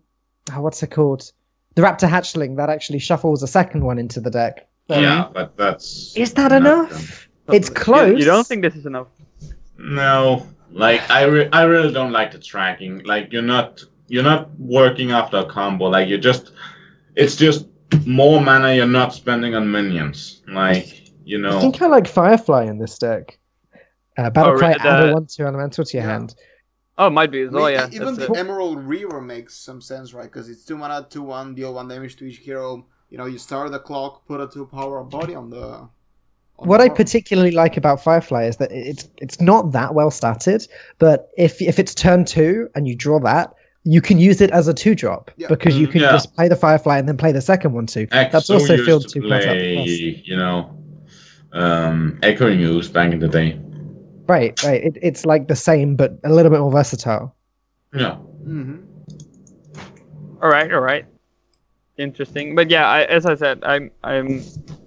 [0.52, 1.30] oh, what's it called?
[1.76, 4.68] The Raptor Hatchling that actually shuffles a second one into the deck.
[4.90, 7.28] Um, Yeah, but that's Is that not enough?
[7.52, 8.18] It's close.
[8.18, 9.06] You, don't think this is enough?
[9.78, 13.04] No, like I, re- I really don't like the tracking.
[13.04, 15.86] Like you're not, you're not working after a combo.
[15.86, 16.50] Like you're just,
[17.14, 17.66] it's just
[18.04, 20.42] more mana you're not spending on minions.
[20.48, 21.56] Like you know.
[21.56, 23.38] I think I like Firefly in this deck.
[24.18, 26.12] Uh, Battle Oh, Cry, right, add a one two elemental to your Yeah.
[26.12, 26.34] hand.
[26.98, 27.72] Oh, it might be as I mean.
[27.72, 27.86] Yeah.
[27.92, 28.36] even that's the it.
[28.38, 30.24] Emerald Reaver makes some sense, right?
[30.24, 32.84] Because it's two mana, two one, deal one damage to each hero.
[33.10, 35.62] You know, you start the clock, put a two power body on the.
[35.62, 35.88] on
[36.56, 40.66] What the I particularly like about Firefly is that it's it's not that well started,
[40.98, 43.54] but if if it's turn two and you draw that,
[43.84, 45.46] you can use it as a two drop Yeah.
[45.46, 46.10] because you Mm, can yeah.
[46.10, 48.08] just play the Firefly and then play the second one too.
[48.10, 49.28] X That's also used filled to two up.
[49.28, 49.88] play, plus.
[50.26, 50.74] you know,
[51.52, 53.56] um, Echoing Ooze back in the day.
[54.28, 54.82] Right, right.
[54.84, 57.34] It, it's like the same but a little bit more versatile.
[57.94, 58.16] Yeah.
[58.44, 58.84] Mhm.
[60.42, 61.06] All right, all right.
[61.96, 64.44] Interesting, but yeah, I, as I said, I'm, I'm,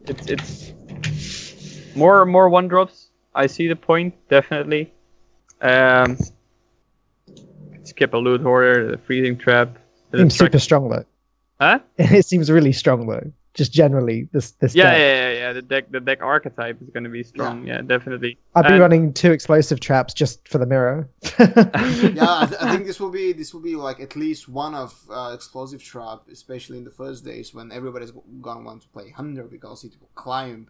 [0.08, 0.74] it's, it's
[1.96, 3.10] more, more one drops.
[3.36, 4.94] I see the point definitely.
[5.60, 6.18] Um,
[7.84, 9.78] skip a loot hoarder, the freezing trap.
[10.12, 11.06] The Seems distract- super strong though.
[11.60, 11.80] Huh?
[11.98, 13.32] It seems really strong though.
[13.54, 15.00] Just generally, this this Yeah, deck.
[15.00, 15.54] yeah, yeah, yeah.
[15.54, 17.68] The deck, the deck archetype is going to be strong.
[17.68, 18.38] Yeah, definitely.
[18.56, 21.10] I'd be And- running two explosive traps just for the mirror.
[21.40, 24.74] yeah, I, th- I think this will be this will be like at least one
[24.74, 29.10] of uh, explosive trap, especially in the first days when everybody's gonna want to play
[29.10, 30.70] hunter because it will climb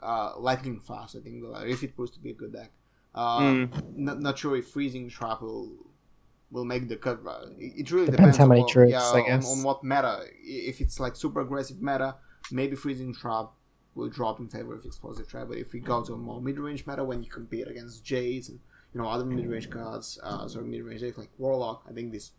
[0.00, 1.16] uh, lightning fast.
[1.16, 2.70] I think if it proves to be a good deck.
[3.14, 3.96] Uh, Mm.
[3.96, 5.70] not, not sure if freezing trap will
[6.52, 7.20] will make the cut.
[7.58, 9.50] It, it really Depends depends, how many what, druids, yeah, I on, guess.
[9.50, 10.24] on what meta.
[10.44, 12.16] If it's like super aggressive meta,
[12.52, 13.50] maybe freezing trap
[13.94, 15.48] will drop in favor of explosive trap.
[15.48, 18.48] But if we go to a more mid range meta when you compete against Jades
[18.50, 18.60] and
[18.94, 22.12] you know other mid range cards, uh, sorry mid range decks like Warlock, I think
[22.12, 22.32] this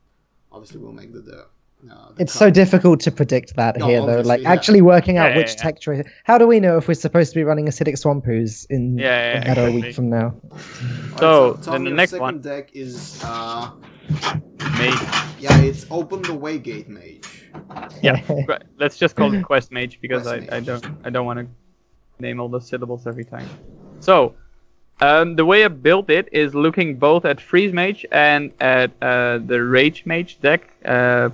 [0.52, 1.22] obviously will make the.
[1.22, 1.48] the
[1.88, 4.22] the it's so difficult to predict that No, here, though.
[4.22, 4.52] Like yeah.
[4.52, 5.64] actually working out Yeah, which yeah, yeah.
[5.64, 6.06] tech choice.
[6.26, 9.06] How do we know if we're supposed to be running acidic swamp oozes in Yeah,
[9.06, 10.34] yeah, the meta a week from now?
[10.52, 12.42] Alright, So, then the next second one.
[12.42, 13.72] deck is uh,
[14.80, 14.94] Mage.
[15.40, 17.28] yeah, it's open the way gate mage.
[18.02, 18.22] Yeah.
[18.48, 21.40] But Let's just call it quest mage because Quest I, I don't I don't want
[21.40, 21.48] to
[22.20, 23.48] name all the syllables every time.
[24.00, 24.36] So,
[25.02, 29.40] um, the way I built it is looking both at freeze mage and at uh,
[29.40, 31.30] the rage mage deck, uh,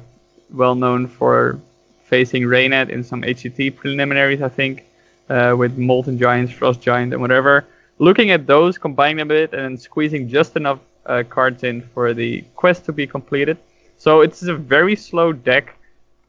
[0.51, 1.59] well known for
[2.05, 4.85] facing Raynet in some HCT preliminaries, I think,
[5.29, 7.65] uh, with molten giants, frost giant, and whatever.
[7.99, 12.13] Looking at those, combining them a bit, and squeezing just enough uh, cards in for
[12.13, 13.57] the quest to be completed.
[13.97, 15.75] So it's a very slow deck.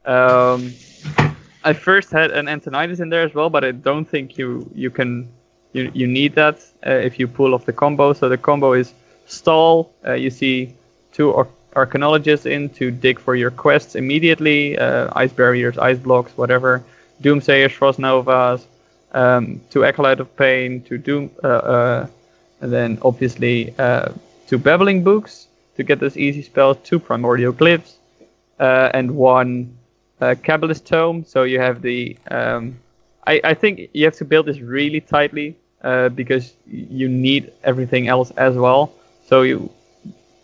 [0.05, 0.73] Um,
[1.63, 4.89] I first had an Antonidas in there as well, but I don't think you you
[4.89, 5.29] can
[5.73, 8.13] you, you need that uh, if you pull off the combo.
[8.13, 8.93] So the combo is
[9.25, 9.93] stall.
[10.05, 10.73] Uh, you see
[11.13, 14.77] two Ar- Arcanologists in to dig for your quests immediately.
[14.77, 16.83] Uh, ice barriers, ice blocks, whatever.
[17.21, 18.65] Doomsayers, Frost Novas,
[19.13, 22.07] um, two Acolyte of Pain, to Doom, uh, uh,
[22.61, 24.09] and then obviously uh,
[24.47, 27.95] two Babbling Books to get those easy spells, two Primordial Glyphs,
[28.59, 29.77] uh, and one
[30.19, 31.25] uh, Cabalist's Tome.
[31.25, 32.17] So you have the.
[32.29, 32.79] Um,
[33.25, 38.07] I, I think you have to build this really tightly uh, because you need everything
[38.07, 38.93] else as well.
[39.27, 39.71] So you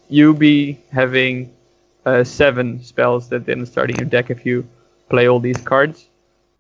[0.10, 1.54] you be having
[2.06, 4.68] uh, seven spells that then start in your deck if you
[5.10, 6.08] play all these cards.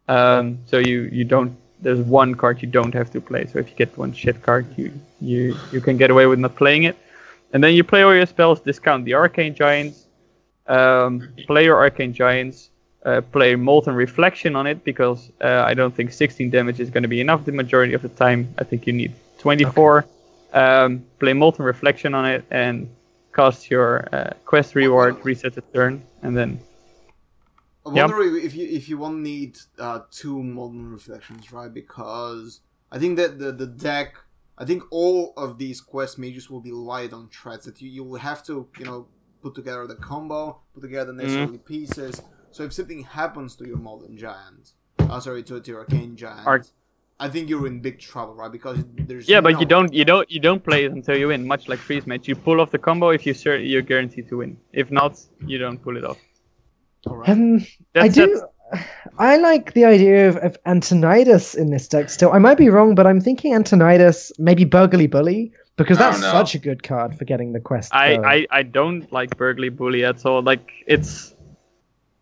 [0.07, 1.55] Um, so you you don't.
[1.79, 3.45] There's one card you don't have to play.
[3.45, 4.91] So if you get one shit card, you
[5.21, 6.97] you you can get away with not playing it.
[7.53, 10.05] And then you play all your spells, discount the Arcane Giants,
[10.67, 12.69] um, play your Arcane Giants,
[13.05, 17.03] uh, play Molten Reflection on it because uh, I don't think 16 damage is going
[17.03, 18.53] to be enough the majority of the time.
[18.57, 20.05] I think you need 24.
[20.53, 22.89] Um, play Molten Reflection on it and
[23.37, 26.59] cast your uh, quest reward, reset the turn, and then
[27.85, 28.09] I Yep.
[28.09, 31.73] wonder if you if you won't need uh, two molten reflections, right?
[31.73, 32.61] Because
[32.91, 34.15] I think that the the deck,
[34.57, 38.03] I think all of these quest mages will be light on threats that you you
[38.03, 39.07] will have to you know
[39.41, 42.21] put together the combo, put together the necessary pieces.
[42.51, 46.71] So if something happens to your molten giant, uh, sorry to, to your arcane giant,
[47.19, 48.51] I think you're in big trouble, right?
[48.51, 51.29] Because there's yeah, but no- you don't you don't you don't play it until you
[51.29, 51.47] win.
[51.47, 54.37] Much like freeze mage, you pull off the combo if you cer- you're guaranteed to
[54.37, 54.57] win.
[54.71, 56.19] If not, you don't pull it off.
[57.07, 57.29] Alright.
[57.29, 57.65] Um,
[57.95, 58.47] I That's, do.
[59.17, 62.33] I like the idea of, of Antonidas in this deck still.
[62.33, 66.53] I might be wrong, but I'm thinking Antonidas, maybe Burgly Bully, because that's don't such
[66.53, 67.95] a good card for getting the quest.
[67.95, 68.17] I.
[68.17, 70.41] I, I don't like Burgly Bully at all.
[70.41, 71.33] Like it's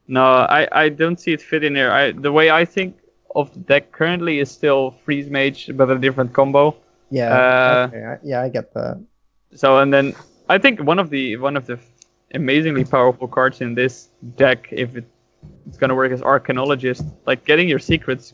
[0.07, 1.91] no, I, I don't see it fit in there.
[1.91, 2.95] I the way I think
[3.35, 6.75] of the deck currently is still Freeze Mage but a different combo.
[7.11, 9.03] yeah, uh, okay, I, yeah, I get that.
[9.53, 10.13] So and then
[10.49, 11.77] I think one of the one of the
[12.33, 15.05] amazingly powerful cards in this deck, if it,
[15.67, 18.33] it's gonna work as Arcanologist, like getting your secrets,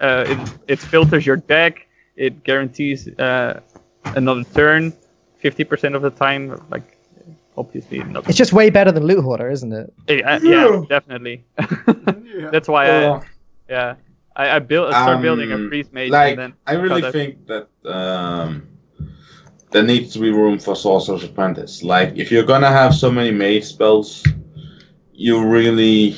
[0.00, 0.38] uh, it,
[0.68, 1.86] it filters your deck.
[2.16, 3.60] It guarantees uh,
[4.04, 4.92] another turn,
[5.42, 6.98] 50% of the time, like
[7.56, 8.28] obviously not.
[8.28, 9.92] It's just way better than Loot Hoarder, isn't it?
[10.08, 11.44] yeah, yeah, definitely.
[12.38, 12.50] Yeah.
[12.50, 13.26] That's why Uh, I
[13.68, 13.94] yeah
[14.36, 17.08] I, I built I started building a priest mage like and then I really got
[17.08, 18.68] a- think that um,
[19.70, 21.82] there needs to be room for sorcerer's apprentice.
[21.82, 24.22] Like if you're gonna have so many mage spells,
[25.12, 26.14] you really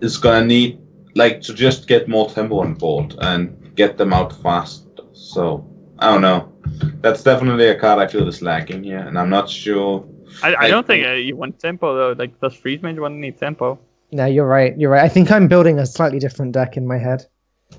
[0.00, 0.78] is gonna need
[1.14, 4.86] like to just get more tempo on board and get them out fast.
[5.12, 5.66] So
[5.98, 6.52] I don't know.
[7.00, 10.06] That's definitely a card I feel is lacking here, and I'm not sure.
[10.42, 12.12] I, I don't think uh, you want tempo though.
[12.18, 13.78] Like does freeze mage want to need tempo?
[14.12, 14.76] No, you're right.
[14.78, 15.02] You're right.
[15.04, 17.26] I think I'm building a slightly different deck in my head.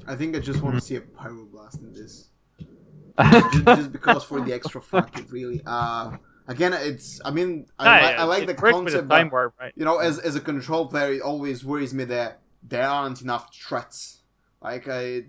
[0.07, 2.29] I think I just want to see a pyroblast in this.
[3.19, 6.11] just, just because for the extra fuck it really uh
[6.49, 9.53] again it's i mean i, li- yeah, I like the concept the time but, warp,
[9.57, 9.71] right?
[9.77, 13.55] you know as as a control player it always worries me that there aren't enough
[13.55, 14.19] threats
[14.61, 15.23] like i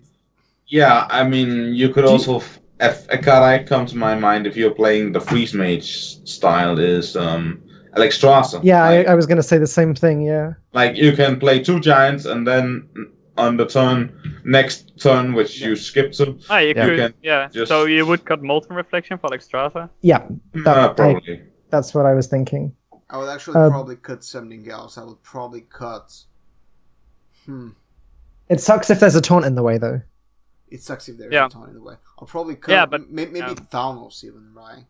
[0.67, 2.43] Yeah, I mean, you could also.
[2.81, 5.89] A, a card I come to my mind if you're playing the freeze mage
[6.29, 7.63] style is um,
[7.97, 8.61] Alexstrasza.
[8.63, 10.21] Yeah, like, I, I was going to say the same thing.
[10.23, 10.55] Yeah.
[10.75, 12.89] like you can play two giants and then
[13.39, 14.13] on the turn
[14.45, 16.87] next turn, which you skip to, Ah, you Yeah.
[16.87, 17.49] could, can yeah.
[17.49, 19.91] just- So you would cut molten reflection for like Strata.
[20.03, 20.27] Yeah,
[20.65, 21.43] That- uh, probably.
[21.71, 22.75] that's what I was thinking.
[23.09, 26.13] i would actually Uh, probably cut something else i would probably cut
[27.45, 27.69] hmm
[28.49, 30.01] It sucks if there's a taunt in the way, though.
[30.69, 31.47] it sucks if there's Yeah.
[31.47, 33.55] a ton in the way i'll probably cut Yeah, but- may- maybe yeah.
[33.73, 34.87] thanos even right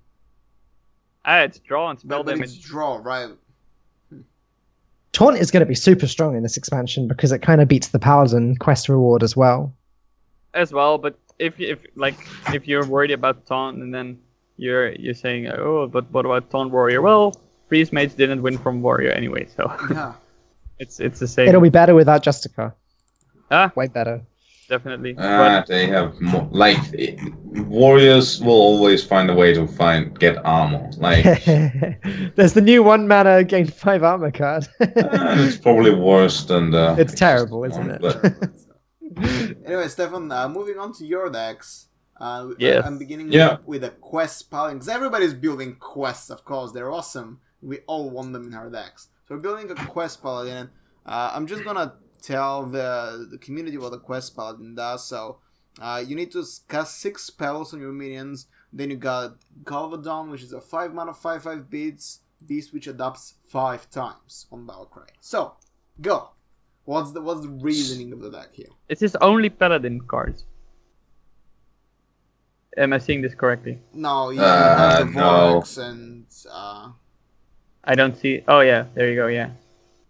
[1.27, 2.65] Ah, it's draw and spell but, but it's damage.
[2.65, 3.29] draw right
[5.17, 7.89] Taunt is going to be super strong in this expansion because it kind of beats
[7.89, 9.73] the Paladin quest reward as well.
[10.53, 10.99] as well.
[10.99, 12.17] But if if like
[12.53, 14.19] if you're worried about taunt and then
[14.59, 17.01] you're you're saying oh but what about taunt warrior?
[17.01, 17.35] Well,
[17.67, 20.13] freeze mage didn't win from warrior anyway, so yeah
[20.79, 21.49] it's it's the same.
[21.49, 22.75] It'll be better without Justicar.
[23.51, 23.73] Ah.
[23.75, 24.21] Way better.
[24.69, 25.15] Definitely.
[25.19, 26.79] Ah, they have more, like
[27.53, 30.91] warriors will always find a way to find get armor.
[30.99, 31.25] Like
[32.37, 34.67] There's the new one mana gain five armor card.
[34.81, 34.87] ah,
[35.47, 36.97] it's probably worse than the.
[36.99, 38.01] It's terrible, isn't it?
[38.01, 38.35] But
[39.67, 41.89] Anyway, Stefan, uh, moving on to your decks.
[42.21, 42.85] Uh, Yes.
[42.85, 43.57] I'm beginning Yeah.
[43.65, 46.31] with, with a quest paladin because everybody's building quests.
[46.31, 47.41] Of course, they're awesome.
[47.63, 49.09] We all want them in our decks.
[49.27, 50.57] So we're building a quest paladin.
[50.57, 50.69] And,
[51.07, 51.95] uh, I'm just gonna
[52.33, 52.91] tell the
[53.33, 55.01] the community what the quest paladin does.
[55.13, 55.39] So
[55.81, 58.47] uh, you need to cast six spells on your minions.
[58.73, 63.35] Then you got Galvadon, which is a five mana five five beats beast which adapts
[63.49, 65.17] five times on Valkyrie.
[65.21, 65.55] So
[66.01, 66.19] go.
[66.85, 68.73] What's the what's the reasoning of the deck here?
[68.89, 70.45] Is this only paladin cards?
[72.77, 73.79] Am I seeing this correctly?
[73.95, 75.61] No, you Uh, have the no.
[75.61, 76.91] Vorax and uh,
[77.85, 78.45] I don't see.
[78.47, 79.27] Oh yeah, there you go.
[79.29, 79.51] Yeah.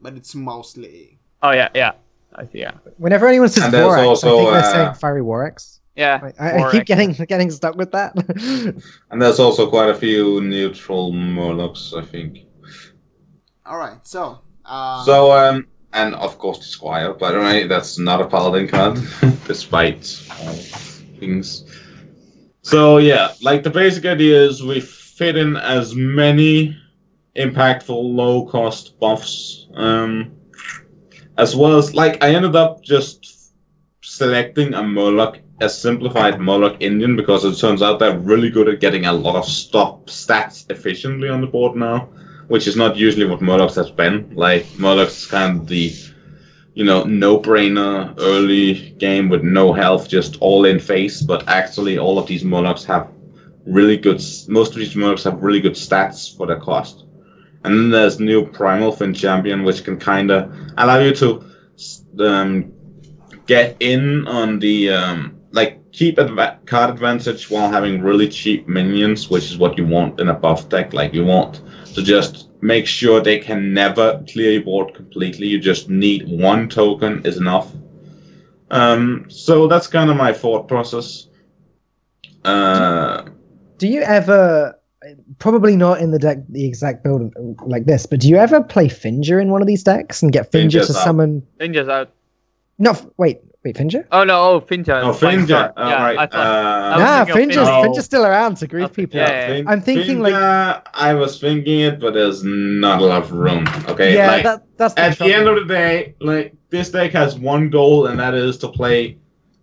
[0.01, 1.93] but it's mostly Oh yeah, yeah.
[2.35, 2.49] I.
[2.53, 2.73] Yeah.
[2.99, 5.81] Whenever anyone says And there's Vorax, I think they're uh, saying Fiery Vorax.
[5.95, 6.31] Yeah.
[6.39, 8.15] I, I, I keep getting getting stuck with that.
[9.11, 12.41] and there's also quite a few neutral murlocs, I think.
[13.65, 14.07] all right.
[14.07, 17.15] So uh, So um, and of course the squire.
[17.15, 18.99] By the way, that's not a paladin card,
[19.47, 20.53] despite all
[21.19, 21.65] things.
[22.63, 26.77] So yeah, like the basic idea is we fit in as many
[27.37, 30.36] impactful, low-cost buffs, um,
[31.39, 33.53] as well as like I ended up just
[34.03, 38.81] selecting a Murloc, a simplified Murloc Indian, because it turns out they're really good at
[38.81, 42.09] getting a lot of stop stats efficiently on the board now
[42.49, 44.31] which is not usually what Murlocs has been.
[44.35, 45.93] Like Murlocs is kind of the,
[46.75, 51.23] you know, no-brainer early game with no health, just all in face.
[51.23, 53.11] But actually, all of these Murlocs have
[53.67, 54.23] really good.
[54.49, 57.06] Most of these Murlocs have really good stats for their cost.
[57.67, 61.45] And then there's new Primalfin Champion, which can kind of allow you to
[62.21, 62.73] um,
[63.47, 69.29] get in on the um, like keep adva- card advantage while having really cheap minions,
[69.29, 70.93] which is what you want in a buff deck.
[70.93, 71.61] Like you want
[71.95, 75.49] to just make sure they can never clear your board completely.
[75.49, 77.73] You just need one token is enough.
[78.71, 81.29] Um, so that's kind of my thought process.
[82.45, 83.25] Uh,
[83.79, 84.76] do you ever,
[85.39, 87.33] probably not in the deck, the exact build
[87.67, 90.51] like this, but do you ever play Finger in one of these decks and get
[90.53, 91.05] Finger Finger's to out.
[91.05, 91.47] summon?
[91.61, 92.11] Ninja's out.
[92.79, 94.07] No, f- wait, wait, Finger?
[94.13, 95.03] Oh no, oh Finja.
[95.03, 95.73] oh, Flying Finja.
[95.77, 96.19] Oh, yeah, right.
[96.19, 96.35] I thought.
[96.39, 97.83] uh, was Nah, thinking of Finger's, Finger.
[97.85, 99.19] Finger's still around to grief people.
[99.21, 100.35] yeah, Fin- I'm thinking, like-
[100.95, 103.67] I was thinking it, but there's not a lot of room.
[103.89, 107.13] Okay, yeah, like, that, that's the at the end of the day, like this deck
[107.13, 109.19] has one goal, and that is to play.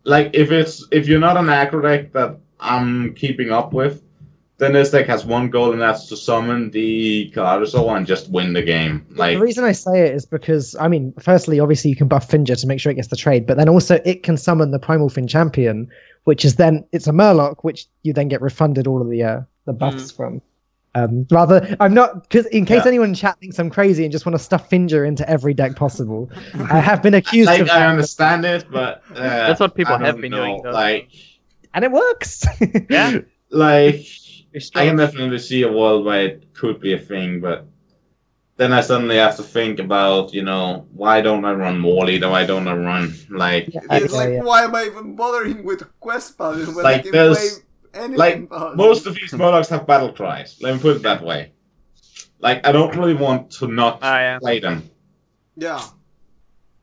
[0.05, 4.01] Like if it's if you're not an aggro deck that I'm keeping up with,
[4.57, 8.53] then this deck has one goal, and that's to summon the Caruso and just win
[8.53, 9.05] the game.
[9.11, 12.29] Like the reason I say it is because I mean, firstly, obviously you can buff
[12.29, 14.79] Finja to make sure it gets the trade, but then also it can summon the
[14.79, 15.89] Primalfin Champion,
[16.25, 19.41] which is then it's a Murloc, which you then get refunded all of the uh,
[19.65, 20.41] the buffs from.
[20.95, 22.89] Um, rather, I'm not because in case Yeah.
[22.89, 25.75] anyone in chat thinks I'm crazy and just want to stuff Finja into every deck
[25.75, 26.29] possible,
[26.69, 29.15] I have been accused Like of I that, understand it, but uh,
[29.47, 30.71] That's what people I have been know, doing, though.
[30.71, 31.09] Like,
[31.73, 32.45] and it works.
[32.91, 33.21] Yeah.
[33.49, 34.05] like You're
[34.75, 37.65] I can definitely see a world where it could be a thing, but
[38.57, 42.21] then I suddenly have to think about, you know, why don't I run Morley?
[42.21, 44.43] Why don't I run like Yeah, It's like, yeah.
[44.43, 48.17] why am I even bothering with Quest Paladin when Like, I can there's- play anything
[48.17, 48.77] like, Paladin?
[48.77, 50.57] most of these Murlocs have battle cries.
[50.61, 51.51] Let me put it that way.
[52.39, 54.39] Like I don't really want to not Ah, yeah.
[54.39, 54.89] play them.
[55.55, 55.81] Yeah.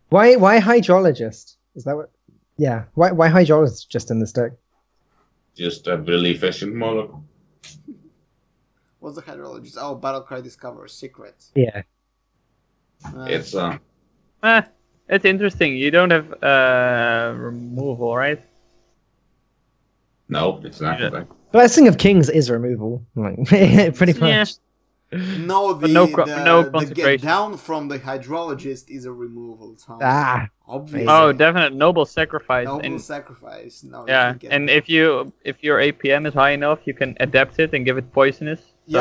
[0.08, 0.36] Why?
[0.36, 1.56] Why hydrologist?
[1.76, 2.10] Is that what?
[2.56, 2.84] Yeah.
[2.94, 3.12] Why?
[3.12, 4.52] Why hydrologist just in this deck?
[5.56, 7.22] Just a really efficient Murloc.
[9.00, 9.76] What's the hydrologist?
[9.78, 11.44] Oh, Battlecry Discover Secret.
[11.54, 11.82] Yeah.
[13.04, 13.78] Uh, It's uh
[14.42, 14.62] Eh,
[15.08, 15.76] it's interesting.
[15.76, 18.40] You don't have uh, removal, right?
[20.28, 21.00] no, it's not.
[21.00, 21.24] Yeah.
[21.52, 23.04] Blessing of Kings is removal.
[23.16, 23.44] Like,
[23.94, 24.38] pretty Yeah.
[24.40, 24.54] much.
[25.38, 29.12] no, the, But no co- the, no the get down from the hydrologist is a
[29.12, 29.98] removal, Tom.
[30.02, 30.46] Ah.
[30.68, 31.08] Obviously.
[31.08, 32.66] Oh, definite noble sacrifice.
[32.66, 33.82] Noble and sacrifice.
[33.82, 34.76] No, yeah, and that.
[34.76, 38.12] if you if your APM is high enough, you can adapt it and give it
[38.12, 38.60] poisonous.
[38.88, 38.98] So,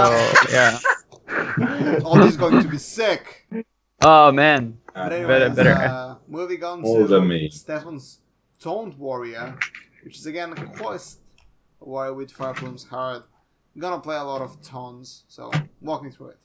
[0.51, 0.79] Yeah.
[1.29, 1.99] yeah.
[2.05, 3.47] all this is going to be sick.
[4.01, 4.77] Oh man.
[4.93, 5.73] But anyways, better.
[5.73, 7.49] Uh, moving on More to me.
[7.49, 8.19] Stefan's
[8.59, 9.57] Taunt Warrior,
[10.03, 11.19] which is again a quest
[11.79, 13.23] warrior with Fire Plume's Heart.
[13.75, 15.51] I'm gonna play a lot of taunts, so
[15.81, 16.37] walk me through it.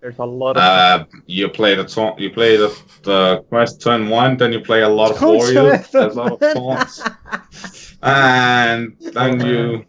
[0.00, 2.18] There's a lot of Uh, you play the taunt.
[2.18, 2.68] You play the,
[3.02, 6.32] the quest turn one, then you play a lot of Taunt warriors, turn a lot
[6.42, 7.02] of taunts,
[8.02, 9.84] and then you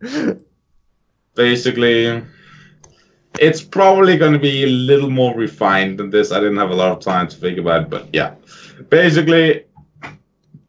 [1.36, 2.22] basically.
[3.38, 6.32] It's probably going to be a little more refined than this.
[6.32, 8.34] I didn't have a lot of time to think about it, but yeah.
[8.88, 9.66] Basically,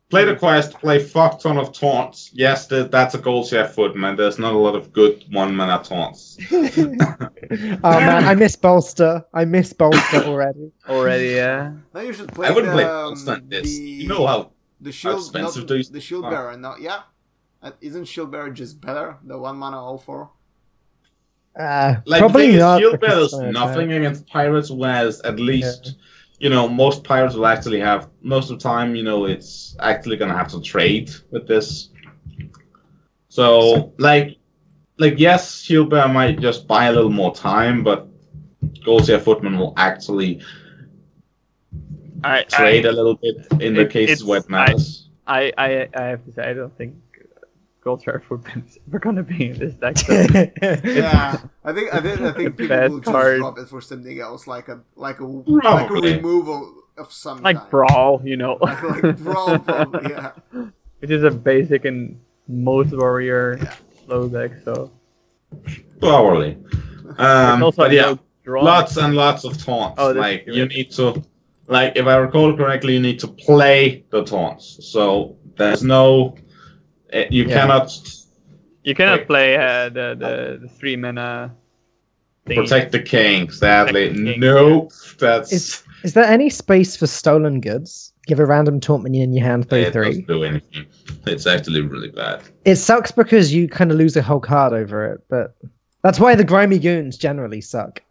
[0.10, 2.30] play the quest, play fuck ton of taunts.
[2.34, 4.16] Yes, that's a Goldshire Footman.
[4.16, 6.38] There's not a lot of good one mana taunts.
[6.52, 9.24] oh man, I miss bolster.
[9.34, 10.72] I miss bolster already.
[10.90, 11.30] already.
[11.30, 11.74] Yeah.
[11.94, 13.64] Now you should play I wouldn't the, play um, this.
[13.64, 16.56] the, You know how the shield, expensive not, these the shield bearer.
[16.58, 17.02] No, yeah,
[17.62, 19.18] Uh, isn't shield bearer just better?
[19.24, 20.30] The one mana all four.
[21.58, 22.82] Uh, Like probably the thing not.
[22.82, 23.98] is, shield because is nothing attack.
[24.00, 25.96] against pirates, whereas at least
[26.40, 28.96] you know most pirates will actually have most of the time.
[28.96, 31.90] You know, it's actually gonna have to trade with this.
[33.30, 34.38] So like,
[34.98, 38.08] like yes, shield bear might just buy a little more time, but
[38.86, 40.42] Goldshire Footman will actually
[42.24, 45.10] I trade a little bit in the it- cases it's- where it matters.
[45.28, 46.96] I, I I have to say I don't think
[47.88, 49.98] Goldshire footprint is ever gonna be in this deck.
[49.98, 50.14] So.
[50.84, 53.38] Yeah, I think I think I think people will just card.
[53.40, 57.58] drop it for something else, like a like a like a removal of some like
[57.58, 57.70] kind.
[57.72, 58.58] brawl, you know.
[58.62, 60.32] Like, like brawl, probably, yeah.
[61.00, 63.76] Which is a basic and most warrior Yeah.
[64.06, 64.52] slow deck.
[64.66, 64.92] So
[66.00, 66.58] Probably.
[67.04, 68.64] There's Um, also but yeah, no draw.
[68.64, 69.96] lots and lots of taunts.
[69.98, 71.24] Oh, like you need to,
[71.68, 74.80] like if I recall correctly, you need to play the taunts.
[74.92, 76.36] So there's no,
[77.30, 77.54] you Yeah.
[77.54, 77.92] cannot
[78.84, 79.28] You cannot Wait.
[79.28, 81.54] play uh, the, the the three mana.
[82.46, 82.56] Thing.
[82.64, 83.50] protect the king.
[83.52, 84.92] Sadly, Protect the king, nope.
[85.20, 88.14] That's Is is there any space for stolen goods?
[88.26, 90.06] Give a random taunt minion in your hand, three it three.
[90.06, 90.86] doesn't do anything.
[91.26, 92.44] It's actually really bad.
[92.64, 95.58] It sucks because you kind of lose a whole card over it, but
[96.04, 98.02] that's why the grimy goons generally suck.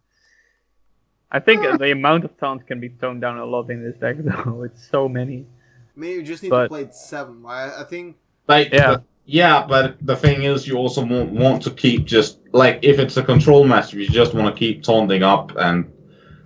[1.32, 4.16] I think the amount of taunts can be toned down a lot in this deck,
[4.20, 4.62] though.
[4.64, 5.46] It's so many.
[5.94, 7.72] Maybe you just need But- to play seven, right?
[7.78, 8.16] I think
[8.48, 8.90] Like Yeah.
[8.92, 12.98] the- yeah, but the thing is, you also want, want to keep just like if
[12.98, 15.84] it's a control master, you just want to keep taunting up and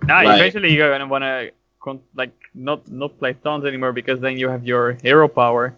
[0.07, 1.49] Nah, Like- eventually you're gonna wanna
[1.79, 5.75] con- like not not play taunts anymore because then you have your hero power.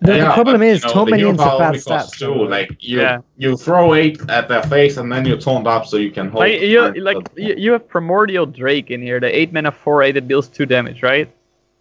[0.00, 2.18] The, the problem but, is you know, taunt the hero minions have bad costs stats.
[2.18, 2.44] Two.
[2.46, 3.18] Like you, Yeah.
[3.38, 6.40] you throw eight at their face and then you taunt up so you can hold.
[6.44, 10.12] Like you like you, you have primordial drake in here, the eight mana four eight
[10.12, 11.28] that deals two damage, right?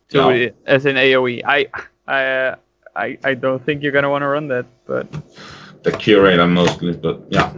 [0.08, 0.50] So Yeah.
[0.66, 1.68] as an AOE, I
[2.08, 2.56] I uh,
[3.00, 5.08] I I don't think you're gonna want to run that, but
[5.84, 7.54] the curator mostly, but yeah.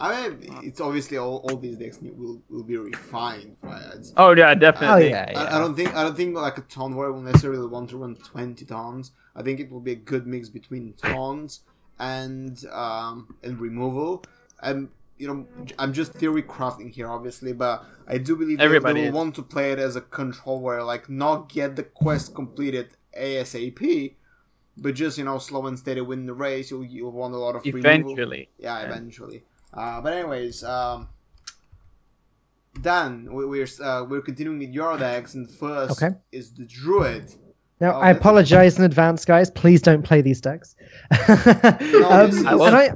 [0.00, 3.84] I mean it's obviously all, all these decks will will be refined, right?
[3.94, 5.06] It's, oh yeah, definitely.
[5.06, 5.10] Oh definitely.
[5.10, 5.52] yeah, yeah.
[5.52, 7.96] I, I don't think I don't think like a taunt warrior will necessarily want to
[7.98, 9.12] run twenty tons.
[9.36, 11.60] I think it will be a good mix between tons
[11.98, 14.24] and um and removal.
[14.62, 14.88] And
[15.18, 15.46] you know,
[15.78, 19.34] I'm just theory crafting here, obviously, but I do believe they, they Everybody will want
[19.36, 24.14] to play it as a control where like not get the quest completed ASAP,
[24.76, 26.70] but just you know slow and steady win the race.
[26.70, 27.80] You'll you'll want a lot of removal.
[27.90, 28.48] Eventually.
[28.58, 28.86] Yeah, Yeah.
[28.86, 29.42] eventually.
[29.72, 31.08] Uh, but anyways, um,
[32.82, 36.14] Dan, we- we're uh, we're continuing with your decks, and first Okay.
[36.32, 37.32] is the Druid.
[37.80, 39.50] Now, Oh, I apologize in advance, guys.
[39.50, 40.76] Please don't play these decks.
[41.10, 42.90] um, this is- and I,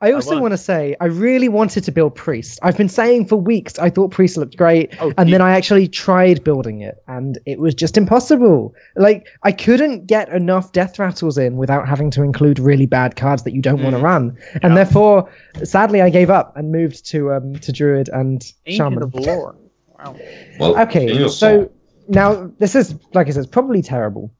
[0.00, 0.40] I also was.
[0.40, 2.60] want to say I really wanted to build Priest.
[2.62, 5.50] I've been saying for weeks I thought Priest looked great, Oh, and he- then I
[5.56, 8.74] actually tried building it, and it was just impossible.
[8.96, 13.42] Like I couldn't get enough death rattles in without having to include really bad cards
[13.42, 14.04] that you don't want to Mm.
[14.04, 15.28] run, and therefore,
[15.64, 19.02] sadly, I gave up and moved to um to Druid and Ancient Shaman.
[19.02, 19.56] of Lore.
[19.98, 20.14] Wow.
[20.60, 21.68] Well, Okay, so
[22.06, 24.30] now this is like I said, it's probably terrible.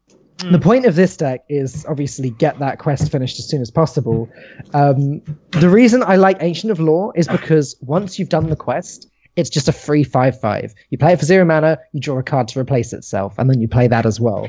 [0.41, 0.53] Hmm.
[0.53, 4.29] The point of this deck is obviously get that quest finished as soon as possible.
[4.75, 5.21] Um,
[5.51, 9.51] the reason I like Ancient of Lore is because once you've done the quest, it's
[9.51, 10.75] just a free five-five.
[10.91, 13.61] You play it for zero mana, you draw a card to replace itself, and then
[13.61, 14.49] you play that as well.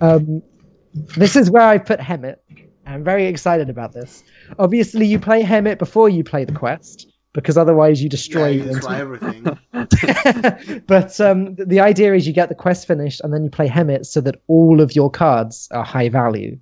[0.00, 0.42] Um,
[1.16, 2.36] this is where I put Hemet.
[2.86, 4.24] I'm very excited about this.
[4.58, 8.48] Obviously, you play Hemet before you play the quest because otherwise you Yeah, destroy.
[8.48, 9.44] you destroy everything.
[10.86, 14.06] but um, the idea is you get the quest finished and then you play Hemet
[14.06, 16.58] so that all of your cards are high value.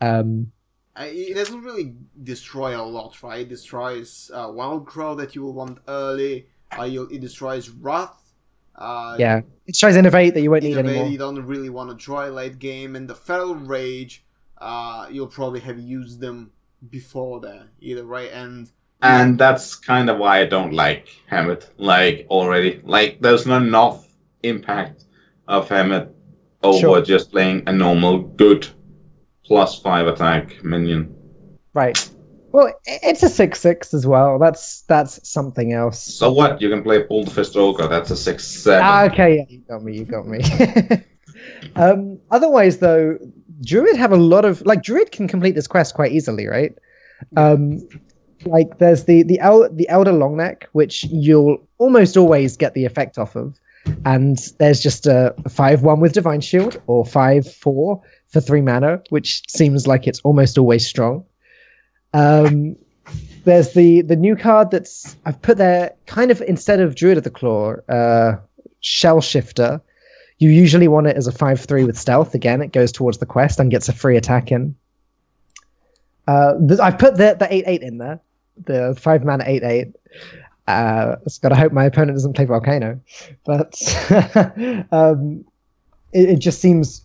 [0.00, 0.52] Um,
[0.96, 1.94] it doesn't really
[2.24, 3.40] destroy a lot, right?
[3.40, 6.46] It destroys uh, Wild Growth that you will want early.
[6.76, 8.32] Uh, it destroys Wrath.
[8.74, 11.06] Uh, yeah, it tries Innervate that you won't need anymore.
[11.06, 14.24] you don't really want to draw late game, and the Feral Rage,
[14.58, 16.52] uh, you'll probably have used them
[16.90, 18.30] before that, either right?
[18.32, 22.80] And And that's kind of why I don't like Hemet, like already.
[22.84, 24.06] Like there's not enough
[24.42, 25.04] impact
[25.46, 26.10] of Hemet
[26.62, 27.02] over Sure.
[27.02, 28.66] just playing a normal good
[29.44, 31.14] plus five attack minion.
[31.74, 32.10] Right.
[32.50, 34.38] Well, it's a six-six as well.
[34.38, 36.00] That's that's something else.
[36.00, 36.60] So what?
[36.60, 38.82] You can play Boulder Fist Ogre, that's a six seven.
[38.84, 39.98] Ah, okay, yeah, you got me.
[39.98, 40.40] You got me.
[41.76, 43.18] um, otherwise, though,
[43.60, 46.72] Druid have a lot of like Druid can complete this quest quite easily, right?
[47.36, 47.86] Um,
[48.44, 53.18] like there's the the El- the Elder Longneck, which you'll almost always get the effect
[53.18, 53.58] off of,
[54.04, 59.02] and there's just a five one with Divine Shield or five four for three mana,
[59.10, 61.24] which seems like it's almost always strong.
[62.14, 62.76] Um,
[63.44, 67.24] there's the the new card that's I've put there kind of instead of Druid of
[67.24, 68.36] the Claw, uh,
[68.80, 69.80] Shell Shifter.
[70.38, 72.34] You usually want it as a five three with stealth.
[72.34, 74.74] Again, it goes towards the quest and gets a free attack in.
[76.28, 78.20] Uh, th- I've put the the eight eight in there,
[78.64, 79.88] the five mana eight eight.
[80.66, 83.00] Uh, just gotta hope my opponent doesn't play Volcano,
[83.44, 83.80] but
[84.92, 85.44] um,
[86.12, 87.04] it, it just seems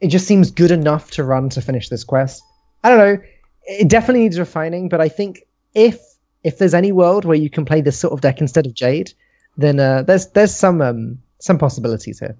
[0.00, 2.42] it just seems good enough to run to finish this quest.
[2.84, 3.22] I don't know.
[3.64, 5.44] It definitely needs refining, but I think
[5.74, 5.98] if
[6.44, 9.12] if there's any world where you can play this sort of deck instead of Jade,
[9.56, 12.36] then uh, there's there's some um, some possibilities here.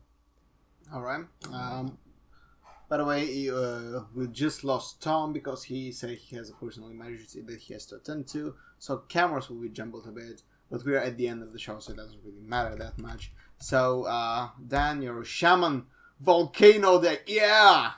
[0.93, 1.24] all right.
[2.89, 6.89] By the way, uh, we just lost Tom because he said he has a personal
[6.89, 10.43] emergency that he has to attend to, so cameras will be jumbled a bit.
[10.70, 13.32] But we're at the end of the show, so it doesn't really matter that much.
[13.59, 15.86] So, uh, Dan, your shaman
[16.20, 17.93] volcano deck, yeah.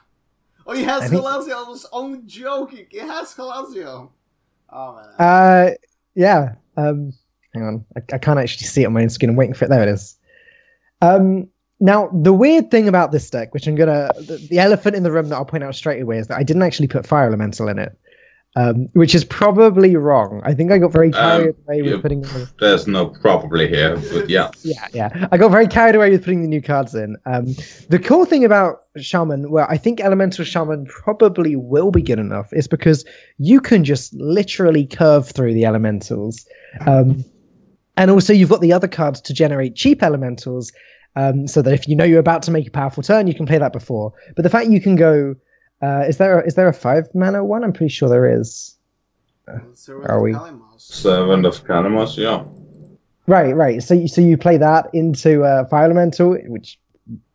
[0.67, 1.25] Oh, he has I think-.
[1.25, 2.87] I was only joking.
[2.91, 4.11] It has Galasio.
[4.71, 5.15] Oh man.
[5.19, 5.71] Uh,
[6.15, 6.55] yeah.
[6.77, 7.13] Um,
[7.55, 9.31] hang on, I, I can't actually see it on my own screen.
[9.31, 9.69] I'm waiting for it.
[9.69, 10.17] There it is.
[11.01, 11.49] Um,
[11.81, 15.11] now the weird thing about this deck, which I'm gonna, the, the elephant in the
[15.11, 17.69] room that I'll point out straight away is that I didn't actually put Fire Elemental
[17.69, 17.99] in it,
[18.55, 20.43] um, which is probably wrong.
[20.45, 22.21] I think I got very carried away with putting.
[22.21, 24.51] The, There's no probably here, but yeah.
[24.63, 25.29] yeah, yeah.
[25.33, 27.17] I got very carried away with putting the new cards in.
[27.25, 27.47] Um,
[27.89, 32.53] the cool thing about Shaman, well, I think Elemental Shaman probably will be good enough,
[32.53, 33.07] is because
[33.39, 36.47] you can just literally curve through the elementals.
[36.87, 37.25] Um,
[37.97, 40.73] and also, you've got the other cards to generate cheap elementals,
[41.17, 43.47] um, so that if you know you're about to make a powerful turn, you can
[43.47, 44.13] play that before.
[44.37, 45.35] But the fact you can go,
[45.83, 47.65] uh, is there a, is there a five mana one?
[47.65, 48.77] I'm pretty sure there is.
[49.75, 50.81] Servant are we- Kalimos.
[50.81, 52.45] Servant of Kalimos, yeah.
[53.27, 53.83] Right, right.
[53.83, 56.79] So you, so you play that into uh, Fire Elemental, which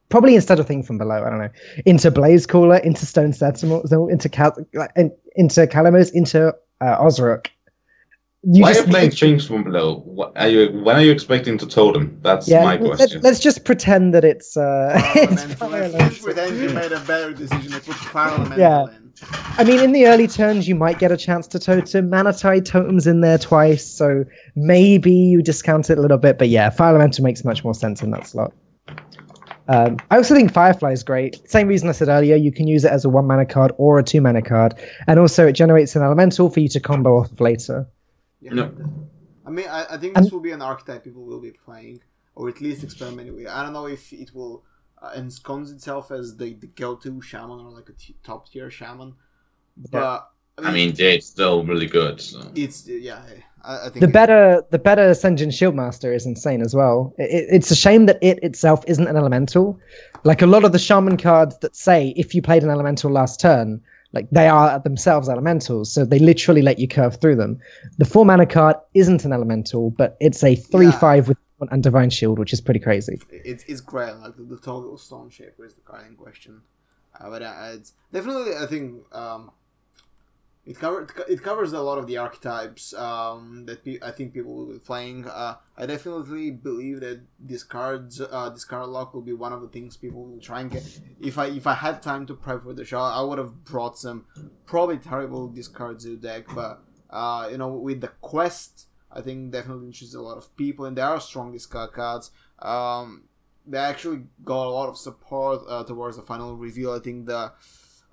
[0.10, 1.50] probably instead of thing from below, I don't know,
[1.86, 4.58] into Blaze Caller, into Stone Sentinel, so into Cal-
[5.36, 7.48] into Kalimos, into uh, Ozruk.
[8.48, 10.02] You Why are just- you playing things from below?
[10.06, 10.70] What are you?
[10.84, 12.20] When are you expecting to totem?
[12.22, 13.22] That's yeah, my let's, question.
[13.22, 15.56] let's just pretend that it's uh, Fire it's Elemental.
[15.70, 18.84] Fire Let's pretend you made a better decision to put Fire Elemental Yeah.
[18.96, 19.12] in.
[19.58, 22.10] I mean, in the early turns, you might get a chance to totem.
[22.10, 26.38] Mana Tide totems in there twice, so maybe you discount it a little bit.
[26.38, 28.54] But yeah, Fire Elemental makes much more sense in that slot.
[29.68, 31.50] Um, I also think Firefly is great.
[31.50, 33.98] Same reason I said earlier, you can use it as a one mana card or
[33.98, 34.76] a two mana card,
[35.08, 37.88] and also it generates an elemental for you to combo off of later.
[38.42, 38.54] Yeah.
[38.54, 38.72] No.
[39.46, 42.02] I mean, I, I think this will be an archetype people will be playing,
[42.36, 43.48] or at least experimenting with.
[43.48, 44.64] I don't know if it will
[45.02, 49.14] uh, ensconce itself as the, the go-to shaman or like a t- top tier shaman,
[49.92, 52.22] but I mean, it's still really good.
[52.22, 52.52] So.
[52.56, 53.22] it's yeah.
[53.64, 57.14] I, I think The it- better, the better Ascension Shieldmaster is insane as well.
[57.18, 59.80] It, it- it's a shame that it itself isn't an elemental.
[60.24, 63.40] Like a lot of the shaman cards that say if you played an elemental last
[63.40, 63.82] turn,
[64.16, 67.60] Like they are themselves elementals, so they literally let you curve through them.
[67.98, 71.38] The four mana card isn't an elemental, but it's a three five with
[71.72, 73.20] and divine shield, which is pretty crazy.
[73.30, 74.14] It's it's great.
[74.16, 76.62] Like the, the Tol'vir Stoneshaper is the card in question,
[77.20, 79.52] uh, but uh, it's definitely I think um,
[80.66, 84.56] it covers it covers a lot of the archetypes um, that pe- I think people
[84.56, 85.28] will be playing.
[85.28, 89.62] Uh, I definitely believe that this cards uh, this card lock will be one of
[89.62, 90.84] the things people will try and get.
[91.20, 93.98] If I if I had time to prep for the show, I would have brought
[94.00, 94.26] some
[94.66, 99.86] probably terrible discard zoo deck, but uh, you know with the quest, I think definitely
[99.86, 102.32] interests a lot of people, and there are strong discard cards.
[102.58, 103.26] Um,
[103.68, 106.94] they actually got a lot of support uh, towards the final reveal.
[106.94, 107.52] I think the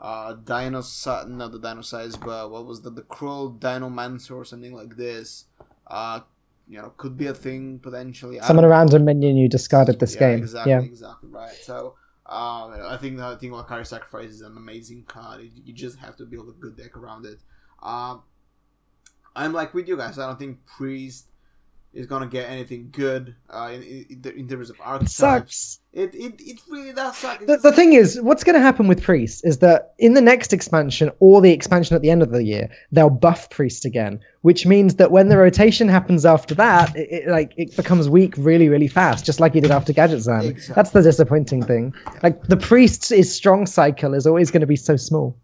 [0.02, 2.96] uh, Dinosaur, not the Dinosize, but what was that?
[2.96, 5.44] The Cruel Dinomancer or something like this.
[5.86, 6.20] Uh,
[6.68, 8.40] you know, could be a thing potentially.
[8.40, 10.38] Summon around a random minion you discarded this yeah, game.
[10.40, 11.54] Exactly, yeah, exactly right.
[11.62, 11.94] So,
[12.26, 15.48] um, I think the thing think Lakari Sacrifice is an amazing card.
[15.64, 17.38] You just have to build a good deck around it.
[17.80, 18.22] Um,
[19.36, 20.18] I'm like with you guys.
[20.18, 21.26] I don't think Priest
[21.92, 25.14] is gonna get anything good uh, in, in, in terms of archetypes.
[25.14, 25.80] sucks.
[25.92, 27.44] It, it, it really does suck.
[27.44, 30.54] The, the thing is, what's going to happen with Priest is that in the next
[30.54, 34.64] expansion or the expansion at the end of the year, they'll buff Priest again, which
[34.64, 38.70] means that when the rotation happens after that, it, it like it becomes weak really,
[38.70, 40.48] really fast, just like you did after Gadgetzan.
[40.48, 40.74] Exactly.
[40.74, 41.92] That's the disappointing thing.
[42.22, 45.36] Like the Priest's is strong cycle is always going to be so small.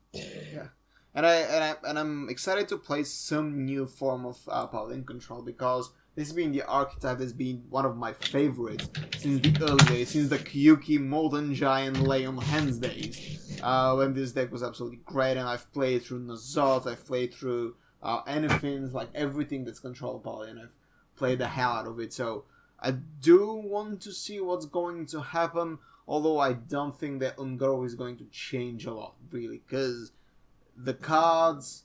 [1.14, 5.04] and I and I and I'm excited to play some new form of uh, paladin
[5.04, 8.88] control because this being the archetype that's been one of my favorites
[9.18, 14.14] since the early days, since the Kyuki Molten Giant Lay on Hands days, uh, when
[14.14, 15.36] this deck was absolutely great.
[15.36, 20.58] And I've played through N'Zoth, I've played through uh, Anyfin, like everything that's control paladin.
[20.58, 22.12] I've played the hell out of it.
[22.12, 22.46] So
[22.80, 25.78] I do want to see what's going to happen.
[26.08, 30.10] Although I don't think that Un'Goro is going to change a lot, really, because
[30.76, 31.84] the cards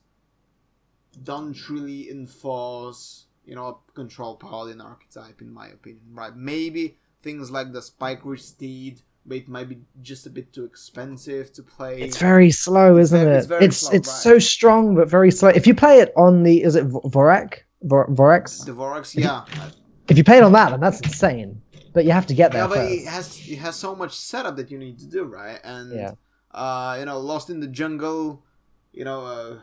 [1.21, 6.03] don't really enforce, you know, a control paladin archetype, in my opinion.
[6.11, 6.35] Right?
[6.35, 11.51] Maybe things like the Spikeridged Steed, but it might be just a bit too expensive
[11.53, 12.01] to play.
[12.01, 13.49] It's very slow, isn't it?
[13.49, 14.17] it's It's slow, it's right.
[14.17, 15.49] so strong but very slow.
[15.49, 17.59] If you play it on the is it Vorak?
[17.83, 18.65] Vor- Vorax?
[18.65, 19.43] the Vorax, yeah,
[20.07, 21.61] If you play it on that, then that's insane.
[21.93, 22.91] But you have to get there yeah, but first.
[22.93, 25.59] it has it has so much setup that you need to do, right?
[25.63, 26.11] And Yeah.
[26.51, 28.43] uh, you know, Lost in the Jungle,
[28.93, 29.59] you know, uh,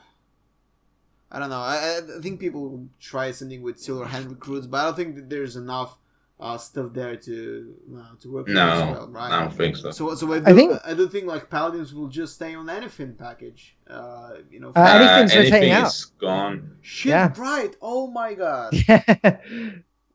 [1.33, 1.61] I don't know.
[1.61, 5.15] I, I think people will try something with Silver Hand recruits, but I don't think
[5.17, 5.97] that there's enough
[6.41, 9.31] uh, stuff there to uh, to work with as No, well, right?
[9.31, 9.91] I don't think so.
[9.91, 12.67] So, so I, do, I think- I do think like paladins will just stay on
[12.67, 13.77] Anyfin package.
[13.89, 15.87] Uh, you know, Uh, anything's anything rotating out.
[15.89, 16.77] is gone.
[16.81, 17.33] shit, yeah.
[17.37, 17.77] right?
[17.83, 18.73] Oh my god.
[18.89, 19.03] yeah.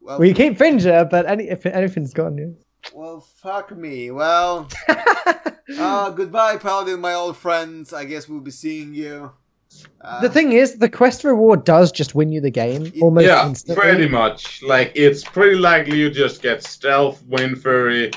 [0.01, 2.37] Well, well, you keep Finja, but any if anything's gone.
[2.37, 2.45] Yeah.
[2.93, 4.11] well, fuck me.
[4.11, 4.67] Well,
[5.79, 7.93] uh, goodbye, paladin, my old friends.
[7.93, 9.31] I guess we'll be seeing you.
[10.01, 13.47] Uh, the thing is, the quest reward does just win you the game almost yeah,
[13.47, 13.81] instantly.
[13.81, 14.61] pretty much.
[14.63, 18.11] Like it's pretty likely you just get stealth, wind fury.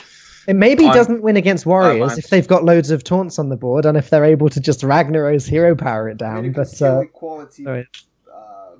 [0.46, 3.56] It maybe on- doesn't win against warriors if they've got loads of taunts on the
[3.56, 6.44] board and if they're able to just Ragnaros hero power it I mean, down.
[6.46, 7.64] you But steal uh, equality.
[7.64, 7.88] sorry.
[8.34, 8.76] Uh,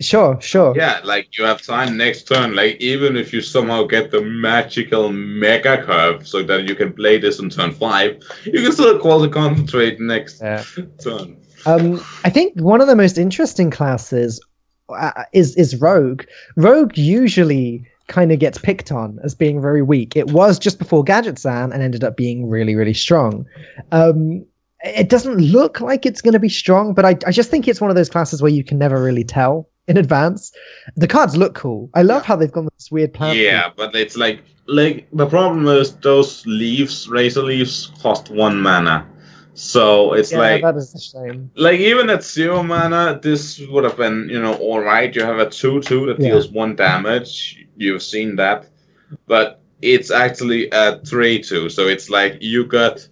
[0.00, 0.74] sure, sure.
[0.76, 2.56] Yeah, like you have time next turn.
[2.56, 7.18] Like even if you somehow get the magical mega curve, so that you can play
[7.18, 10.64] this on turn five, you can still call the concentrate next Yeah.
[11.02, 11.36] turn.
[11.66, 14.40] Um, I think one of the most interesting classes
[14.88, 16.24] uh, is is Rogue.
[16.56, 20.16] Rogue usually kind of gets picked on as being very weak.
[20.16, 23.46] It was just before Gadgetzan and ended up being really really strong.
[23.92, 24.44] Um,
[24.84, 27.80] it doesn't look like it's going to be strong, but I, I just think it's
[27.80, 30.52] one of those classes where you can never really tell in advance.
[30.96, 31.88] The cards look cool.
[31.94, 33.36] I love how they've gone with this weird plan.
[33.36, 39.06] Yeah, but it's like like the problem is those leaves, razor leaves, cost one mana.
[39.54, 41.50] So it's yeah, like that is a shame.
[41.56, 45.14] like even at zero mana, this would have been you know all right.
[45.14, 46.30] You have a two two that Yeah.
[46.30, 47.64] deals one damage.
[47.76, 48.66] You've seen that,
[49.26, 51.68] but it's actually a three two.
[51.68, 53.06] So it's like you got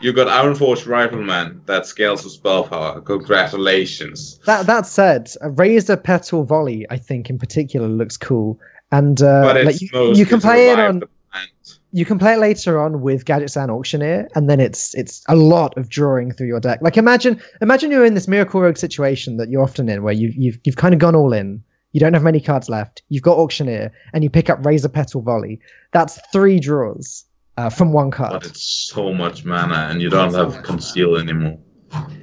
[0.00, 3.00] you got Ironforge Rifleman that scales with spell power.
[3.00, 4.38] Congratulations.
[4.46, 8.58] That that said, a Razorpetal Volley, I think in particular, looks cool.
[8.90, 11.78] And uh, But like, you, you can play it on the plant.
[11.94, 15.76] You can play it later on with Gadgetzan Auctioneer, and then it's it's a lot
[15.76, 16.80] of drawing through your deck.
[16.80, 20.34] Like imagine imagine you're in this Miracle Rogue situation that you're often in, where you've
[20.34, 21.62] you've you've kind of gone all in.
[21.92, 23.02] You don't have many cards left.
[23.10, 25.60] You've got Auctioneer, and you pick up Razorpetal Volley.
[25.92, 27.26] That's three draws
[27.58, 28.32] uh, from one card.
[28.32, 31.58] But it's so much mana, and you don't have conceal anymore.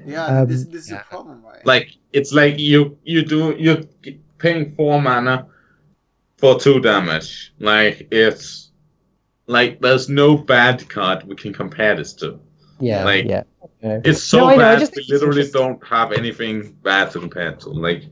[0.06, 1.02] yeah, Um, this, this is yeah.
[1.02, 1.64] a problem, right?
[1.66, 3.84] Like it's like you you do you're
[4.40, 5.46] paying four mana
[6.38, 7.54] for two damage.
[7.60, 8.69] Like it's
[9.50, 12.40] like there's no bad card we can compare this to.
[12.80, 13.44] Yeah, Like- yeah.
[13.84, 14.02] Okay.
[14.10, 14.92] It's so No, I know, bad.
[14.96, 17.70] We literally don't have anything bad to compare to.
[17.70, 18.04] Like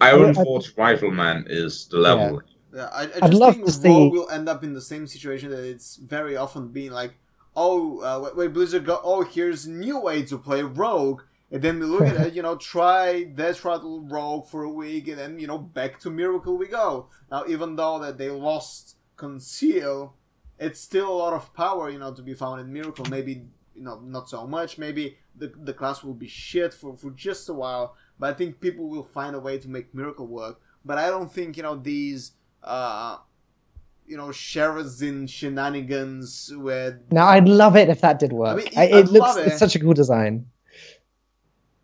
[0.00, 2.40] Iron I- Forge Rifleman is the level.
[2.74, 4.80] Yeah, I, I I'd just love think to Rogue see- will end up in the
[4.80, 7.14] same situation that it's very often been like,
[7.56, 11.60] oh, uh, wait, wait, Blizzard go, oh, here's a new way to play Rogue, and
[11.60, 15.38] then we look at it, you know, try Deathrattle Rogue for a week, and then
[15.40, 17.08] you know back to Miracle we go.
[17.32, 20.14] Now, even though that they lost Conceal,
[20.58, 23.06] it's still a lot of power, you know, to be found in Miracle.
[23.10, 23.42] Maybe
[23.74, 24.78] you know not so much.
[24.78, 28.60] Maybe the the class will be shit for for just a while, but I think
[28.60, 30.60] people will find a way to make Miracle work.
[30.84, 32.32] But I don't think you know these
[32.62, 33.18] uh,
[34.06, 37.00] you know, Sherazin shenanigans with.
[37.12, 38.56] Now I'd love it if that did work.
[38.56, 39.48] mean, I- it looks it.
[39.48, 40.46] it's such a cool design.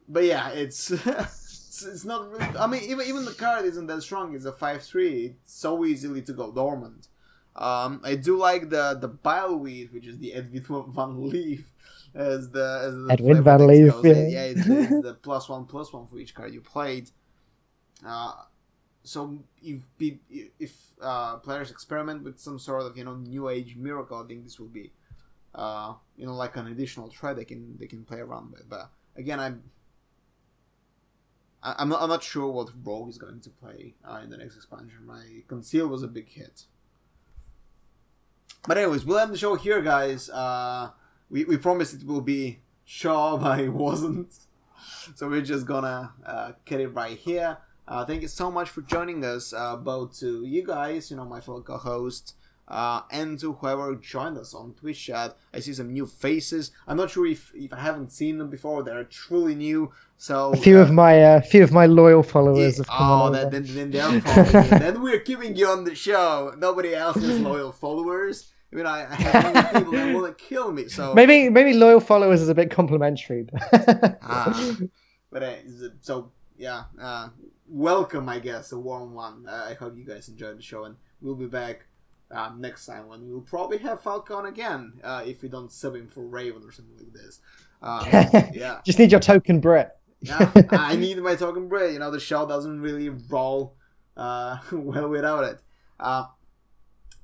[0.08, 2.44] But yeah, it's it's, it's not really.
[2.58, 4.34] I mean, even even the card isn't that strong.
[4.34, 5.36] It's a five three.
[5.42, 7.08] It's so easily to go dormant.
[7.56, 11.70] Um, I do like the the Biteweed, which is the Edwin van Leaf,
[12.14, 14.04] as the as the Edwin van Leaf, goes.
[14.04, 14.12] yeah.
[14.12, 17.10] yeah, it's the, it's the plus one plus one for each card you played.
[18.04, 18.32] Uh,
[19.04, 19.82] so if
[20.58, 24.44] if uh, players experiment with some sort of you know new age miracle, I think
[24.44, 24.90] this will be
[25.54, 28.68] uh, you know like an additional thread they can they can play around with.
[28.68, 29.62] But again, I'm
[31.62, 34.56] I'm not, I'm not sure what Rogue is going to play uh, in the next
[34.56, 35.06] expansion.
[35.06, 36.64] Right, Conceal was a big hit.
[38.66, 40.30] But anyways, we'll end the show here, guys.
[40.30, 40.90] Uh,
[41.30, 44.32] we we promised it will be short, but it wasn't.
[45.14, 47.58] So we're just gonna uh, cut it right here.
[47.86, 51.26] Uh, thank you so much for joining us, uh, both to you guys, you know,
[51.26, 52.32] my fellow co-hosts,
[52.66, 55.36] uh, and to whoever joined us on Twitch chat.
[55.52, 56.70] I see some new faces.
[56.88, 58.82] I'm not sure if, if I haven't seen them before.
[58.82, 59.92] They're truly new.
[60.16, 63.30] So A few uh, of my uh, few of my loyal followers have come oh,
[63.32, 64.70] that, then, then they're following.
[64.70, 66.54] Then we're keeping you on the show.
[66.56, 68.53] Nobody else has loyal followers.
[68.74, 69.92] I mean, I, I have people
[70.22, 70.88] that to kill me.
[70.88, 73.44] So Maybe maybe loyal followers is a bit complimentary.
[73.44, 74.76] but- Ah.
[75.30, 75.54] but uh,
[76.00, 77.28] so yeah, uh,
[77.68, 79.46] welcome, I guess, a warm one.
[79.48, 81.86] Uh, I hope you guys enjoyed the show, and we'll be back
[82.34, 86.08] uh, next time when we'll probably have Falcon again uh, if we don't sub him
[86.08, 87.40] for Raven or something like this.
[87.80, 88.06] Um,
[88.52, 88.80] yeah.
[88.84, 89.90] Just need your token Brit.
[90.20, 91.92] yeah, I need my token bread.
[91.92, 93.76] You know, the show doesn't really roll
[94.16, 95.60] uh, well without it.
[96.00, 96.24] Uh,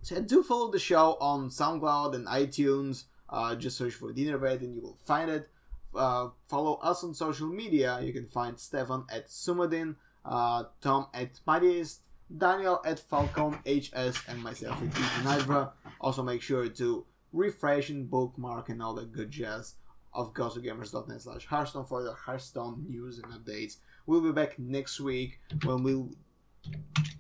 [0.03, 3.05] so do follow the show on SoundCloud and iTunes.
[3.29, 5.49] Uh, just search for Dinner Vet and you will find it.
[5.95, 8.01] Uh, follow us on social media.
[8.01, 12.05] You can find Stefan at Sumadin, uh, Tom at Mightiest,
[12.37, 15.73] Daniel at Falcon HS, and myself at Nitro.
[16.01, 19.75] Also, make sure to refresh and bookmark and all that good jazz
[20.13, 23.77] of GosuGamers.net slash Hearthstone for the Hearthstone news and updates.
[24.07, 26.11] We'll be back next week when we'll.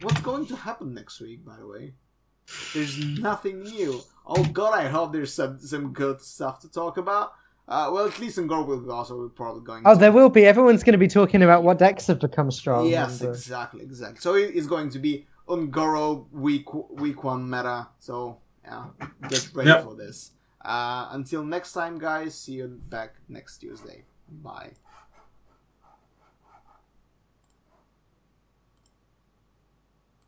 [0.00, 1.94] What's going to happen next week, by the way?
[2.74, 4.00] There's nothing new.
[4.26, 7.32] Oh god, I hope there's some some good stuff to talk about.
[7.68, 9.82] Uh, well, at least in Gore will be also probably going.
[9.86, 10.00] Oh, to.
[10.00, 10.44] there will be.
[10.44, 12.86] Everyone's going to be talking about what decks have become strong.
[12.86, 14.20] Yes, and, uh, exactly, exactly.
[14.20, 17.88] So it is going to be Un'Goro week week one meta.
[18.00, 18.86] So yeah,
[19.28, 19.84] get ready Yep.
[19.84, 20.32] for this.
[20.62, 22.34] Uh, until next time, guys.
[22.34, 24.02] See you back next Tuesday.
[24.42, 24.72] Bye.